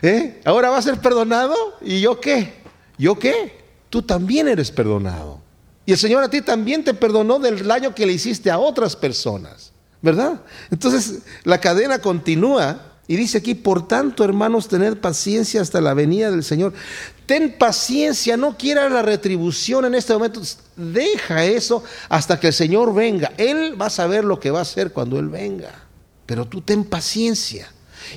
¿Eh? 0.00 0.40
¿Ahora 0.44 0.70
va 0.70 0.78
a 0.78 0.82
ser 0.82 0.98
perdonado? 0.98 1.54
¿Y 1.82 2.00
yo 2.00 2.20
qué? 2.20 2.54
¿Yo 2.96 3.18
qué? 3.18 3.62
Tú 3.90 4.02
también 4.02 4.48
eres 4.48 4.70
perdonado. 4.70 5.40
Y 5.86 5.92
el 5.92 5.98
Señor 5.98 6.24
a 6.24 6.30
ti 6.30 6.40
también 6.40 6.82
te 6.82 6.94
perdonó 6.94 7.38
del 7.38 7.66
daño 7.66 7.94
que 7.94 8.06
le 8.06 8.14
hiciste 8.14 8.50
a 8.50 8.58
otras 8.58 8.96
personas. 8.96 9.72
¿Verdad? 10.00 10.40
Entonces 10.70 11.22
la 11.44 11.58
cadena 11.58 11.98
continúa 11.98 12.93
y 13.06 13.16
dice 13.16 13.38
aquí, 13.38 13.54
por 13.54 13.86
tanto, 13.86 14.24
hermanos, 14.24 14.68
tened 14.68 14.96
paciencia 14.96 15.60
hasta 15.60 15.80
la 15.80 15.92
venida 15.92 16.30
del 16.30 16.42
Señor. 16.42 16.72
Ten 17.26 17.56
paciencia, 17.58 18.36
no 18.36 18.56
quieras 18.56 18.90
la 18.90 19.02
retribución 19.02 19.84
en 19.84 19.94
este 19.94 20.14
momento. 20.14 20.40
Deja 20.74 21.44
eso 21.44 21.84
hasta 22.08 22.40
que 22.40 22.46
el 22.48 22.52
Señor 22.54 22.94
venga. 22.94 23.32
Él 23.36 23.80
va 23.80 23.86
a 23.86 23.90
saber 23.90 24.24
lo 24.24 24.40
que 24.40 24.50
va 24.50 24.60
a 24.60 24.62
hacer 24.62 24.92
cuando 24.92 25.18
Él 25.18 25.28
venga. 25.28 25.70
Pero 26.24 26.46
tú 26.46 26.62
ten 26.62 26.84
paciencia. 26.84 27.68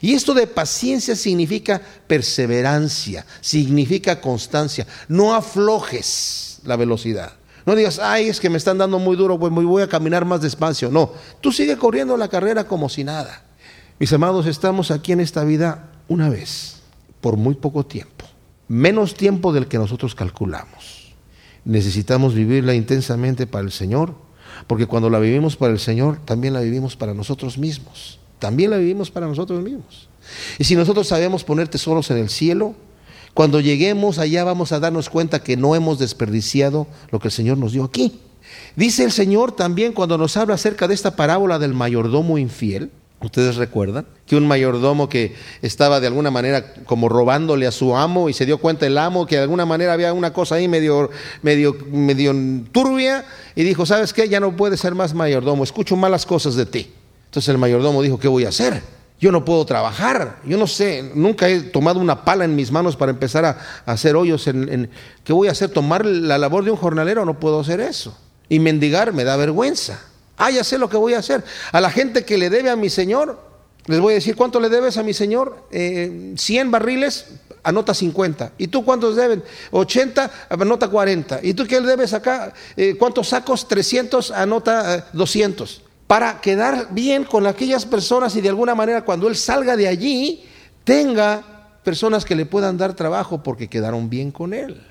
Y 0.01 0.13
esto 0.13 0.33
de 0.33 0.47
paciencia 0.47 1.15
significa 1.15 1.81
perseverancia, 2.07 3.25
significa 3.41 4.21
constancia. 4.21 4.87
No 5.09 5.35
aflojes 5.35 6.59
la 6.63 6.77
velocidad. 6.77 7.33
No 7.65 7.75
digas, 7.75 7.99
ay, 7.99 8.29
es 8.29 8.39
que 8.39 8.49
me 8.49 8.57
están 8.57 8.77
dando 8.77 8.99
muy 8.99 9.17
duro, 9.17 9.37
pues 9.37 9.51
voy 9.51 9.83
a 9.83 9.89
caminar 9.89 10.23
más 10.23 10.41
despacio. 10.41 10.89
No, 10.89 11.11
tú 11.41 11.51
sigue 11.51 11.77
corriendo 11.77 12.15
la 12.15 12.29
carrera 12.29 12.65
como 12.65 12.87
si 12.87 13.03
nada. 13.03 13.43
Mis 13.99 14.13
amados, 14.13 14.45
estamos 14.45 14.91
aquí 14.91 15.11
en 15.11 15.19
esta 15.19 15.43
vida 15.43 15.89
una 16.07 16.29
vez, 16.29 16.81
por 17.19 17.35
muy 17.35 17.55
poco 17.55 17.83
tiempo, 17.83 18.25
menos 18.67 19.15
tiempo 19.15 19.51
del 19.53 19.67
que 19.67 19.79
nosotros 19.79 20.13
calculamos. 20.13 21.15
necesitamos 21.65 22.33
vivirla 22.35 22.75
intensamente 22.75 23.47
para 23.47 23.65
el 23.65 23.71
Señor, 23.71 24.13
porque 24.67 24.85
cuando 24.85 25.09
la 25.09 25.19
vivimos 25.19 25.57
para 25.57 25.73
el 25.73 25.79
Señor, 25.79 26.19
también 26.25 26.53
la 26.53 26.61
vivimos 26.61 26.95
para 26.95 27.13
nosotros 27.13 27.57
mismos. 27.57 28.19
También 28.39 28.69
la 28.69 28.77
vivimos 28.77 29.09
para 29.09 29.27
nosotros 29.27 29.63
mismos. 29.63 30.07
Y 30.59 30.63
si 30.63 30.75
nosotros 30.75 31.07
sabemos 31.07 31.43
poner 31.43 31.67
tesoros 31.67 32.11
en 32.11 32.17
el 32.17 32.29
cielo, 32.29 32.75
cuando 33.33 33.59
lleguemos 33.59 34.19
allá 34.19 34.43
vamos 34.43 34.71
a 34.71 34.79
darnos 34.79 35.09
cuenta 35.09 35.43
que 35.43 35.57
no 35.57 35.75
hemos 35.75 35.97
desperdiciado 35.97 36.87
lo 37.09 37.19
que 37.19 37.29
el 37.29 37.31
Señor 37.31 37.57
nos 37.57 37.71
dio 37.71 37.83
aquí. 37.83 38.19
Dice 38.75 39.03
el 39.03 39.11
Señor 39.11 39.53
también 39.53 39.91
cuando 39.91 40.19
nos 40.19 40.37
habla 40.37 40.53
acerca 40.53 40.87
de 40.87 40.93
esta 40.93 41.15
parábola 41.15 41.59
del 41.59 41.73
mayordomo 41.73 42.37
infiel, 42.37 42.91
Ustedes 43.19 43.55
recuerdan 43.55 44.05
que 44.27 44.35
un 44.35 44.47
mayordomo 44.47 45.09
que 45.09 45.35
estaba 45.63 45.99
de 45.99 46.05
alguna 46.05 46.29
manera 46.29 46.73
como 46.85 47.09
robándole 47.09 47.65
a 47.65 47.71
su 47.71 47.95
amo 47.95 48.29
y 48.29 48.33
se 48.33 48.45
dio 48.45 48.59
cuenta 48.59 48.85
el 48.85 48.95
amo 48.97 49.25
que 49.25 49.37
de 49.37 49.41
alguna 49.41 49.65
manera 49.65 49.93
había 49.93 50.13
una 50.13 50.33
cosa 50.33 50.55
ahí 50.55 50.67
medio, 50.67 51.09
medio, 51.41 51.75
medio 51.91 52.35
turbia 52.71 53.25
y 53.55 53.63
dijo, 53.63 53.87
¿sabes 53.87 54.13
qué? 54.13 54.29
Ya 54.29 54.39
no 54.39 54.55
puedes 54.55 54.79
ser 54.79 54.93
más 54.93 55.15
mayordomo, 55.15 55.63
escucho 55.63 55.95
malas 55.95 56.27
cosas 56.27 56.55
de 56.55 56.67
ti. 56.67 56.93
Entonces 57.25 57.49
el 57.49 57.57
mayordomo 57.57 58.03
dijo, 58.03 58.19
¿qué 58.19 58.27
voy 58.27 58.45
a 58.45 58.49
hacer? 58.49 58.83
Yo 59.19 59.31
no 59.31 59.43
puedo 59.43 59.65
trabajar, 59.65 60.37
yo 60.45 60.59
no 60.59 60.67
sé, 60.67 61.11
nunca 61.15 61.49
he 61.49 61.61
tomado 61.61 61.99
una 61.99 62.23
pala 62.23 62.45
en 62.45 62.55
mis 62.55 62.71
manos 62.71 62.95
para 62.95 63.11
empezar 63.11 63.45
a, 63.45 63.57
hacer 63.87 64.15
hoyos. 64.15 64.45
En, 64.45 64.91
¿Qué 65.23 65.33
voy 65.33 65.47
a 65.47 65.51
hacer? 65.51 65.71
¿Tomar 65.71 66.05
la 66.05 66.37
labor 66.37 66.63
de 66.63 66.69
un 66.69 66.77
jornalero? 66.77 67.25
No 67.25 67.39
puedo 67.39 67.59
hacer 67.61 67.79
eso. 67.79 68.15
Y 68.47 68.59
mendigar 68.59 69.13
me 69.13 69.23
da 69.23 69.35
vergüenza. 69.35 69.99
Ah, 70.37 70.51
ya 70.51 70.63
sé 70.63 70.77
lo 70.77 70.87
que 70.87 70.97
voy 70.97 71.13
a 71.13 71.19
hacer. 71.19 71.43
A 71.71 71.81
la 71.81 71.89
gente 71.89 72.23
que 72.23 72.37
le 72.37 72.49
debe 72.49 72.69
a 72.69 72.75
mi 72.75 72.89
Señor, 72.89 73.39
les 73.87 73.99
voy 73.99 74.13
a 74.13 74.15
decir, 74.15 74.35
¿cuánto 74.35 74.59
le 74.59 74.69
debes 74.69 74.97
a 74.97 75.03
mi 75.03 75.13
Señor? 75.13 75.63
Eh, 75.71 76.33
100 76.37 76.71
barriles, 76.71 77.25
anota 77.63 77.93
50. 77.93 78.53
¿Y 78.57 78.67
tú 78.67 78.85
cuántos 78.85 79.15
deben? 79.15 79.43
80, 79.71 80.31
anota 80.49 80.87
40. 80.89 81.39
¿Y 81.41 81.53
tú 81.53 81.65
qué 81.65 81.81
le 81.81 81.87
debes 81.87 82.13
acá? 82.13 82.53
Eh, 82.75 82.95
¿Cuántos 82.97 83.29
sacos? 83.29 83.67
300, 83.67 84.31
anota 84.31 85.07
200. 85.13 85.77
Eh, 85.77 85.81
Para 86.05 86.39
quedar 86.39 86.89
bien 86.91 87.23
con 87.23 87.47
aquellas 87.47 87.85
personas 87.85 88.35
y 88.35 88.41
de 88.41 88.49
alguna 88.49 88.75
manera 88.75 89.03
cuando 89.03 89.27
Él 89.27 89.35
salga 89.35 89.75
de 89.75 89.87
allí, 89.87 90.45
tenga 90.83 91.79
personas 91.83 92.25
que 92.25 92.35
le 92.35 92.45
puedan 92.45 92.77
dar 92.77 92.93
trabajo 92.93 93.41
porque 93.41 93.69
quedaron 93.69 94.09
bien 94.09 94.31
con 94.31 94.53
Él. 94.53 94.85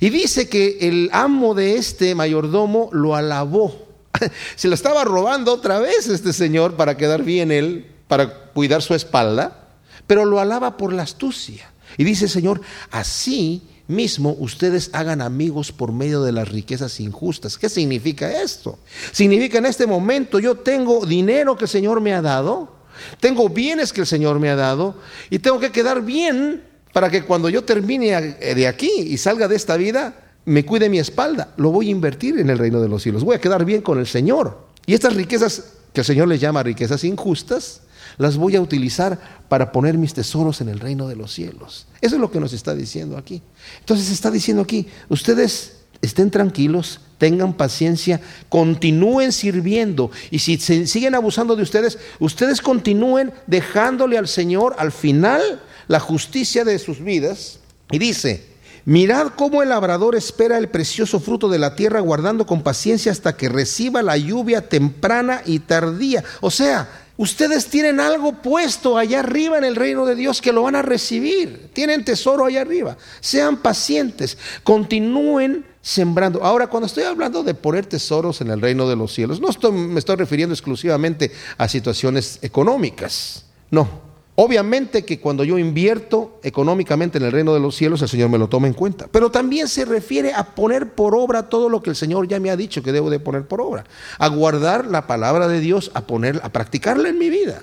Y 0.00 0.10
dice 0.10 0.48
que 0.48 0.78
el 0.80 1.10
amo 1.12 1.54
de 1.54 1.76
este 1.76 2.14
mayordomo 2.14 2.90
lo 2.92 3.14
alabó. 3.14 3.83
Se 4.56 4.68
lo 4.68 4.74
estaba 4.74 5.04
robando 5.04 5.52
otra 5.52 5.78
vez 5.78 6.08
este 6.08 6.32
señor 6.32 6.76
para 6.76 6.96
quedar 6.96 7.22
bien 7.22 7.50
él, 7.50 7.86
para 8.08 8.32
cuidar 8.52 8.82
su 8.82 8.94
espalda, 8.94 9.68
pero 10.06 10.24
lo 10.24 10.40
alaba 10.40 10.76
por 10.76 10.92
la 10.92 11.02
astucia. 11.02 11.70
Y 11.96 12.04
dice, 12.04 12.28
Señor, 12.28 12.60
así 12.90 13.62
mismo 13.86 14.34
ustedes 14.38 14.90
hagan 14.92 15.20
amigos 15.20 15.70
por 15.70 15.92
medio 15.92 16.22
de 16.22 16.32
las 16.32 16.48
riquezas 16.48 17.00
injustas. 17.00 17.58
¿Qué 17.58 17.68
significa 17.68 18.42
esto? 18.42 18.78
Significa 19.12 19.58
en 19.58 19.66
este 19.66 19.86
momento 19.86 20.38
yo 20.38 20.56
tengo 20.56 21.04
dinero 21.04 21.56
que 21.56 21.64
el 21.64 21.70
Señor 21.70 22.00
me 22.00 22.14
ha 22.14 22.22
dado, 22.22 22.72
tengo 23.20 23.48
bienes 23.48 23.92
que 23.92 24.00
el 24.00 24.06
Señor 24.06 24.40
me 24.40 24.50
ha 24.50 24.56
dado 24.56 24.96
y 25.30 25.38
tengo 25.38 25.60
que 25.60 25.70
quedar 25.70 26.02
bien 26.02 26.64
para 26.92 27.10
que 27.10 27.24
cuando 27.24 27.48
yo 27.48 27.64
termine 27.64 28.20
de 28.20 28.66
aquí 28.66 28.90
y 28.90 29.18
salga 29.18 29.48
de 29.48 29.56
esta 29.56 29.76
vida, 29.76 30.23
me 30.44 30.64
cuide 30.64 30.88
mi 30.88 30.98
espalda, 30.98 31.54
lo 31.56 31.70
voy 31.70 31.88
a 31.88 31.92
invertir 31.92 32.38
en 32.38 32.50
el 32.50 32.58
reino 32.58 32.80
de 32.80 32.88
los 32.88 33.02
cielos, 33.02 33.24
voy 33.24 33.36
a 33.36 33.40
quedar 33.40 33.64
bien 33.64 33.82
con 33.82 33.98
el 33.98 34.06
Señor. 34.06 34.58
Y 34.86 34.94
estas 34.94 35.14
riquezas 35.14 35.72
que 35.92 36.00
el 36.00 36.04
Señor 36.04 36.28
les 36.28 36.40
llama 36.40 36.62
riquezas 36.62 37.04
injustas, 37.04 37.82
las 38.18 38.36
voy 38.36 38.56
a 38.56 38.60
utilizar 38.60 39.18
para 39.48 39.72
poner 39.72 39.96
mis 39.96 40.14
tesoros 40.14 40.60
en 40.60 40.68
el 40.68 40.80
reino 40.80 41.08
de 41.08 41.16
los 41.16 41.32
cielos. 41.32 41.86
Eso 42.00 42.16
es 42.16 42.20
lo 42.20 42.30
que 42.30 42.40
nos 42.40 42.52
está 42.52 42.74
diciendo 42.74 43.16
aquí. 43.16 43.42
Entonces 43.80 44.10
está 44.10 44.30
diciendo 44.30 44.62
aquí, 44.62 44.86
ustedes 45.08 45.78
estén 46.02 46.30
tranquilos, 46.30 47.00
tengan 47.18 47.54
paciencia, 47.54 48.20
continúen 48.48 49.32
sirviendo. 49.32 50.10
Y 50.30 50.40
si 50.40 50.58
siguen 50.58 51.14
abusando 51.14 51.56
de 51.56 51.62
ustedes, 51.62 51.98
ustedes 52.20 52.60
continúen 52.60 53.32
dejándole 53.46 54.18
al 54.18 54.28
Señor 54.28 54.76
al 54.78 54.92
final 54.92 55.62
la 55.88 56.00
justicia 56.00 56.64
de 56.64 56.78
sus 56.78 57.02
vidas. 57.02 57.60
Y 57.90 57.98
dice, 57.98 58.53
Mirad 58.86 59.28
cómo 59.34 59.62
el 59.62 59.70
labrador 59.70 60.14
espera 60.14 60.58
el 60.58 60.68
precioso 60.68 61.18
fruto 61.18 61.48
de 61.48 61.58
la 61.58 61.74
tierra 61.74 62.00
guardando 62.00 62.46
con 62.46 62.62
paciencia 62.62 63.10
hasta 63.12 63.36
que 63.36 63.48
reciba 63.48 64.02
la 64.02 64.16
lluvia 64.18 64.68
temprana 64.68 65.40
y 65.46 65.60
tardía. 65.60 66.22
O 66.42 66.50
sea, 66.50 66.88
ustedes 67.16 67.66
tienen 67.66 67.98
algo 67.98 68.42
puesto 68.42 68.98
allá 68.98 69.20
arriba 69.20 69.56
en 69.56 69.64
el 69.64 69.74
reino 69.74 70.04
de 70.04 70.14
Dios 70.14 70.42
que 70.42 70.52
lo 70.52 70.64
van 70.64 70.76
a 70.76 70.82
recibir. 70.82 71.70
Tienen 71.72 72.04
tesoro 72.04 72.44
allá 72.44 72.60
arriba. 72.60 72.98
Sean 73.20 73.56
pacientes, 73.56 74.36
continúen 74.62 75.64
sembrando. 75.80 76.44
Ahora, 76.44 76.66
cuando 76.66 76.86
estoy 76.86 77.04
hablando 77.04 77.42
de 77.42 77.54
poner 77.54 77.86
tesoros 77.86 78.42
en 78.42 78.50
el 78.50 78.60
reino 78.60 78.86
de 78.86 78.96
los 78.96 79.14
cielos, 79.14 79.40
no 79.40 79.48
me 79.72 79.98
estoy 79.98 80.16
refiriendo 80.16 80.52
exclusivamente 80.52 81.32
a 81.56 81.68
situaciones 81.68 82.38
económicas. 82.42 83.46
No, 83.70 84.03
Obviamente 84.36 85.04
que 85.04 85.20
cuando 85.20 85.44
yo 85.44 85.58
invierto 85.58 86.40
económicamente 86.42 87.18
en 87.18 87.24
el 87.24 87.32
reino 87.32 87.54
de 87.54 87.60
los 87.60 87.76
cielos, 87.76 88.02
el 88.02 88.08
Señor 88.08 88.30
me 88.30 88.38
lo 88.38 88.48
toma 88.48 88.66
en 88.66 88.74
cuenta. 88.74 89.06
Pero 89.10 89.30
también 89.30 89.68
se 89.68 89.84
refiere 89.84 90.34
a 90.34 90.54
poner 90.54 90.94
por 90.94 91.14
obra 91.14 91.48
todo 91.48 91.68
lo 91.68 91.82
que 91.82 91.90
el 91.90 91.96
Señor 91.96 92.26
ya 92.26 92.40
me 92.40 92.50
ha 92.50 92.56
dicho 92.56 92.82
que 92.82 92.90
debo 92.90 93.10
de 93.10 93.20
poner 93.20 93.46
por 93.46 93.60
obra. 93.60 93.84
A 94.18 94.28
guardar 94.28 94.86
la 94.86 95.06
palabra 95.06 95.46
de 95.46 95.60
Dios, 95.60 95.92
a 95.94 96.06
poner, 96.06 96.40
a 96.42 96.48
practicarla 96.48 97.10
en 97.10 97.18
mi 97.18 97.30
vida. 97.30 97.62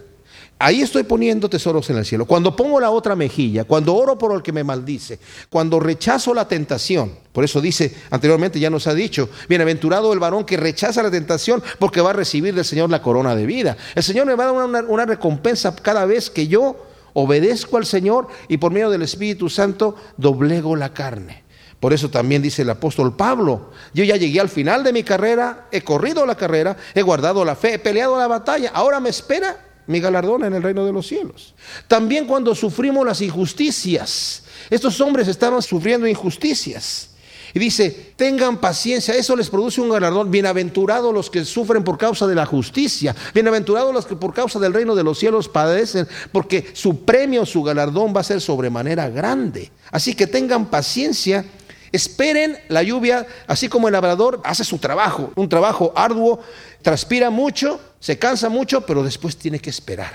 Ahí 0.62 0.84
estoy 0.84 1.02
poniendo 1.02 1.50
tesoros 1.50 1.90
en 1.90 1.98
el 1.98 2.06
cielo. 2.06 2.26
Cuando 2.26 2.56
pongo 2.56 2.80
la 2.80 2.92
otra 2.92 3.16
mejilla, 3.16 3.64
cuando 3.64 3.96
oro 3.96 4.16
por 4.16 4.36
el 4.36 4.44
que 4.44 4.52
me 4.52 4.64
maldice, 4.64 5.18
cuando 5.50 5.80
rechazo 5.80 6.36
la 6.36 6.48
tentación, 6.48 7.14
por 7.32 7.44
eso 7.44 7.60
dice 7.60 7.96
anteriormente, 8.12 8.60
ya 8.60 8.70
nos 8.70 8.86
ha 8.86 8.94
dicho, 8.94 9.28
bienaventurado 9.50 10.14
el 10.14 10.20
varón 10.20 10.46
que 10.46 10.58
rechaza 10.58 11.02
la 11.02 11.10
tentación 11.10 11.64
porque 11.80 12.02
va 12.02 12.12
a 12.12 12.14
recibir 12.14 12.54
del 12.54 12.64
Señor 12.64 12.92
la 12.92 13.02
corona 13.02 13.36
de 13.36 13.48
vida. 13.48 13.76
El 13.96 14.04
Señor 14.04 14.28
me 14.28 14.36
va 14.36 14.44
a 14.44 14.54
dar 14.54 14.68
una, 14.68 14.82
una 14.82 15.06
recompensa 15.08 15.76
cada 15.76 16.06
vez 16.06 16.30
que 16.30 16.48
yo 16.48 16.76
obedezco 17.14 17.78
al 17.78 17.88
Señor 17.88 18.28
y 18.48 18.58
por 18.58 18.72
medio 18.72 18.92
del 18.92 19.02
Espíritu 19.02 19.50
Santo 19.50 19.96
doblego 20.18 20.76
la 20.76 20.94
carne. 20.94 21.42
Por 21.80 21.92
eso 21.92 22.12
también 22.12 22.44
dice 22.44 22.62
el 22.62 22.70
apóstol 22.70 23.16
Pablo, 23.16 23.72
yo 23.96 24.04
ya 24.04 24.16
llegué 24.16 24.40
al 24.40 24.50
final 24.50 24.84
de 24.84 24.94
mi 24.94 25.02
carrera, 25.02 25.66
he 25.72 25.82
corrido 25.82 26.28
la 26.28 26.36
carrera, 26.36 26.78
he 26.94 27.02
guardado 27.02 27.44
la 27.44 27.56
fe, 27.56 27.74
he 27.74 27.80
peleado 27.80 28.20
la 28.20 28.28
batalla, 28.28 28.70
ahora 28.76 29.00
me 29.00 29.10
espera 29.10 29.71
mi 29.92 30.00
galardón 30.00 30.44
en 30.46 30.54
el 30.54 30.64
reino 30.64 30.86
de 30.86 30.94
los 30.94 31.08
cielos. 31.08 31.54
También 31.88 32.26
cuando 32.26 32.56
sufrimos 32.56 33.06
las 33.06 33.22
injusticias, 33.22 34.44
estos 34.70 35.00
hombres 35.02 35.28
estaban 35.28 35.62
sufriendo 35.62 36.08
injusticias. 36.08 37.10
Y 37.54 37.60
dice, 37.60 38.14
tengan 38.16 38.58
paciencia, 38.60 39.14
eso 39.14 39.36
les 39.36 39.50
produce 39.50 39.82
un 39.82 39.90
galardón. 39.90 40.32
Bienaventurados 40.32 41.14
los 41.14 41.30
que 41.30 41.44
sufren 41.44 41.84
por 41.84 41.98
causa 41.98 42.26
de 42.26 42.36
la 42.36 42.46
justicia. 42.46 43.16
Bienaventurados 43.34 43.94
los 43.94 44.06
que 44.06 44.16
por 44.16 44.34
causa 44.34 44.58
del 44.60 44.74
reino 44.74 44.96
de 44.96 45.04
los 45.04 45.20
cielos 45.20 45.50
padecen, 45.50 46.08
porque 46.32 46.72
su 46.74 47.04
premio, 47.04 47.46
su 47.46 47.62
galardón 47.62 48.14
va 48.16 48.22
a 48.22 48.26
ser 48.26 48.40
sobremanera 48.40 49.10
grande. 49.10 49.70
Así 49.92 50.14
que 50.14 50.28
tengan 50.28 50.68
paciencia, 50.68 51.44
esperen 51.92 52.58
la 52.70 52.84
lluvia, 52.84 53.28
así 53.48 53.68
como 53.68 53.90
el 53.90 53.94
labrador 53.94 54.40
hace 54.46 54.64
su 54.64 54.78
trabajo, 54.78 55.32
un 55.36 55.50
trabajo 55.50 55.92
arduo, 55.94 56.40
transpira 56.82 57.30
mucho, 57.30 57.82
se 58.02 58.18
cansa 58.18 58.50
mucho, 58.50 58.82
pero 58.82 59.04
después 59.04 59.38
tiene 59.38 59.60
que 59.60 59.70
esperar. 59.70 60.12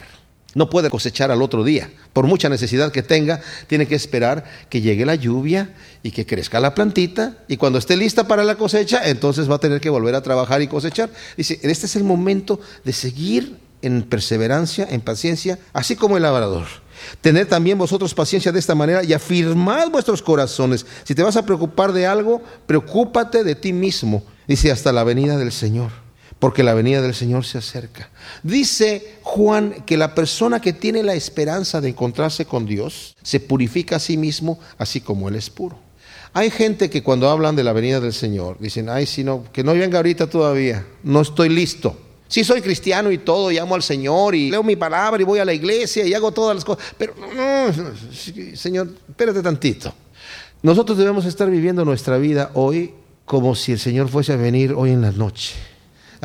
No 0.54 0.68
puede 0.68 0.90
cosechar 0.90 1.30
al 1.30 1.40
otro 1.40 1.62
día. 1.64 1.90
Por 2.12 2.26
mucha 2.26 2.48
necesidad 2.48 2.90
que 2.90 3.02
tenga, 3.02 3.40
tiene 3.68 3.86
que 3.86 3.94
esperar 3.94 4.44
que 4.68 4.80
llegue 4.80 5.06
la 5.06 5.14
lluvia 5.14 5.74
y 6.02 6.10
que 6.10 6.26
crezca 6.26 6.60
la 6.60 6.74
plantita. 6.74 7.38
Y 7.46 7.58
cuando 7.58 7.78
esté 7.78 7.96
lista 7.96 8.26
para 8.26 8.42
la 8.42 8.56
cosecha, 8.56 9.08
entonces 9.08 9.50
va 9.50 9.56
a 9.56 9.60
tener 9.60 9.80
que 9.80 9.90
volver 9.90 10.14
a 10.14 10.22
trabajar 10.22 10.62
y 10.62 10.66
cosechar. 10.66 11.10
Dice, 11.36 11.60
este 11.62 11.86
es 11.86 11.94
el 11.94 12.04
momento 12.04 12.58
de 12.84 12.92
seguir 12.92 13.58
en 13.82 14.02
perseverancia, 14.02 14.88
en 14.90 15.02
paciencia, 15.02 15.58
así 15.72 15.94
como 15.94 16.16
el 16.16 16.24
labrador. 16.24 16.66
Tened 17.20 17.46
también 17.46 17.78
vosotros 17.78 18.14
paciencia 18.14 18.50
de 18.50 18.58
esta 18.58 18.74
manera 18.74 19.04
y 19.04 19.12
afirmad 19.12 19.90
vuestros 19.90 20.22
corazones. 20.22 20.86
Si 21.04 21.14
te 21.14 21.22
vas 21.22 21.36
a 21.36 21.44
preocupar 21.44 21.92
de 21.92 22.06
algo, 22.06 22.42
preocúpate 22.66 23.44
de 23.44 23.54
ti 23.54 23.72
mismo. 23.72 24.24
Dice 24.48 24.72
hasta 24.72 24.90
la 24.90 25.04
venida 25.04 25.36
del 25.36 25.52
Señor 25.52 26.05
porque 26.38 26.62
la 26.62 26.74
venida 26.74 27.00
del 27.00 27.14
Señor 27.14 27.44
se 27.44 27.58
acerca. 27.58 28.10
Dice 28.42 29.18
Juan 29.22 29.84
que 29.86 29.96
la 29.96 30.14
persona 30.14 30.60
que 30.60 30.72
tiene 30.72 31.02
la 31.02 31.14
esperanza 31.14 31.80
de 31.80 31.88
encontrarse 31.88 32.44
con 32.44 32.66
Dios 32.66 33.16
se 33.22 33.40
purifica 33.40 33.96
a 33.96 34.00
sí 34.00 34.16
mismo, 34.16 34.58
así 34.78 35.00
como 35.00 35.28
Él 35.28 35.36
es 35.36 35.50
puro. 35.50 35.78
Hay 36.34 36.50
gente 36.50 36.90
que 36.90 37.02
cuando 37.02 37.30
hablan 37.30 37.56
de 37.56 37.64
la 37.64 37.72
venida 37.72 37.98
del 37.98 38.12
Señor 38.12 38.58
dicen, 38.60 38.90
ay, 38.90 39.06
si 39.06 39.24
no, 39.24 39.44
que 39.52 39.64
no 39.64 39.72
venga 39.72 39.98
ahorita 39.98 40.28
todavía, 40.28 40.86
no 41.02 41.22
estoy 41.22 41.48
listo. 41.48 41.98
Sí 42.28 42.44
soy 42.44 42.60
cristiano 42.60 43.10
y 43.10 43.18
todo, 43.18 43.50
y 43.50 43.56
amo 43.56 43.74
al 43.74 43.82
Señor 43.82 44.34
y 44.34 44.50
leo 44.50 44.62
mi 44.62 44.76
palabra 44.76 45.22
y 45.22 45.24
voy 45.24 45.38
a 45.38 45.44
la 45.44 45.54
iglesia 45.54 46.04
y 46.04 46.12
hago 46.12 46.32
todas 46.32 46.56
las 46.56 46.64
cosas, 46.64 46.84
pero 46.98 47.14
no, 47.16 47.72
Señor, 48.54 48.90
espérate 49.08 49.42
tantito. 49.42 49.94
Nosotros 50.62 50.98
debemos 50.98 51.24
estar 51.24 51.48
viviendo 51.48 51.84
nuestra 51.84 52.18
vida 52.18 52.50
hoy 52.54 52.92
como 53.24 53.54
si 53.54 53.72
el 53.72 53.78
Señor 53.78 54.08
fuese 54.08 54.32
a 54.32 54.36
venir 54.36 54.74
hoy 54.74 54.90
en 54.90 55.02
la 55.02 55.12
noche. 55.12 55.54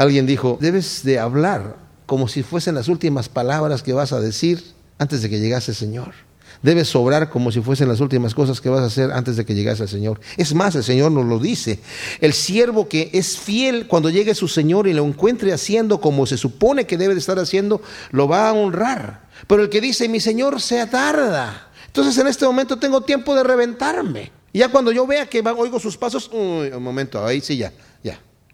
Alguien 0.01 0.25
dijo, 0.25 0.57
debes 0.59 1.03
de 1.03 1.19
hablar 1.19 1.75
como 2.07 2.27
si 2.27 2.41
fuesen 2.41 2.73
las 2.73 2.87
últimas 2.87 3.29
palabras 3.29 3.83
que 3.83 3.93
vas 3.93 4.13
a 4.13 4.19
decir 4.19 4.63
antes 4.97 5.21
de 5.21 5.29
que 5.29 5.39
llegase 5.39 5.69
el 5.69 5.77
Señor. 5.77 6.15
Debes 6.63 6.87
sobrar 6.87 7.29
como 7.29 7.51
si 7.51 7.61
fuesen 7.61 7.87
las 7.87 7.99
últimas 7.99 8.33
cosas 8.33 8.61
que 8.61 8.69
vas 8.69 8.81
a 8.81 8.85
hacer 8.87 9.11
antes 9.11 9.35
de 9.35 9.45
que 9.45 9.53
llegase 9.53 9.83
al 9.83 9.89
Señor. 9.89 10.19
Es 10.37 10.55
más, 10.55 10.73
el 10.73 10.83
Señor 10.83 11.11
nos 11.11 11.27
lo 11.27 11.37
dice. 11.37 11.81
El 12.19 12.33
siervo 12.33 12.89
que 12.89 13.11
es 13.13 13.37
fiel 13.37 13.85
cuando 13.85 14.09
llegue 14.09 14.33
su 14.33 14.47
Señor 14.47 14.87
y 14.87 14.93
lo 14.93 15.05
encuentre 15.05 15.53
haciendo 15.53 16.01
como 16.01 16.25
se 16.25 16.35
supone 16.35 16.87
que 16.87 16.97
debe 16.97 17.13
de 17.13 17.19
estar 17.19 17.37
haciendo, 17.37 17.83
lo 18.09 18.27
va 18.27 18.49
a 18.49 18.53
honrar. 18.53 19.29
Pero 19.45 19.61
el 19.61 19.69
que 19.69 19.81
dice, 19.81 20.09
mi 20.09 20.19
Señor 20.19 20.61
se 20.61 20.83
tarda. 20.87 21.69
Entonces 21.85 22.17
en 22.17 22.25
este 22.25 22.47
momento 22.47 22.79
tengo 22.79 23.01
tiempo 23.01 23.35
de 23.35 23.43
reventarme. 23.43 24.31
Ya 24.51 24.69
cuando 24.69 24.91
yo 24.91 25.05
vea 25.05 25.27
que 25.27 25.43
oigo 25.55 25.79
sus 25.79 25.95
pasos, 25.95 26.27
un 26.33 26.81
momento, 26.81 27.23
ahí 27.23 27.39
sí 27.39 27.57
ya. 27.57 27.71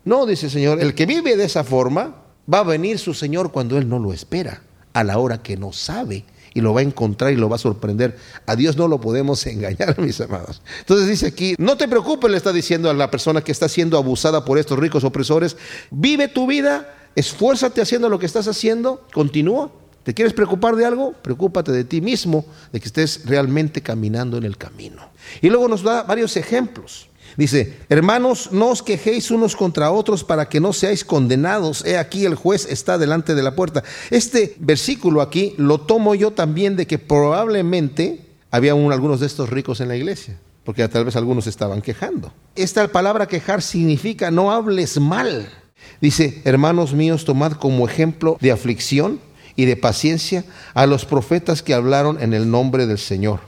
No, 0.07 0.25
dice 0.25 0.45
el 0.45 0.53
Señor, 0.53 0.79
el 0.79 0.95
que 0.95 1.05
vive 1.05 1.35
de 1.35 1.43
esa 1.43 1.65
forma, 1.65 2.15
va 2.51 2.59
a 2.59 2.63
venir 2.63 2.97
su 2.97 3.13
Señor 3.13 3.51
cuando 3.51 3.77
Él 3.77 3.89
no 3.89 3.99
lo 3.99 4.13
espera, 4.13 4.61
a 4.93 5.03
la 5.03 5.17
hora 5.17 5.43
que 5.43 5.57
no 5.57 5.73
sabe, 5.73 6.23
y 6.53 6.61
lo 6.61 6.73
va 6.73 6.79
a 6.79 6.83
encontrar 6.83 7.33
y 7.33 7.35
lo 7.35 7.49
va 7.49 7.57
a 7.57 7.59
sorprender. 7.59 8.17
A 8.45 8.55
Dios 8.55 8.77
no 8.77 8.87
lo 8.87 9.01
podemos 9.01 9.45
engañar, 9.47 9.99
mis 9.99 10.21
amados. 10.21 10.61
Entonces 10.79 11.09
dice 11.09 11.27
aquí, 11.27 11.55
no 11.57 11.75
te 11.75 11.89
preocupes, 11.89 12.31
le 12.31 12.37
está 12.37 12.53
diciendo 12.53 12.89
a 12.89 12.93
la 12.93 13.11
persona 13.11 13.41
que 13.41 13.51
está 13.51 13.67
siendo 13.67 13.97
abusada 13.97 14.45
por 14.45 14.57
estos 14.57 14.79
ricos 14.79 15.03
opresores, 15.03 15.57
vive 15.91 16.29
tu 16.29 16.47
vida, 16.47 16.95
esfuérzate 17.17 17.81
haciendo 17.81 18.07
lo 18.07 18.17
que 18.17 18.27
estás 18.27 18.47
haciendo, 18.47 19.05
continúa. 19.11 19.71
¿Te 20.03 20.13
quieres 20.13 20.31
preocupar 20.31 20.77
de 20.77 20.85
algo? 20.85 21.15
Preocúpate 21.21 21.73
de 21.73 21.83
ti 21.83 21.99
mismo, 21.99 22.45
de 22.71 22.79
que 22.79 22.85
estés 22.85 23.25
realmente 23.25 23.81
caminando 23.81 24.37
en 24.37 24.45
el 24.45 24.55
camino. 24.55 25.09
Y 25.41 25.49
luego 25.49 25.67
nos 25.67 25.83
da 25.83 26.03
varios 26.03 26.37
ejemplos. 26.37 27.09
Dice, 27.37 27.77
hermanos, 27.87 28.49
no 28.51 28.69
os 28.69 28.81
quejéis 28.81 29.29
unos 29.29 29.55
contra 29.55 29.91
otros 29.91 30.23
para 30.23 30.49
que 30.49 30.59
no 30.59 30.73
seáis 30.73 31.05
condenados. 31.05 31.85
He 31.85 31.95
aquí 31.95 32.25
el 32.25 32.33
juez 32.33 32.65
está 32.67 32.97
delante 32.97 33.35
de 33.35 33.43
la 33.43 33.55
puerta. 33.55 33.83
Este 34.09 34.55
versículo 34.57 35.21
aquí 35.21 35.53
lo 35.57 35.77
tomo 35.79 36.15
yo 36.15 36.31
también 36.31 36.75
de 36.75 36.87
que 36.87 36.97
probablemente 36.97 38.25
había 38.49 38.71
algunos 38.71 39.19
de 39.19 39.27
estos 39.27 39.51
ricos 39.51 39.81
en 39.81 39.87
la 39.87 39.95
iglesia, 39.95 40.35
porque 40.63 40.87
tal 40.87 41.05
vez 41.05 41.15
algunos 41.15 41.45
estaban 41.45 41.83
quejando. 41.83 42.33
Esta 42.55 42.87
palabra 42.87 43.27
quejar 43.27 43.61
significa 43.61 44.31
no 44.31 44.51
hables 44.51 44.99
mal. 44.99 45.47
Dice, 46.01 46.41
hermanos 46.43 46.93
míos, 46.93 47.23
tomad 47.23 47.53
como 47.53 47.87
ejemplo 47.87 48.37
de 48.41 48.51
aflicción 48.51 49.19
y 49.55 49.65
de 49.65 49.75
paciencia 49.75 50.43
a 50.73 50.87
los 50.87 51.05
profetas 51.05 51.61
que 51.61 51.75
hablaron 51.75 52.19
en 52.19 52.33
el 52.33 52.49
nombre 52.49 52.87
del 52.87 52.97
Señor. 52.97 53.41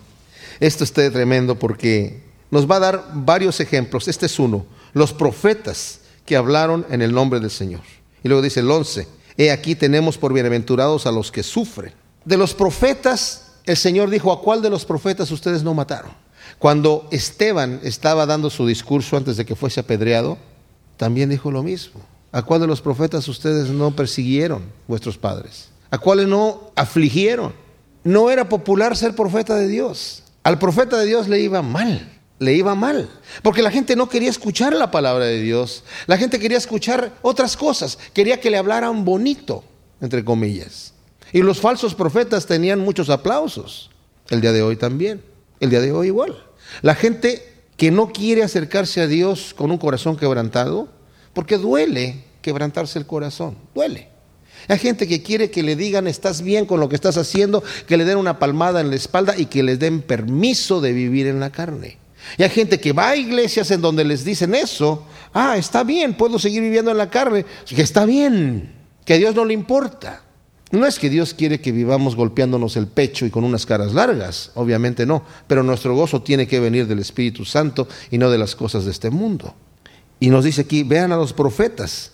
Esto 0.60 0.84
está 0.84 1.10
tremendo 1.10 1.58
porque 1.58 2.29
nos 2.52 2.70
va 2.70 2.78
a 2.78 2.80
dar 2.80 3.06
varios 3.14 3.60
ejemplos. 3.60 4.08
Este 4.08 4.26
es 4.26 4.40
uno. 4.40 4.66
Los 4.94 5.14
profetas 5.14 6.02
que 6.26 6.36
hablaron 6.36 6.86
en 6.90 7.02
el 7.02 7.12
nombre 7.12 7.40
del 7.40 7.52
Señor. 7.52 7.82
Y 8.24 8.28
luego 8.28 8.42
dice 8.42 8.60
el 8.60 8.70
11. 8.70 9.08
He 9.38 9.52
aquí 9.52 9.76
tenemos 9.76 10.18
por 10.18 10.34
bienaventurados 10.34 11.06
a 11.06 11.12
los 11.12 11.32
que 11.32 11.44
sufren. 11.44 11.94
De 12.26 12.38
los 12.38 12.54
profetas, 12.54 13.54
el 13.66 13.78
Señor 13.78 14.10
dijo, 14.10 14.32
¿a 14.32 14.42
cuál 14.42 14.62
de 14.62 14.70
los 14.70 14.86
profetas 14.86 15.32
ustedes 15.32 15.64
no 15.64 15.74
mataron? 15.74 16.12
Cuando 16.58 17.08
Esteban 17.12 17.80
estaba 17.84 18.26
dando 18.26 18.50
su 18.50 18.68
discurso 18.68 19.16
antes 19.16 19.38
de 19.38 19.46
que 19.46 19.56
fuese 19.56 19.80
apedreado, 19.80 20.38
también 20.98 21.30
dijo 21.30 21.52
lo 21.52 21.64
mismo. 21.64 22.02
¿A 22.32 22.42
cuál 22.42 22.62
de 22.62 22.68
los 22.68 22.82
profetas 22.82 23.28
ustedes 23.28 23.70
no 23.70 23.96
persiguieron 23.96 24.64
vuestros 24.88 25.18
padres? 25.18 25.70
¿A 25.90 25.98
cuáles 25.98 26.28
no 26.28 26.72
afligieron? 26.76 27.54
No 28.04 28.30
era 28.30 28.50
popular 28.50 28.96
ser 28.98 29.16
profeta 29.16 29.56
de 29.56 29.68
Dios. 29.68 30.24
Al 30.44 30.60
profeta 30.60 30.98
de 30.98 31.06
Dios 31.06 31.28
le 31.28 31.40
iba 31.40 31.62
mal 31.62 32.19
le 32.40 32.54
iba 32.54 32.74
mal, 32.74 33.10
porque 33.44 33.62
la 33.62 33.72
gente 33.72 33.96
no 33.96 34.10
quería 34.10 34.30
escuchar 34.30 34.74
la 34.74 34.92
palabra 34.92 35.26
de 35.26 35.42
Dios, 35.42 35.84
la 36.08 36.18
gente 36.18 36.40
quería 36.40 36.58
escuchar 36.58 37.14
otras 37.22 37.58
cosas, 37.58 38.00
quería 38.14 38.40
que 38.40 38.50
le 38.50 38.58
hablaran 38.58 39.04
bonito, 39.06 39.64
entre 40.02 40.24
comillas. 40.24 40.94
Y 41.32 41.42
los 41.42 41.60
falsos 41.60 41.94
profetas 41.94 42.46
tenían 42.46 42.80
muchos 42.80 43.10
aplausos, 43.10 43.92
el 44.30 44.42
día 44.42 44.54
de 44.54 44.62
hoy 44.62 44.78
también, 44.78 45.22
el 45.60 45.70
día 45.70 45.82
de 45.82 45.92
hoy 45.92 46.08
igual. 46.08 46.44
La 46.82 46.96
gente 46.96 47.46
que 47.78 47.92
no 47.92 48.12
quiere 48.12 48.44
acercarse 48.44 49.02
a 49.02 49.08
Dios 49.08 49.54
con 49.54 49.70
un 49.72 49.78
corazón 49.78 50.18
quebrantado, 50.18 50.88
porque 51.34 51.58
duele 51.58 52.24
quebrantarse 52.42 52.98
el 53.00 53.06
corazón, 53.06 53.58
duele. 53.76 54.10
Hay 54.68 54.78
gente 54.78 55.08
que 55.08 55.24
quiere 55.24 55.50
que 55.50 55.64
le 55.64 55.76
digan 55.76 56.08
estás 56.08 56.42
bien 56.42 56.66
con 56.66 56.80
lo 56.80 56.90
que 56.90 56.96
estás 56.96 57.18
haciendo, 57.18 57.64
que 57.88 57.98
le 57.98 58.06
den 58.06 58.18
una 58.18 58.40
palmada 58.40 58.82
en 58.82 58.90
la 58.90 58.96
espalda 58.96 59.38
y 59.38 59.46
que 59.46 59.64
les 59.64 59.80
den 59.80 60.02
permiso 60.02 60.82
de 60.82 60.94
vivir 60.94 61.28
en 61.28 61.40
la 61.40 61.52
carne. 61.52 61.98
Y 62.38 62.44
hay 62.44 62.50
gente 62.50 62.80
que 62.80 62.94
va 62.94 63.10
a 63.10 63.16
iglesias 63.16 63.72
en 63.72 63.82
donde 63.82 64.04
les 64.04 64.24
dicen 64.24 64.56
eso. 64.56 65.06
Ah, 65.34 65.58
está 65.58 65.84
bien, 65.84 66.14
puedo 66.16 66.40
seguir 66.40 66.62
viviendo 66.62 66.92
en 66.92 66.98
la 66.98 67.10
carne. 67.10 67.46
Que 67.66 67.82
está 67.82 68.06
bien, 68.06 68.74
que 69.06 69.14
a 69.14 69.18
Dios 69.18 69.36
no 69.36 69.46
le 69.46 69.54
importa. 69.54 70.24
No 70.72 70.86
es 70.86 71.00
que 71.00 71.10
Dios 71.10 71.34
quiere 71.34 71.60
que 71.60 71.72
vivamos 71.72 72.16
golpeándonos 72.16 72.78
el 72.78 72.88
pecho 72.88 73.26
y 73.26 73.32
con 73.32 73.44
unas 73.44 73.66
caras 73.66 73.94
largas, 73.94 74.52
obviamente 74.54 75.08
no, 75.08 75.24
pero 75.48 75.64
nuestro 75.64 75.96
gozo 75.96 76.22
tiene 76.22 76.48
que 76.48 76.60
venir 76.60 76.86
del 76.86 77.00
Espíritu 77.00 77.44
Santo 77.44 77.88
y 78.12 78.20
no 78.20 78.30
de 78.30 78.38
las 78.38 78.56
cosas 78.56 78.86
de 78.86 78.92
este 78.92 79.10
mundo. 79.10 79.56
Y 80.20 80.30
nos 80.30 80.46
dice 80.46 80.62
aquí, 80.62 80.84
vean 80.84 81.12
a 81.12 81.18
los 81.18 81.34
profetas. 81.34 82.12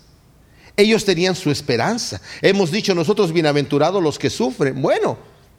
Ellos 0.78 1.04
tenían 1.04 1.36
su 1.36 1.52
esperanza. 1.52 2.22
Hemos 2.42 2.72
dicho 2.72 2.96
nosotros 2.96 3.34
bienaventurados 3.34 4.02
los 4.02 4.18
que 4.20 4.30
sufren. 4.30 4.82
Bueno, 4.82 5.18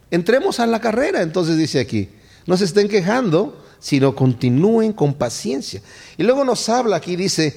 entremos 0.09 0.59
a 0.59 0.65
la 0.65 0.79
carrera, 0.79 1.21
entonces 1.21 1.57
dice 1.57 1.79
aquí. 1.79 2.09
No 2.47 2.57
se 2.57 2.65
estén 2.65 2.87
quejando, 2.87 3.63
sino 3.79 4.15
continúen 4.15 4.93
con 4.93 5.13
paciencia. 5.13 5.81
Y 6.17 6.23
luego 6.23 6.43
nos 6.43 6.67
habla 6.69 6.97
aquí, 6.97 7.15
dice, 7.15 7.55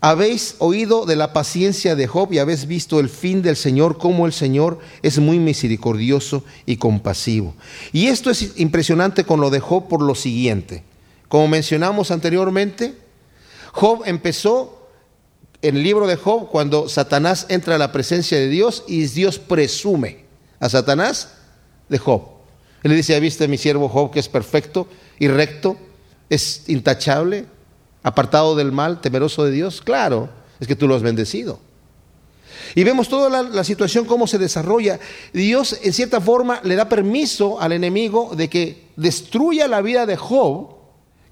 habéis 0.00 0.54
oído 0.58 1.06
de 1.06 1.16
la 1.16 1.32
paciencia 1.32 1.96
de 1.96 2.06
Job 2.06 2.32
y 2.32 2.38
habéis 2.38 2.66
visto 2.66 3.00
el 3.00 3.08
fin 3.08 3.42
del 3.42 3.56
Señor, 3.56 3.98
como 3.98 4.26
el 4.26 4.32
Señor 4.32 4.78
es 5.02 5.18
muy 5.18 5.38
misericordioso 5.38 6.44
y 6.66 6.76
compasivo. 6.76 7.54
Y 7.92 8.06
esto 8.06 8.30
es 8.30 8.52
impresionante 8.56 9.24
con 9.24 9.40
lo 9.40 9.50
de 9.50 9.60
Job 9.60 9.88
por 9.88 10.02
lo 10.02 10.14
siguiente. 10.14 10.84
Como 11.28 11.48
mencionamos 11.48 12.10
anteriormente, 12.10 12.94
Job 13.72 14.02
empezó 14.06 14.88
en 15.62 15.76
el 15.76 15.82
libro 15.82 16.06
de 16.06 16.16
Job 16.16 16.48
cuando 16.48 16.88
Satanás 16.88 17.46
entra 17.48 17.74
a 17.74 17.78
la 17.78 17.90
presencia 17.90 18.38
de 18.38 18.48
Dios 18.48 18.84
y 18.86 19.04
Dios 19.06 19.40
presume 19.40 20.24
a 20.60 20.68
Satanás 20.68 21.34
de 21.88 21.98
Job. 21.98 22.37
Él 22.82 22.90
le 22.90 22.96
dice, 22.96 23.18
¿viste 23.20 23.48
mi 23.48 23.58
siervo 23.58 23.88
Job 23.88 24.10
que 24.10 24.20
es 24.20 24.28
perfecto? 24.28 24.88
y 25.18 25.28
recto, 25.28 25.76
es 26.30 26.64
intachable, 26.68 27.46
apartado 28.02 28.54
del 28.54 28.72
mal, 28.72 29.00
temeroso 29.00 29.44
de 29.44 29.50
Dios? 29.50 29.80
Claro, 29.80 30.28
es 30.60 30.66
que 30.66 30.76
tú 30.76 30.86
lo 30.86 30.94
has 30.94 31.02
bendecido. 31.02 31.60
Y 32.74 32.84
vemos 32.84 33.08
toda 33.08 33.42
la, 33.42 33.64
situación, 33.64 34.04
cómo 34.04 34.26
se 34.26 34.38
desarrolla. 34.38 35.00
Dios, 35.32 35.78
en 35.82 35.92
cierta 35.92 36.20
forma, 36.20 36.60
le 36.64 36.74
da 36.74 36.88
permiso 36.88 37.60
al 37.60 37.72
enemigo 37.72 38.34
de 38.36 38.48
que 38.48 38.88
destruya 38.96 39.68
la 39.68 39.80
vida 39.80 40.06
de 40.06 40.16
Job, 40.16 40.76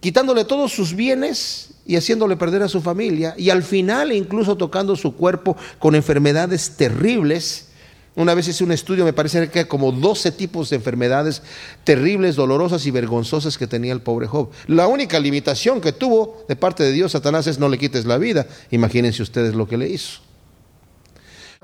quitándole 0.01 0.45
todos 0.45 0.73
sus 0.73 0.95
bienes 0.95 1.71
y 1.85 1.97
haciéndole 1.97 2.37
perder 2.37 2.63
a 2.63 2.69
su 2.69 2.81
familia, 2.81 3.35
y 3.37 3.51
al 3.51 3.63
final 3.63 4.13
incluso 4.13 4.57
tocando 4.57 4.97
su 4.97 5.15
cuerpo 5.15 5.57
con 5.79 5.95
enfermedades 5.95 6.77
terribles 6.77 7.69
una 8.17 8.33
vez 8.33 8.49
hice 8.49 8.65
un 8.65 8.73
estudio, 8.73 9.05
me 9.05 9.13
parece 9.13 9.51
que 9.51 9.69
como 9.69 9.93
12 9.93 10.33
tipos 10.33 10.71
de 10.71 10.77
enfermedades 10.77 11.43
terribles, 11.85 12.35
dolorosas 12.35 12.87
y 12.87 12.91
vergonzosas 12.91 13.59
que 13.59 13.67
tenía 13.67 13.93
el 13.93 14.01
pobre 14.01 14.27
Job. 14.27 14.51
La 14.67 14.87
única 14.87 15.21
limitación 15.21 15.83
que 15.83 15.93
tuvo 15.93 16.45
de 16.49 16.57
parte 16.57 16.83
de 16.83 16.93
Dios, 16.93 17.13
Satanás, 17.13 17.47
es 17.47 17.59
no 17.59 17.69
le 17.69 17.77
quites 17.77 18.07
la 18.07 18.17
vida. 18.17 18.47
Imagínense 18.71 19.23
ustedes 19.23 19.55
lo 19.55 19.69
que 19.69 19.77
le 19.77 19.91
hizo. 19.91 20.21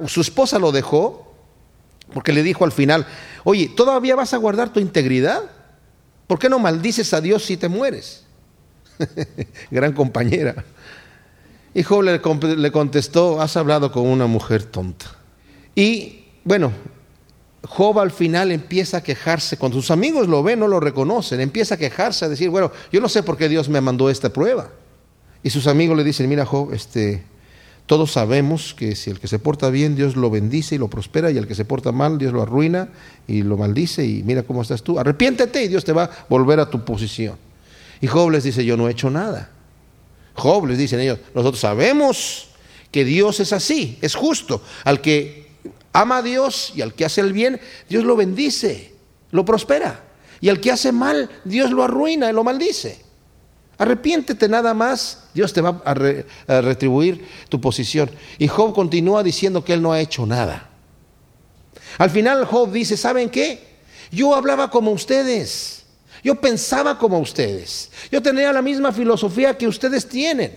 Su 0.07 0.21
esposa 0.21 0.59
lo 0.59 0.73
dejó 0.73 1.33
porque 2.13 2.35
le 2.35 2.43
dijo 2.43 2.67
al 2.67 2.73
final, 2.73 3.07
oye, 3.45 3.71
¿todavía 3.75 4.15
vas 4.15 4.35
a 4.35 4.37
guardar 4.37 4.75
tu 4.75 4.79
integridad? 4.79 5.43
¿Por 6.27 6.39
qué 6.39 6.51
no 6.51 6.59
maldices 6.59 7.15
a 7.15 7.23
Dios 7.23 7.47
si 7.47 7.57
te 7.57 7.69
mueres? 7.71 8.25
Gran 9.71 9.95
compañera. 9.95 10.67
Y 11.73 11.83
Job 11.83 12.03
le 12.03 12.71
contestó, 12.73 13.41
has 13.41 13.57
hablado 13.57 13.91
con 13.91 14.07
una 14.07 14.27
mujer 14.27 14.65
tonta. 14.65 15.07
Y 15.75 16.22
bueno, 16.45 16.73
Job 17.65 18.01
al 18.01 18.11
final 18.11 18.51
empieza 18.51 18.99
a 18.99 19.03
quejarse, 19.03 19.57
cuando 19.57 19.81
sus 19.81 19.91
amigos 19.91 20.29
lo 20.29 20.43
ven, 20.43 20.59
no 20.59 20.69
lo 20.69 20.81
reconocen, 20.81 21.41
empieza 21.41 21.77
a 21.77 21.79
quejarse, 21.79 22.25
a 22.25 22.29
decir, 22.29 22.51
bueno, 22.51 22.73
yo 22.91 23.01
no 23.01 23.09
sé 23.09 23.23
por 23.23 23.37
qué 23.37 23.49
Dios 23.49 23.69
me 23.69 23.81
mandó 23.81 24.11
esta 24.11 24.31
prueba. 24.31 24.71
Y 25.43 25.51
sus 25.51 25.67
amigos 25.67 25.97
le 25.97 26.05
dicen, 26.05 26.29
mira 26.29 26.45
Job, 26.45 26.73
este, 26.73 27.23
todos 27.87 28.13
sabemos 28.13 28.75
que 28.75 28.95
si 28.97 29.11
el 29.11 29.21
que 29.21 29.29
se 29.29 29.39
porta 29.39 29.71
bien, 29.71 29.95
Dios 29.95 30.17
lo 30.17 30.31
bendice 30.31 30.75
y 30.75 30.79
lo 30.79 30.89
prospera, 30.89 31.31
y 31.31 31.39
el 31.39 31.47
que 31.47 31.55
se 31.55 31.65
porta 31.65 31.93
mal, 31.93 32.19
Dios 32.19 32.33
lo 32.33 32.43
arruina 32.43 32.89
y 33.27 33.43
lo 33.43 33.57
maldice, 33.57 34.05
y 34.05 34.23
mira 34.23 34.43
cómo 34.43 34.63
estás 34.63 34.83
tú. 34.83 34.99
Arrepiéntete 34.99 35.63
y 35.63 35.69
Dios 35.69 35.85
te 35.85 35.93
va 35.93 36.05
a 36.05 36.11
volver 36.29 36.59
a 36.61 36.69
tu 36.71 36.85
posición. 36.85 37.37
Y 38.01 38.09
Job 38.09 38.31
les 38.31 38.45
dice, 38.45 38.65
yo 38.65 38.77
no 38.77 38.89
he 38.89 38.93
hecho 38.93 39.11
nada. 39.11 39.51
Job 40.35 40.67
les 40.67 40.79
dicen 40.79 41.01
ellos, 41.01 41.19
nosotros 41.35 41.61
sabemos 41.61 42.49
que 42.91 43.05
Dios 43.05 43.41
es 43.41 43.53
así, 43.53 43.99
es 44.01 44.15
justo. 44.15 44.63
Al 44.85 45.01
que 45.01 45.52
ama 45.93 46.19
a 46.19 46.23
Dios 46.23 46.73
y 46.75 46.83
al 46.83 46.95
que 46.95 47.05
hace 47.05 47.21
el 47.21 47.33
bien, 47.33 47.61
Dios 47.89 48.05
lo 48.05 48.17
bendice, 48.17 48.93
lo 49.31 49.45
prospera. 49.45 50.05
Y 50.41 50.49
al 50.49 50.61
que 50.61 50.73
hace 50.73 50.91
mal, 50.91 51.31
Dios 51.45 51.71
lo 51.71 51.85
arruina 51.85 52.29
y 52.29 52.33
lo 52.33 52.43
maldice. 52.43 53.01
Arrepiéntete 53.79 54.49
nada 54.49 54.75
más, 54.75 55.25
Dios 55.35 55.53
te 55.53 55.61
va 55.61 55.83
a, 55.85 55.95
retribuir 56.61 57.27
tu 57.49 57.61
posición. 57.61 58.11
Y 58.39 58.49
Job 58.49 58.75
continúa 58.75 59.23
diciendo 59.23 59.65
que 59.65 59.73
él 59.73 59.83
no 59.83 59.93
ha 59.93 60.01
hecho 60.01 60.27
nada. 60.27 60.71
Al 61.99 62.11
final 62.11 62.45
Job 62.45 62.73
dice, 62.73 62.97
¿saben 62.97 63.31
qué? 63.31 63.73
Yo 64.11 64.35
hablaba 64.35 64.71
como 64.71 64.91
ustedes. 64.91 65.85
Yo 66.23 66.41
pensaba 66.41 66.99
como 66.99 67.19
ustedes. 67.19 67.91
Yo 68.11 68.23
tenía 68.23 68.53
la 68.53 68.63
misma 68.63 68.93
filosofía 68.93 69.57
que 69.57 69.67
ustedes 69.67 70.09
tienen. 70.09 70.57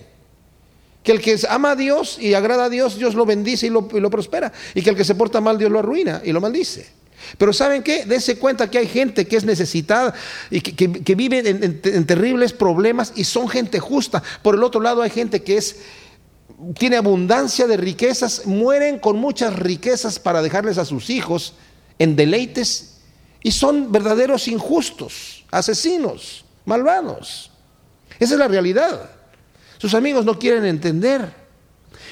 Que 1.05 1.11
el 1.11 1.21
que 1.21 1.39
ama 1.47 1.71
a 1.71 1.75
Dios 1.75 2.17
y 2.19 2.33
agrada 2.33 2.65
a 2.65 2.69
Dios, 2.69 2.97
Dios 2.97 3.13
lo 3.13 3.27
bendice 3.27 3.67
y 3.67 3.69
lo, 3.69 3.87
prospera. 4.09 4.51
Y 4.73 4.81
que 4.81 4.89
el 4.89 4.95
que 4.95 5.05
se 5.05 5.13
porta 5.13 5.39
mal, 5.39 5.59
Dios 5.59 5.71
lo 5.71 5.77
arruina 5.77 6.21
y 6.25 6.31
lo 6.31 6.41
maldice. 6.41 6.87
Pero 7.37 7.53
¿saben 7.53 7.83
qué? 7.83 8.05
Dense 8.05 8.39
cuenta 8.39 8.71
que 8.71 8.79
hay 8.79 8.87
gente 8.87 9.27
que 9.27 9.37
es 9.37 9.45
necesitada 9.45 10.15
y 10.49 10.61
que, 10.61 11.15
vive 11.15 11.47
en, 11.47 12.05
terribles 12.07 12.53
problemas 12.53 13.13
y 13.15 13.23
son 13.23 13.47
gente 13.47 13.79
justa. 13.79 14.23
Por 14.41 14.55
el 14.55 14.63
otro 14.63 14.81
lado 14.81 15.03
hay 15.03 15.11
gente 15.11 15.43
que 15.43 15.57
es 15.57 15.77
tiene 16.79 16.95
abundancia 16.95 17.67
de 17.67 17.77
riquezas, 17.77 18.47
mueren 18.47 18.97
con 18.97 19.17
muchas 19.17 19.55
riquezas 19.59 20.17
para 20.17 20.41
dejarles 20.41 20.79
a 20.79 20.85
sus 20.85 21.11
hijos 21.11 21.53
en 21.99 22.15
deleites 22.15 22.97
y 23.43 23.51
son 23.51 23.91
verdaderos 23.91 24.47
injustos, 24.47 25.45
asesinos, 25.51 26.45
malvados. 26.65 27.51
Esa 28.19 28.33
es 28.33 28.39
la 28.39 28.47
realidad. 28.47 29.11
Sus 29.77 29.93
amigos 29.93 30.25
no 30.25 30.39
quieren 30.39 30.65
entender. 30.65 31.45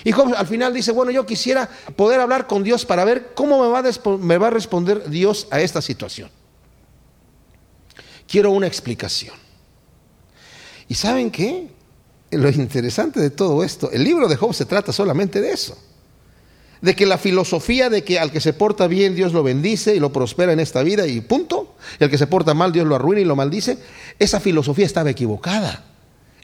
Y 0.04 0.12
Job 0.12 0.34
al 0.36 0.48
final 0.48 0.74
dice, 0.74 0.92
bueno, 0.92 1.12
yo 1.12 1.26
quisiera 1.26 1.70
poder 1.96 2.20
hablar 2.20 2.48
con 2.48 2.64
Dios 2.64 2.86
para 2.86 3.06
ver 3.06 3.32
cómo 3.36 3.62
me 3.62 4.38
va, 4.38 4.48
a 4.48 4.52
responder 4.52 5.10
Dios 5.10 5.48
a 5.50 5.62
esta 5.62 5.82
situación. 5.82 6.30
Quiero 8.28 8.52
una 8.52 8.68
explicación. 8.68 9.36
¿Y 10.88 10.96
saben 10.96 11.32
qué? 11.32 11.70
Lo 12.32 12.50
interesante 12.50 13.20
de 13.20 13.30
todo 13.30 13.64
esto, 13.64 13.92
el 13.92 14.04
libro 14.04 14.28
de 14.28 14.36
Job 14.36 14.54
se 14.54 14.66
trata 14.66 14.92
solamente 14.92 15.40
de 15.40 15.52
eso. 15.52 15.78
De 16.82 16.96
que 16.96 17.06
la 17.06 17.18
filosofía 17.18 17.90
de 17.90 18.04
que 18.04 18.20
al 18.20 18.32
que 18.32 18.42
se 18.42 18.52
porta 18.52 18.88
bien 18.88 19.16
Dios 19.16 19.32
lo 19.32 19.44
bendice 19.44 19.96
y 19.96 20.00
lo 20.00 20.12
prospera 20.12 20.52
en 20.52 20.60
esta 20.60 20.84
vida 20.84 21.08
y 21.08 21.22
punto, 21.22 21.76
y 22.00 22.04
al 22.04 22.10
que 22.10 22.18
se 22.18 22.28
porta 22.28 22.54
mal 22.54 22.74
Dios 22.74 22.88
lo 22.88 22.96
arruina 22.96 23.22
y 23.22 23.26
lo 23.26 23.38
maldice, 23.38 23.78
esa 24.20 24.42
filosofía 24.42 24.86
estaba 24.86 25.10
equivocada. 25.10 25.93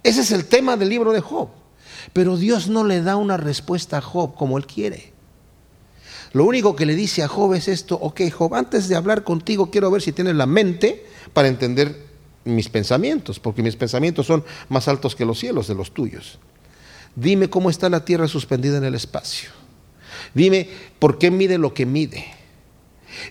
Ese 0.04 0.22
es 0.22 0.32
el 0.32 0.46
tema 0.46 0.78
del 0.78 0.90
libro 0.90 1.12
de 1.12 1.22
Job. 1.22 1.50
Pero 2.14 2.38
Dios 2.38 2.70
no 2.70 2.84
le 2.84 3.02
da 3.02 3.16
una 3.16 3.38
respuesta 3.38 3.98
a 3.98 4.02
Job 4.02 4.36
como 4.36 4.58
él 4.58 4.66
quiere. 4.66 5.12
Lo 6.32 6.46
único 6.46 6.76
que 6.76 6.86
le 6.86 6.96
dice 6.96 7.24
a 7.24 7.28
Job 7.28 7.54
es 7.54 7.68
esto, 7.68 7.96
ok 7.96 8.22
Job, 8.32 8.54
antes 8.54 8.88
de 8.88 8.96
hablar 8.96 9.24
contigo 9.24 9.72
quiero 9.72 9.90
ver 9.90 10.02
si 10.02 10.12
tienes 10.12 10.36
la 10.36 10.46
mente 10.46 11.06
para 11.34 11.48
entender 11.48 12.08
mis 12.46 12.70
pensamientos, 12.70 13.40
porque 13.40 13.64
mis 13.64 13.76
pensamientos 13.76 14.28
son 14.28 14.44
más 14.70 14.88
altos 14.88 15.16
que 15.16 15.26
los 15.26 15.40
cielos 15.40 15.68
de 15.68 15.76
los 15.76 15.92
tuyos. 15.92 16.40
Dime 17.16 17.50
cómo 17.50 17.70
está 17.70 17.90
la 17.90 18.06
tierra 18.06 18.28
suspendida 18.28 18.78
en 18.78 18.84
el 18.84 18.96
espacio. 18.96 19.50
Dime 20.34 20.70
por 21.00 21.18
qué 21.18 21.32
mide 21.32 21.58
lo 21.58 21.74
que 21.74 21.86
mide. 21.86 22.26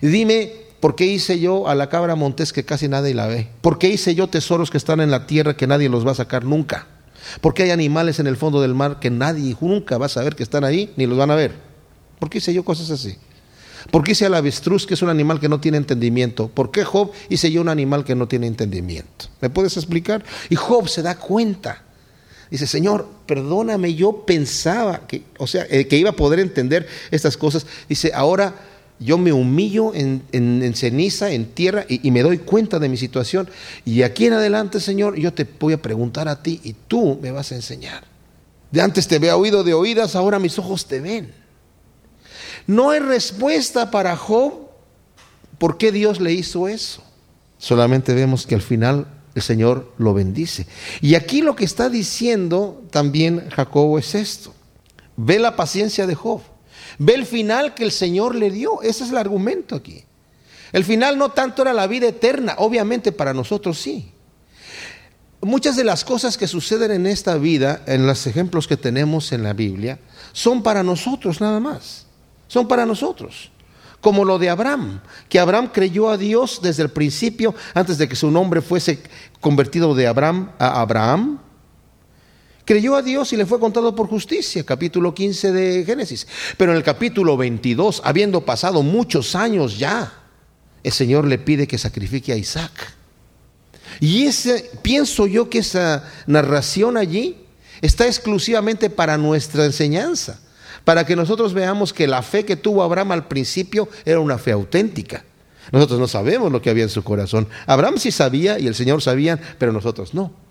Dime 0.00 0.67
por 0.80 0.94
qué 0.94 1.06
hice 1.06 1.40
yo 1.40 1.68
a 1.68 1.74
la 1.74 1.88
cabra 1.88 2.14
montés 2.14 2.52
que 2.52 2.64
casi 2.64 2.88
nadie 2.88 3.14
la 3.14 3.26
ve. 3.26 3.48
¿Por 3.60 3.78
qué 3.78 3.88
hice 3.88 4.14
yo 4.14 4.28
tesoros 4.28 4.70
que 4.70 4.78
están 4.78 5.00
en 5.00 5.10
la 5.10 5.26
tierra 5.26 5.56
que 5.56 5.66
nadie 5.66 5.88
los 5.88 6.06
va 6.06 6.12
a 6.12 6.16
sacar 6.16 6.44
nunca? 6.44 6.86
Porque 7.40 7.64
hay 7.64 7.70
animales 7.70 8.20
en 8.20 8.26
el 8.26 8.36
fondo 8.36 8.60
del 8.60 8.74
mar 8.74 9.00
que 9.00 9.10
nadie 9.10 9.56
nunca 9.60 9.98
va 9.98 10.06
a 10.06 10.08
saber 10.08 10.36
que 10.36 10.42
están 10.42 10.64
ahí, 10.64 10.92
ni 10.96 11.06
los 11.06 11.18
van 11.18 11.30
a 11.30 11.34
ver. 11.34 11.52
¿Por 12.18 12.30
qué 12.30 12.38
hice 12.38 12.54
yo 12.54 12.64
cosas 12.64 12.90
así? 12.90 13.16
¿Por 13.90 14.02
qué 14.02 14.12
hice 14.12 14.26
al 14.26 14.34
avestruz, 14.34 14.86
que 14.86 14.94
es 14.94 15.02
un 15.02 15.08
animal 15.08 15.40
que 15.40 15.48
no 15.48 15.60
tiene 15.60 15.78
entendimiento? 15.78 16.48
¿Por 16.48 16.70
qué 16.70 16.84
Job 16.84 17.12
hice 17.28 17.50
yo 17.50 17.60
un 17.60 17.68
animal 17.68 18.04
que 18.04 18.14
no 18.14 18.28
tiene 18.28 18.46
entendimiento? 18.46 19.26
¿Me 19.40 19.50
puedes 19.50 19.76
explicar? 19.76 20.24
Y 20.50 20.56
Job 20.56 20.88
se 20.88 21.02
da 21.02 21.16
cuenta. 21.16 21.82
Dice, 22.50 22.66
Señor, 22.66 23.06
perdóname, 23.26 23.94
yo 23.94 24.24
pensaba 24.24 25.06
que, 25.06 25.22
o 25.38 25.46
sea, 25.46 25.66
eh, 25.70 25.86
que 25.86 25.96
iba 25.96 26.10
a 26.10 26.16
poder 26.16 26.40
entender 26.40 26.88
estas 27.10 27.36
cosas. 27.36 27.66
Dice, 27.88 28.10
ahora 28.14 28.54
yo 29.00 29.18
me 29.18 29.32
humillo 29.32 29.92
en, 29.94 30.74
ceniza, 30.74 31.30
en 31.30 31.46
tierra, 31.46 31.84
y, 31.88 32.10
me 32.10 32.22
doy 32.22 32.38
cuenta 32.38 32.78
de 32.78 32.88
mi 32.88 32.96
situación. 32.96 33.48
Y 33.84 34.02
aquí 34.02 34.26
en 34.26 34.34
adelante, 34.34 34.80
Señor, 34.80 35.16
yo 35.16 35.32
te 35.32 35.46
voy 35.58 35.74
a 35.74 35.82
preguntar 35.82 36.28
a 36.28 36.42
ti 36.42 36.60
y 36.64 36.72
tú 36.72 37.18
me 37.22 37.30
vas 37.30 37.52
a 37.52 37.56
enseñar. 37.56 38.04
De 38.70 38.80
antes 38.80 39.06
te 39.06 39.16
había 39.16 39.36
oído 39.36 39.64
de 39.64 39.74
oídas, 39.74 40.16
ahora 40.16 40.38
mis 40.38 40.58
ojos 40.58 40.86
te 40.86 41.00
ven. 41.00 41.32
No 42.66 42.90
hay 42.90 43.00
respuesta 43.00 43.90
para 43.90 44.16
Job 44.16 44.68
por 45.58 45.78
qué 45.78 45.92
Dios 45.92 46.20
le 46.20 46.32
hizo 46.32 46.68
eso. 46.68 47.02
Solamente 47.56 48.14
vemos 48.14 48.46
que 48.46 48.54
al 48.54 48.62
final 48.62 49.06
el 49.34 49.42
Señor 49.42 49.92
lo 49.98 50.12
bendice. 50.12 50.66
Y 51.00 51.14
aquí 51.14 51.40
lo 51.40 51.56
que 51.56 51.64
está 51.64 51.88
diciendo 51.88 52.82
también 52.90 53.48
Jacobo 53.50 53.98
es 53.98 54.14
esto. 54.14 54.54
Ve 55.16 55.38
la 55.38 55.56
paciencia 55.56 56.06
de 56.06 56.14
Job. 56.14 56.42
Ve 56.98 57.14
el 57.14 57.26
final 57.26 57.74
que 57.74 57.84
el 57.84 57.92
Señor 57.92 58.34
le 58.34 58.50
dio. 58.50 58.82
Ese 58.82 59.04
es 59.04 59.10
el 59.10 59.16
argumento 59.16 59.76
aquí. 59.76 60.04
El 60.72 60.84
final 60.84 61.16
no 61.18 61.30
tanto 61.30 61.62
era 61.62 61.72
la 61.72 61.86
vida 61.86 62.08
eterna, 62.08 62.54
obviamente 62.58 63.12
para 63.12 63.32
nosotros 63.32 63.78
sí. 63.78 64.12
Muchas 65.40 65.76
de 65.76 65.84
las 65.84 66.04
cosas 66.04 66.36
que 66.36 66.48
suceden 66.48 66.90
en 66.90 67.06
esta 67.06 67.36
vida, 67.36 67.82
en 67.86 68.06
los 68.06 68.26
ejemplos 68.26 68.66
que 68.66 68.76
tenemos 68.76 69.32
en 69.32 69.44
la 69.44 69.52
Biblia, 69.52 70.00
son 70.32 70.62
para 70.62 70.82
nosotros 70.82 71.40
nada 71.40 71.60
más. 71.60 72.06
Son 72.48 72.66
para 72.66 72.84
nosotros. 72.84 73.50
Como 74.00 74.24
lo 74.24 74.38
de 74.38 74.50
Abraham, 74.50 75.00
que 75.28 75.38
Abraham 75.38 75.70
creyó 75.72 76.08
a 76.08 76.16
Dios 76.16 76.60
desde 76.62 76.82
el 76.82 76.90
principio, 76.90 77.54
antes 77.74 77.98
de 77.98 78.08
que 78.08 78.16
su 78.16 78.30
nombre 78.30 78.62
fuese 78.62 79.02
convertido 79.40 79.94
de 79.94 80.06
Abraham 80.06 80.52
a 80.58 80.80
Abraham, 80.80 81.40
creyó 82.68 82.96
a 82.96 83.02
Dios 83.02 83.32
y 83.32 83.36
le 83.38 83.46
fue 83.46 83.58
contado 83.58 83.94
por 83.94 84.08
justicia, 84.08 84.62
capítulo 84.62 85.14
15 85.14 85.52
de 85.52 85.84
Génesis. 85.86 86.26
Pero 86.58 86.72
en 86.72 86.76
el 86.76 86.84
capítulo 86.84 87.34
22, 87.34 88.02
habiendo 88.04 88.44
pasado 88.44 88.82
muchos 88.82 89.34
años 89.34 89.78
ya, 89.78 90.12
el 90.82 90.92
Señor 90.92 91.26
le 91.26 91.38
pide 91.38 91.66
que 91.66 91.78
sacrifique 91.78 92.30
a 92.30 92.36
Isaac. 92.36 92.92
Y 94.00 94.26
ese, 94.26 94.70
pienso 94.82 95.26
yo 95.26 95.48
que 95.48 95.60
esa 95.60 96.12
narración 96.26 96.98
allí 96.98 97.38
está 97.80 98.06
exclusivamente 98.06 98.90
para 98.90 99.16
nuestra 99.16 99.64
enseñanza, 99.64 100.38
para 100.84 101.06
que 101.06 101.16
nosotros 101.16 101.54
veamos 101.54 101.94
que 101.94 102.06
la 102.06 102.20
fe 102.20 102.44
que 102.44 102.56
tuvo 102.56 102.82
Abraham 102.82 103.12
al 103.12 103.28
principio 103.28 103.88
era 104.04 104.20
una 104.20 104.36
fe 104.36 104.52
auténtica. 104.52 105.24
Nosotros 105.72 105.98
no 105.98 106.06
sabemos 106.06 106.52
lo 106.52 106.60
que 106.60 106.68
había 106.68 106.82
en 106.82 106.90
su 106.90 107.02
corazón. 107.02 107.48
Abraham 107.64 107.94
sí 107.96 108.10
sabía 108.10 108.58
y 108.58 108.66
el 108.66 108.74
Señor 108.74 109.00
sabía, 109.00 109.40
pero 109.58 109.72
nosotros 109.72 110.12
no 110.12 110.47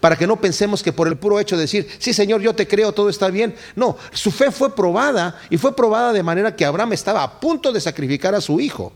para 0.00 0.16
que 0.16 0.26
no 0.26 0.40
pensemos 0.40 0.82
que 0.82 0.92
por 0.92 1.08
el 1.08 1.16
puro 1.16 1.40
hecho 1.40 1.56
de 1.56 1.62
decir, 1.62 1.88
sí 1.98 2.12
Señor, 2.12 2.40
yo 2.40 2.54
te 2.54 2.66
creo, 2.66 2.92
todo 2.92 3.08
está 3.08 3.28
bien. 3.28 3.54
No, 3.76 3.96
su 4.12 4.30
fe 4.30 4.50
fue 4.50 4.74
probada 4.74 5.40
y 5.50 5.56
fue 5.56 5.74
probada 5.74 6.12
de 6.12 6.22
manera 6.22 6.56
que 6.56 6.64
Abraham 6.64 6.92
estaba 6.92 7.22
a 7.22 7.40
punto 7.40 7.72
de 7.72 7.80
sacrificar 7.80 8.34
a 8.34 8.40
su 8.40 8.60
hijo. 8.60 8.92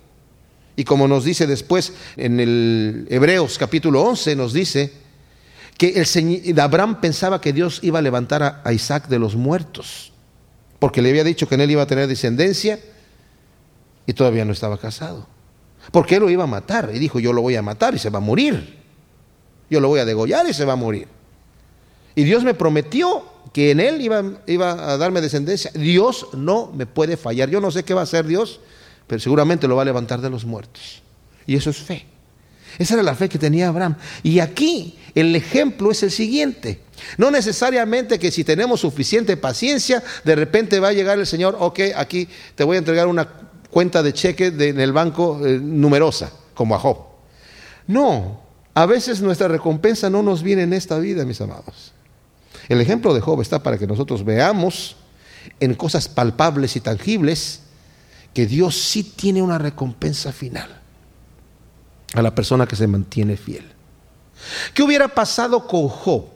Y 0.77 0.85
como 0.85 1.09
nos 1.09 1.25
dice 1.25 1.47
después 1.47 1.95
en 2.17 2.39
el 2.39 3.07
Hebreos 3.09 3.57
capítulo 3.59 4.03
11, 4.03 4.37
nos 4.37 4.53
dice 4.53 4.93
que 5.79 6.03
el 6.03 6.61
Abraham 6.61 7.01
pensaba 7.01 7.41
que 7.41 7.53
Dios 7.53 7.81
iba 7.83 7.99
a 7.99 8.03
levantar 8.03 8.43
a, 8.43 8.63
a 8.65 8.73
Isaac 8.73 9.09
de 9.09 9.19
los 9.19 9.37
muertos, 9.37 10.13
porque 10.79 11.03
le 11.03 11.11
había 11.11 11.25
dicho 11.25 11.49
que 11.49 11.55
en 11.55 11.63
él 11.63 11.71
iba 11.71 11.83
a 11.83 11.87
tener 11.87 12.07
descendencia 12.07 12.79
y 14.07 14.13
todavía 14.13 14.45
no 14.45 14.53
estaba 14.53 14.79
casado. 14.79 15.27
Porque 15.93 16.17
él 16.17 16.23
lo 16.23 16.31
iba 16.31 16.45
a 16.45 16.49
matar 16.49 16.91
y 16.93 16.99
dijo, 16.99 17.19
yo 17.21 17.33
lo 17.33 17.43
voy 17.43 17.57
a 17.57 17.63
matar 17.63 17.95
y 17.95 17.99
se 17.99 18.11
va 18.11 18.19
a 18.19 18.23
morir. 18.23 18.86
Yo 19.71 19.81
lo 19.81 19.89
voy 19.89 20.01
a 20.01 20.05
degollar 20.05 20.49
y 20.49 20.55
se 20.55 20.65
va 20.65 20.75
a 20.75 20.77
morir. 20.77 21.09
Y 22.15 22.25
Dios 22.25 22.45
me 22.45 22.55
prometió 22.55 23.25
que 23.53 23.71
en 23.71 23.81
él 23.81 24.01
iba, 24.01 24.23
iba, 24.47 24.93
a 24.93 24.97
darme 24.97 25.21
descendencia. 25.21 25.71
Dios 25.75 26.29
no 26.33 26.73
me 26.75 26.87
puede 26.87 27.17
fallar. 27.17 27.51
Yo 27.51 27.61
no 27.61 27.71
sé 27.71 27.85
qué 27.85 27.95
va 27.95 28.01
a 28.01 28.05
hacer 28.05 28.27
Dios, 28.27 28.61
pero 29.07 29.21
seguramente 29.21 29.69
lo 29.69 29.77
va 29.77 29.83
a 29.83 29.85
levantar 29.87 30.21
de 30.21 30.31
los 30.31 30.45
muertos. 30.45 31.03
Y 31.47 31.57
eso 31.57 31.71
es 31.71 31.79
fe. 31.79 32.07
Esa 32.79 32.95
era 32.95 33.03
la 33.03 33.15
fe 33.15 33.29
que 33.29 33.39
tenía 33.39 33.69
Abraham. 33.69 33.97
Y 34.23 34.41
aquí 34.41 34.99
el 35.15 35.35
ejemplo 35.35 35.91
es 35.91 36.03
el 36.03 36.11
siguiente. 36.11 36.81
No 37.17 37.31
necesariamente 37.31 38.19
que 38.19 38.31
si 38.31 38.45
tenemos 38.45 38.81
suficiente 38.81 39.37
paciencia, 39.37 40.03
de 40.25 40.35
repente 40.35 40.81
va 40.81 40.89
a 40.89 40.93
llegar 40.93 41.19
el 41.19 41.27
Señor, 41.27 41.57
ok, 41.59 41.81
aquí 41.97 42.29
te 42.55 42.65
voy 42.65 42.77
a 42.77 42.79
entregar 42.79 43.07
una 43.07 43.29
cuenta 43.71 44.03
de 44.03 44.13
cheque 44.13 44.47
en 44.47 44.81
el 44.81 44.93
banco 44.93 45.47
eh, 45.47 45.59
numerosa, 45.61 46.31
como 46.55 46.75
a 46.75 46.79
Job. 46.79 46.99
No, 47.87 48.46
a 48.77 48.85
veces 48.85 49.23
nuestra 49.23 49.49
recompensa 49.49 50.11
no 50.11 50.23
nos 50.23 50.43
viene 50.43 50.63
en 50.63 50.75
esta 50.75 50.99
vida, 50.99 51.25
mis 51.25 51.41
amados. 51.41 51.95
El 52.69 52.79
ejemplo 52.83 53.15
de 53.15 53.23
Job 53.23 53.41
está 53.41 53.63
para 53.63 53.79
que 53.79 53.87
nosotros 53.87 54.23
veamos 54.23 54.97
en 55.61 55.73
cosas 55.75 56.09
palpables 56.09 56.77
y 56.77 56.81
tangibles 56.81 57.63
que 58.35 58.45
Dios 58.45 58.77
sí 58.77 59.03
tiene 59.03 59.41
una 59.41 59.57
recompensa 59.57 60.31
final 60.31 60.83
a 62.13 62.21
la 62.21 62.35
persona 62.35 62.67
que 62.67 62.77
se 62.77 62.87
mantiene 62.87 63.39
fiel. 63.39 63.65
¿Qué 64.75 64.83
hubiera 64.83 65.09
pasado 65.09 65.67
con 65.67 65.89
Job 65.89 66.27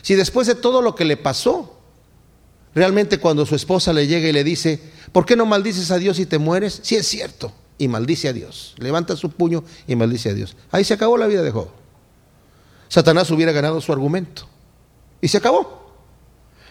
si 0.00 0.14
después 0.14 0.46
de 0.46 0.54
todo 0.54 0.80
lo 0.80 0.94
que 0.94 1.04
le 1.04 1.18
pasó, 1.18 1.76
realmente 2.74 3.18
cuando 3.18 3.44
su 3.44 3.54
esposa 3.54 3.92
le 3.92 4.06
llega 4.06 4.26
y 4.26 4.32
le 4.32 4.42
dice, 4.42 4.80
¿por 5.12 5.26
qué 5.26 5.36
no 5.36 5.44
maldices 5.44 5.90
a 5.90 5.98
Dios 5.98 6.18
y 6.18 6.24
te 6.24 6.38
mueres? 6.38 6.80
Si 6.82 6.96
es 6.96 7.06
cierto, 7.06 7.52
y 7.80 7.88
maldice 7.88 8.28
a 8.28 8.32
Dios. 8.34 8.74
Levanta 8.76 9.16
su 9.16 9.30
puño 9.30 9.64
y 9.88 9.96
maldice 9.96 10.28
a 10.28 10.34
Dios. 10.34 10.54
Ahí 10.70 10.84
se 10.84 10.92
acabó 10.92 11.16
la 11.16 11.26
vida 11.26 11.42
de 11.42 11.50
Job. 11.50 11.68
Satanás 12.88 13.30
hubiera 13.30 13.52
ganado 13.52 13.80
su 13.80 13.90
argumento. 13.90 14.46
Y 15.22 15.28
se 15.28 15.38
acabó. 15.38 15.94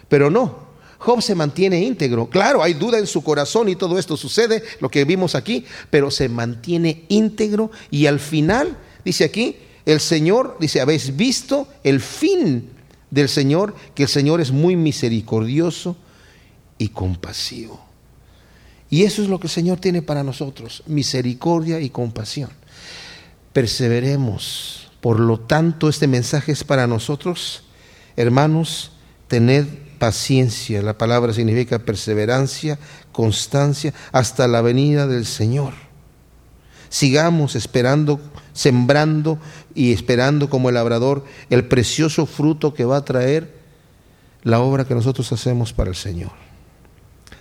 Pero 0.08 0.30
no. 0.30 0.70
Job 1.00 1.24
se 1.24 1.34
mantiene 1.34 1.82
íntegro. 1.82 2.30
Claro, 2.30 2.62
hay 2.62 2.76
duda 2.76 3.00
en 3.00 3.08
su 3.08 3.24
corazón 3.24 3.70
y 3.70 3.76
todo 3.76 3.98
esto 3.98 4.18
sucede, 4.18 4.64
lo 4.82 4.90
que 4.90 5.04
vimos 5.04 5.34
aquí, 5.34 5.66
pero 5.90 6.12
se 6.12 6.30
mantiene 6.30 7.06
íntegro 7.10 7.72
y 7.90 8.06
al 8.06 8.20
final, 8.20 8.78
dice 9.04 9.24
aquí, 9.24 9.58
el 9.86 10.00
Señor, 10.00 10.58
dice, 10.60 10.80
habéis 10.80 11.16
visto 11.16 11.68
el 11.84 12.02
fin 12.02 12.70
del 13.10 13.30
Señor, 13.30 13.74
que 13.96 14.04
el 14.04 14.10
Señor 14.10 14.42
es 14.42 14.52
muy 14.52 14.76
misericordioso 14.76 15.98
y 16.78 16.90
compasivo. 16.90 17.89
Y 18.90 19.04
eso 19.04 19.22
es 19.22 19.30
lo 19.30 19.40
que 19.40 19.48
el 19.48 19.52
Señor 19.52 19.80
tiene 19.80 20.02
para 20.02 20.24
nosotros, 20.24 20.84
misericordia 20.88 21.80
y 21.80 21.90
compasión. 21.90 22.50
Perseveremos. 23.54 24.90
Por 25.02 25.20
lo 25.20 25.40
tanto, 25.40 25.88
este 25.90 26.08
mensaje 26.08 26.52
es 26.52 26.64
para 26.64 26.88
nosotros, 26.88 27.64
hermanos, 28.18 28.92
tened 29.28 29.66
paciencia. 30.00 30.82
La 30.82 30.98
palabra 30.98 31.34
significa 31.34 31.80
perseverancia, 31.80 32.80
constancia, 33.12 33.94
hasta 34.12 34.48
la 34.48 34.62
venida 34.62 35.08
del 35.08 35.26
Señor. 35.26 35.74
Sigamos 36.90 37.56
esperando, 37.56 38.20
sembrando 38.54 39.38
y 39.76 39.94
esperando 39.94 40.50
como 40.50 40.70
el 40.70 40.76
labrador 40.76 41.24
el 41.52 41.68
precioso 41.68 42.26
fruto 42.26 42.74
que 42.74 42.86
va 42.86 42.98
a 42.98 43.06
traer 43.06 43.54
la 44.42 44.60
obra 44.60 44.86
que 44.86 44.96
nosotros 44.96 45.32
hacemos 45.32 45.72
para 45.72 45.92
el 45.92 45.96
Señor. 45.96 46.49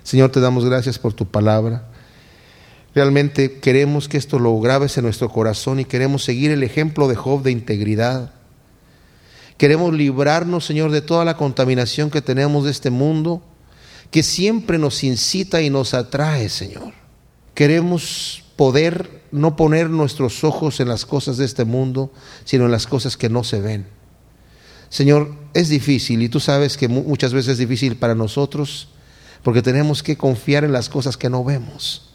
Señor, 0.08 0.30
te 0.30 0.40
damos 0.40 0.64
gracias 0.64 0.98
por 0.98 1.12
tu 1.12 1.26
palabra. 1.26 1.86
Realmente 2.94 3.58
queremos 3.60 4.08
que 4.08 4.16
esto 4.16 4.38
lo 4.38 4.58
grabes 4.58 4.96
en 4.96 5.04
nuestro 5.04 5.28
corazón 5.28 5.80
y 5.80 5.84
queremos 5.84 6.24
seguir 6.24 6.50
el 6.50 6.62
ejemplo 6.62 7.08
de 7.08 7.14
Job 7.14 7.42
de 7.42 7.50
integridad. 7.50 8.32
Queremos 9.58 9.92
librarnos, 9.92 10.64
Señor, 10.64 10.92
de 10.92 11.02
toda 11.02 11.26
la 11.26 11.36
contaminación 11.36 12.08
que 12.08 12.22
tenemos 12.22 12.64
de 12.64 12.70
este 12.70 12.88
mundo, 12.88 13.42
que 14.10 14.22
siempre 14.22 14.78
nos 14.78 15.04
incita 15.04 15.60
y 15.60 15.68
nos 15.68 15.92
atrae, 15.92 16.48
Señor. 16.48 16.94
Queremos 17.52 18.44
poder 18.56 19.24
no 19.30 19.56
poner 19.56 19.90
nuestros 19.90 20.42
ojos 20.42 20.80
en 20.80 20.88
las 20.88 21.04
cosas 21.04 21.36
de 21.36 21.44
este 21.44 21.66
mundo, 21.66 22.10
sino 22.46 22.64
en 22.64 22.70
las 22.70 22.86
cosas 22.86 23.18
que 23.18 23.28
no 23.28 23.44
se 23.44 23.60
ven. 23.60 23.86
Señor, 24.88 25.34
es 25.52 25.68
difícil 25.68 26.22
y 26.22 26.30
tú 26.30 26.40
sabes 26.40 26.78
que 26.78 26.88
muchas 26.88 27.34
veces 27.34 27.52
es 27.52 27.58
difícil 27.58 27.96
para 27.96 28.14
nosotros 28.14 28.88
porque 29.42 29.62
tenemos 29.62 30.02
que 30.02 30.16
confiar 30.16 30.64
en 30.64 30.72
las 30.72 30.88
cosas 30.88 31.16
que 31.16 31.30
no 31.30 31.44
vemos. 31.44 32.10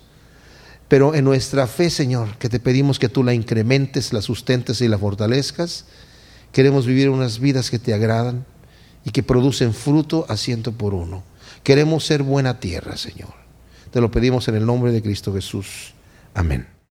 Pero 0.88 1.16
en 1.16 1.26
nuestra 1.26 1.66
fe, 1.68 1.90
Señor, 1.90 2.38
que 2.38 2.50
te 2.50 2.60
pedimos 2.60 3.00
que 3.00 3.10
tú 3.10 3.24
la 3.24 3.34
incrementes, 3.34 4.14
la 4.14 4.22
sustentes 4.22 4.82
y 4.82 4.88
la 4.88 4.98
fortalezcas, 4.98 5.86
queremos 6.52 6.86
vivir 6.86 7.10
unas 7.10 7.40
vidas 7.40 7.72
que 7.72 7.80
te 7.80 7.94
agradan 7.94 8.46
y 9.06 9.12
que 9.12 9.24
producen 9.24 9.74
fruto 9.74 10.26
a 10.30 10.38
ciento 10.38 10.72
por 10.72 10.94
uno. 10.94 11.24
Queremos 11.64 12.06
ser 12.06 12.24
buena 12.24 12.60
tierra, 12.60 12.98
Señor. 12.98 13.34
Te 13.92 14.02
lo 14.02 14.12
pedimos 14.12 14.48
en 14.48 14.56
el 14.56 14.66
nombre 14.66 14.92
de 14.92 15.02
Cristo 15.02 15.34
Jesús. 15.34 15.94
Amén. 16.34 16.74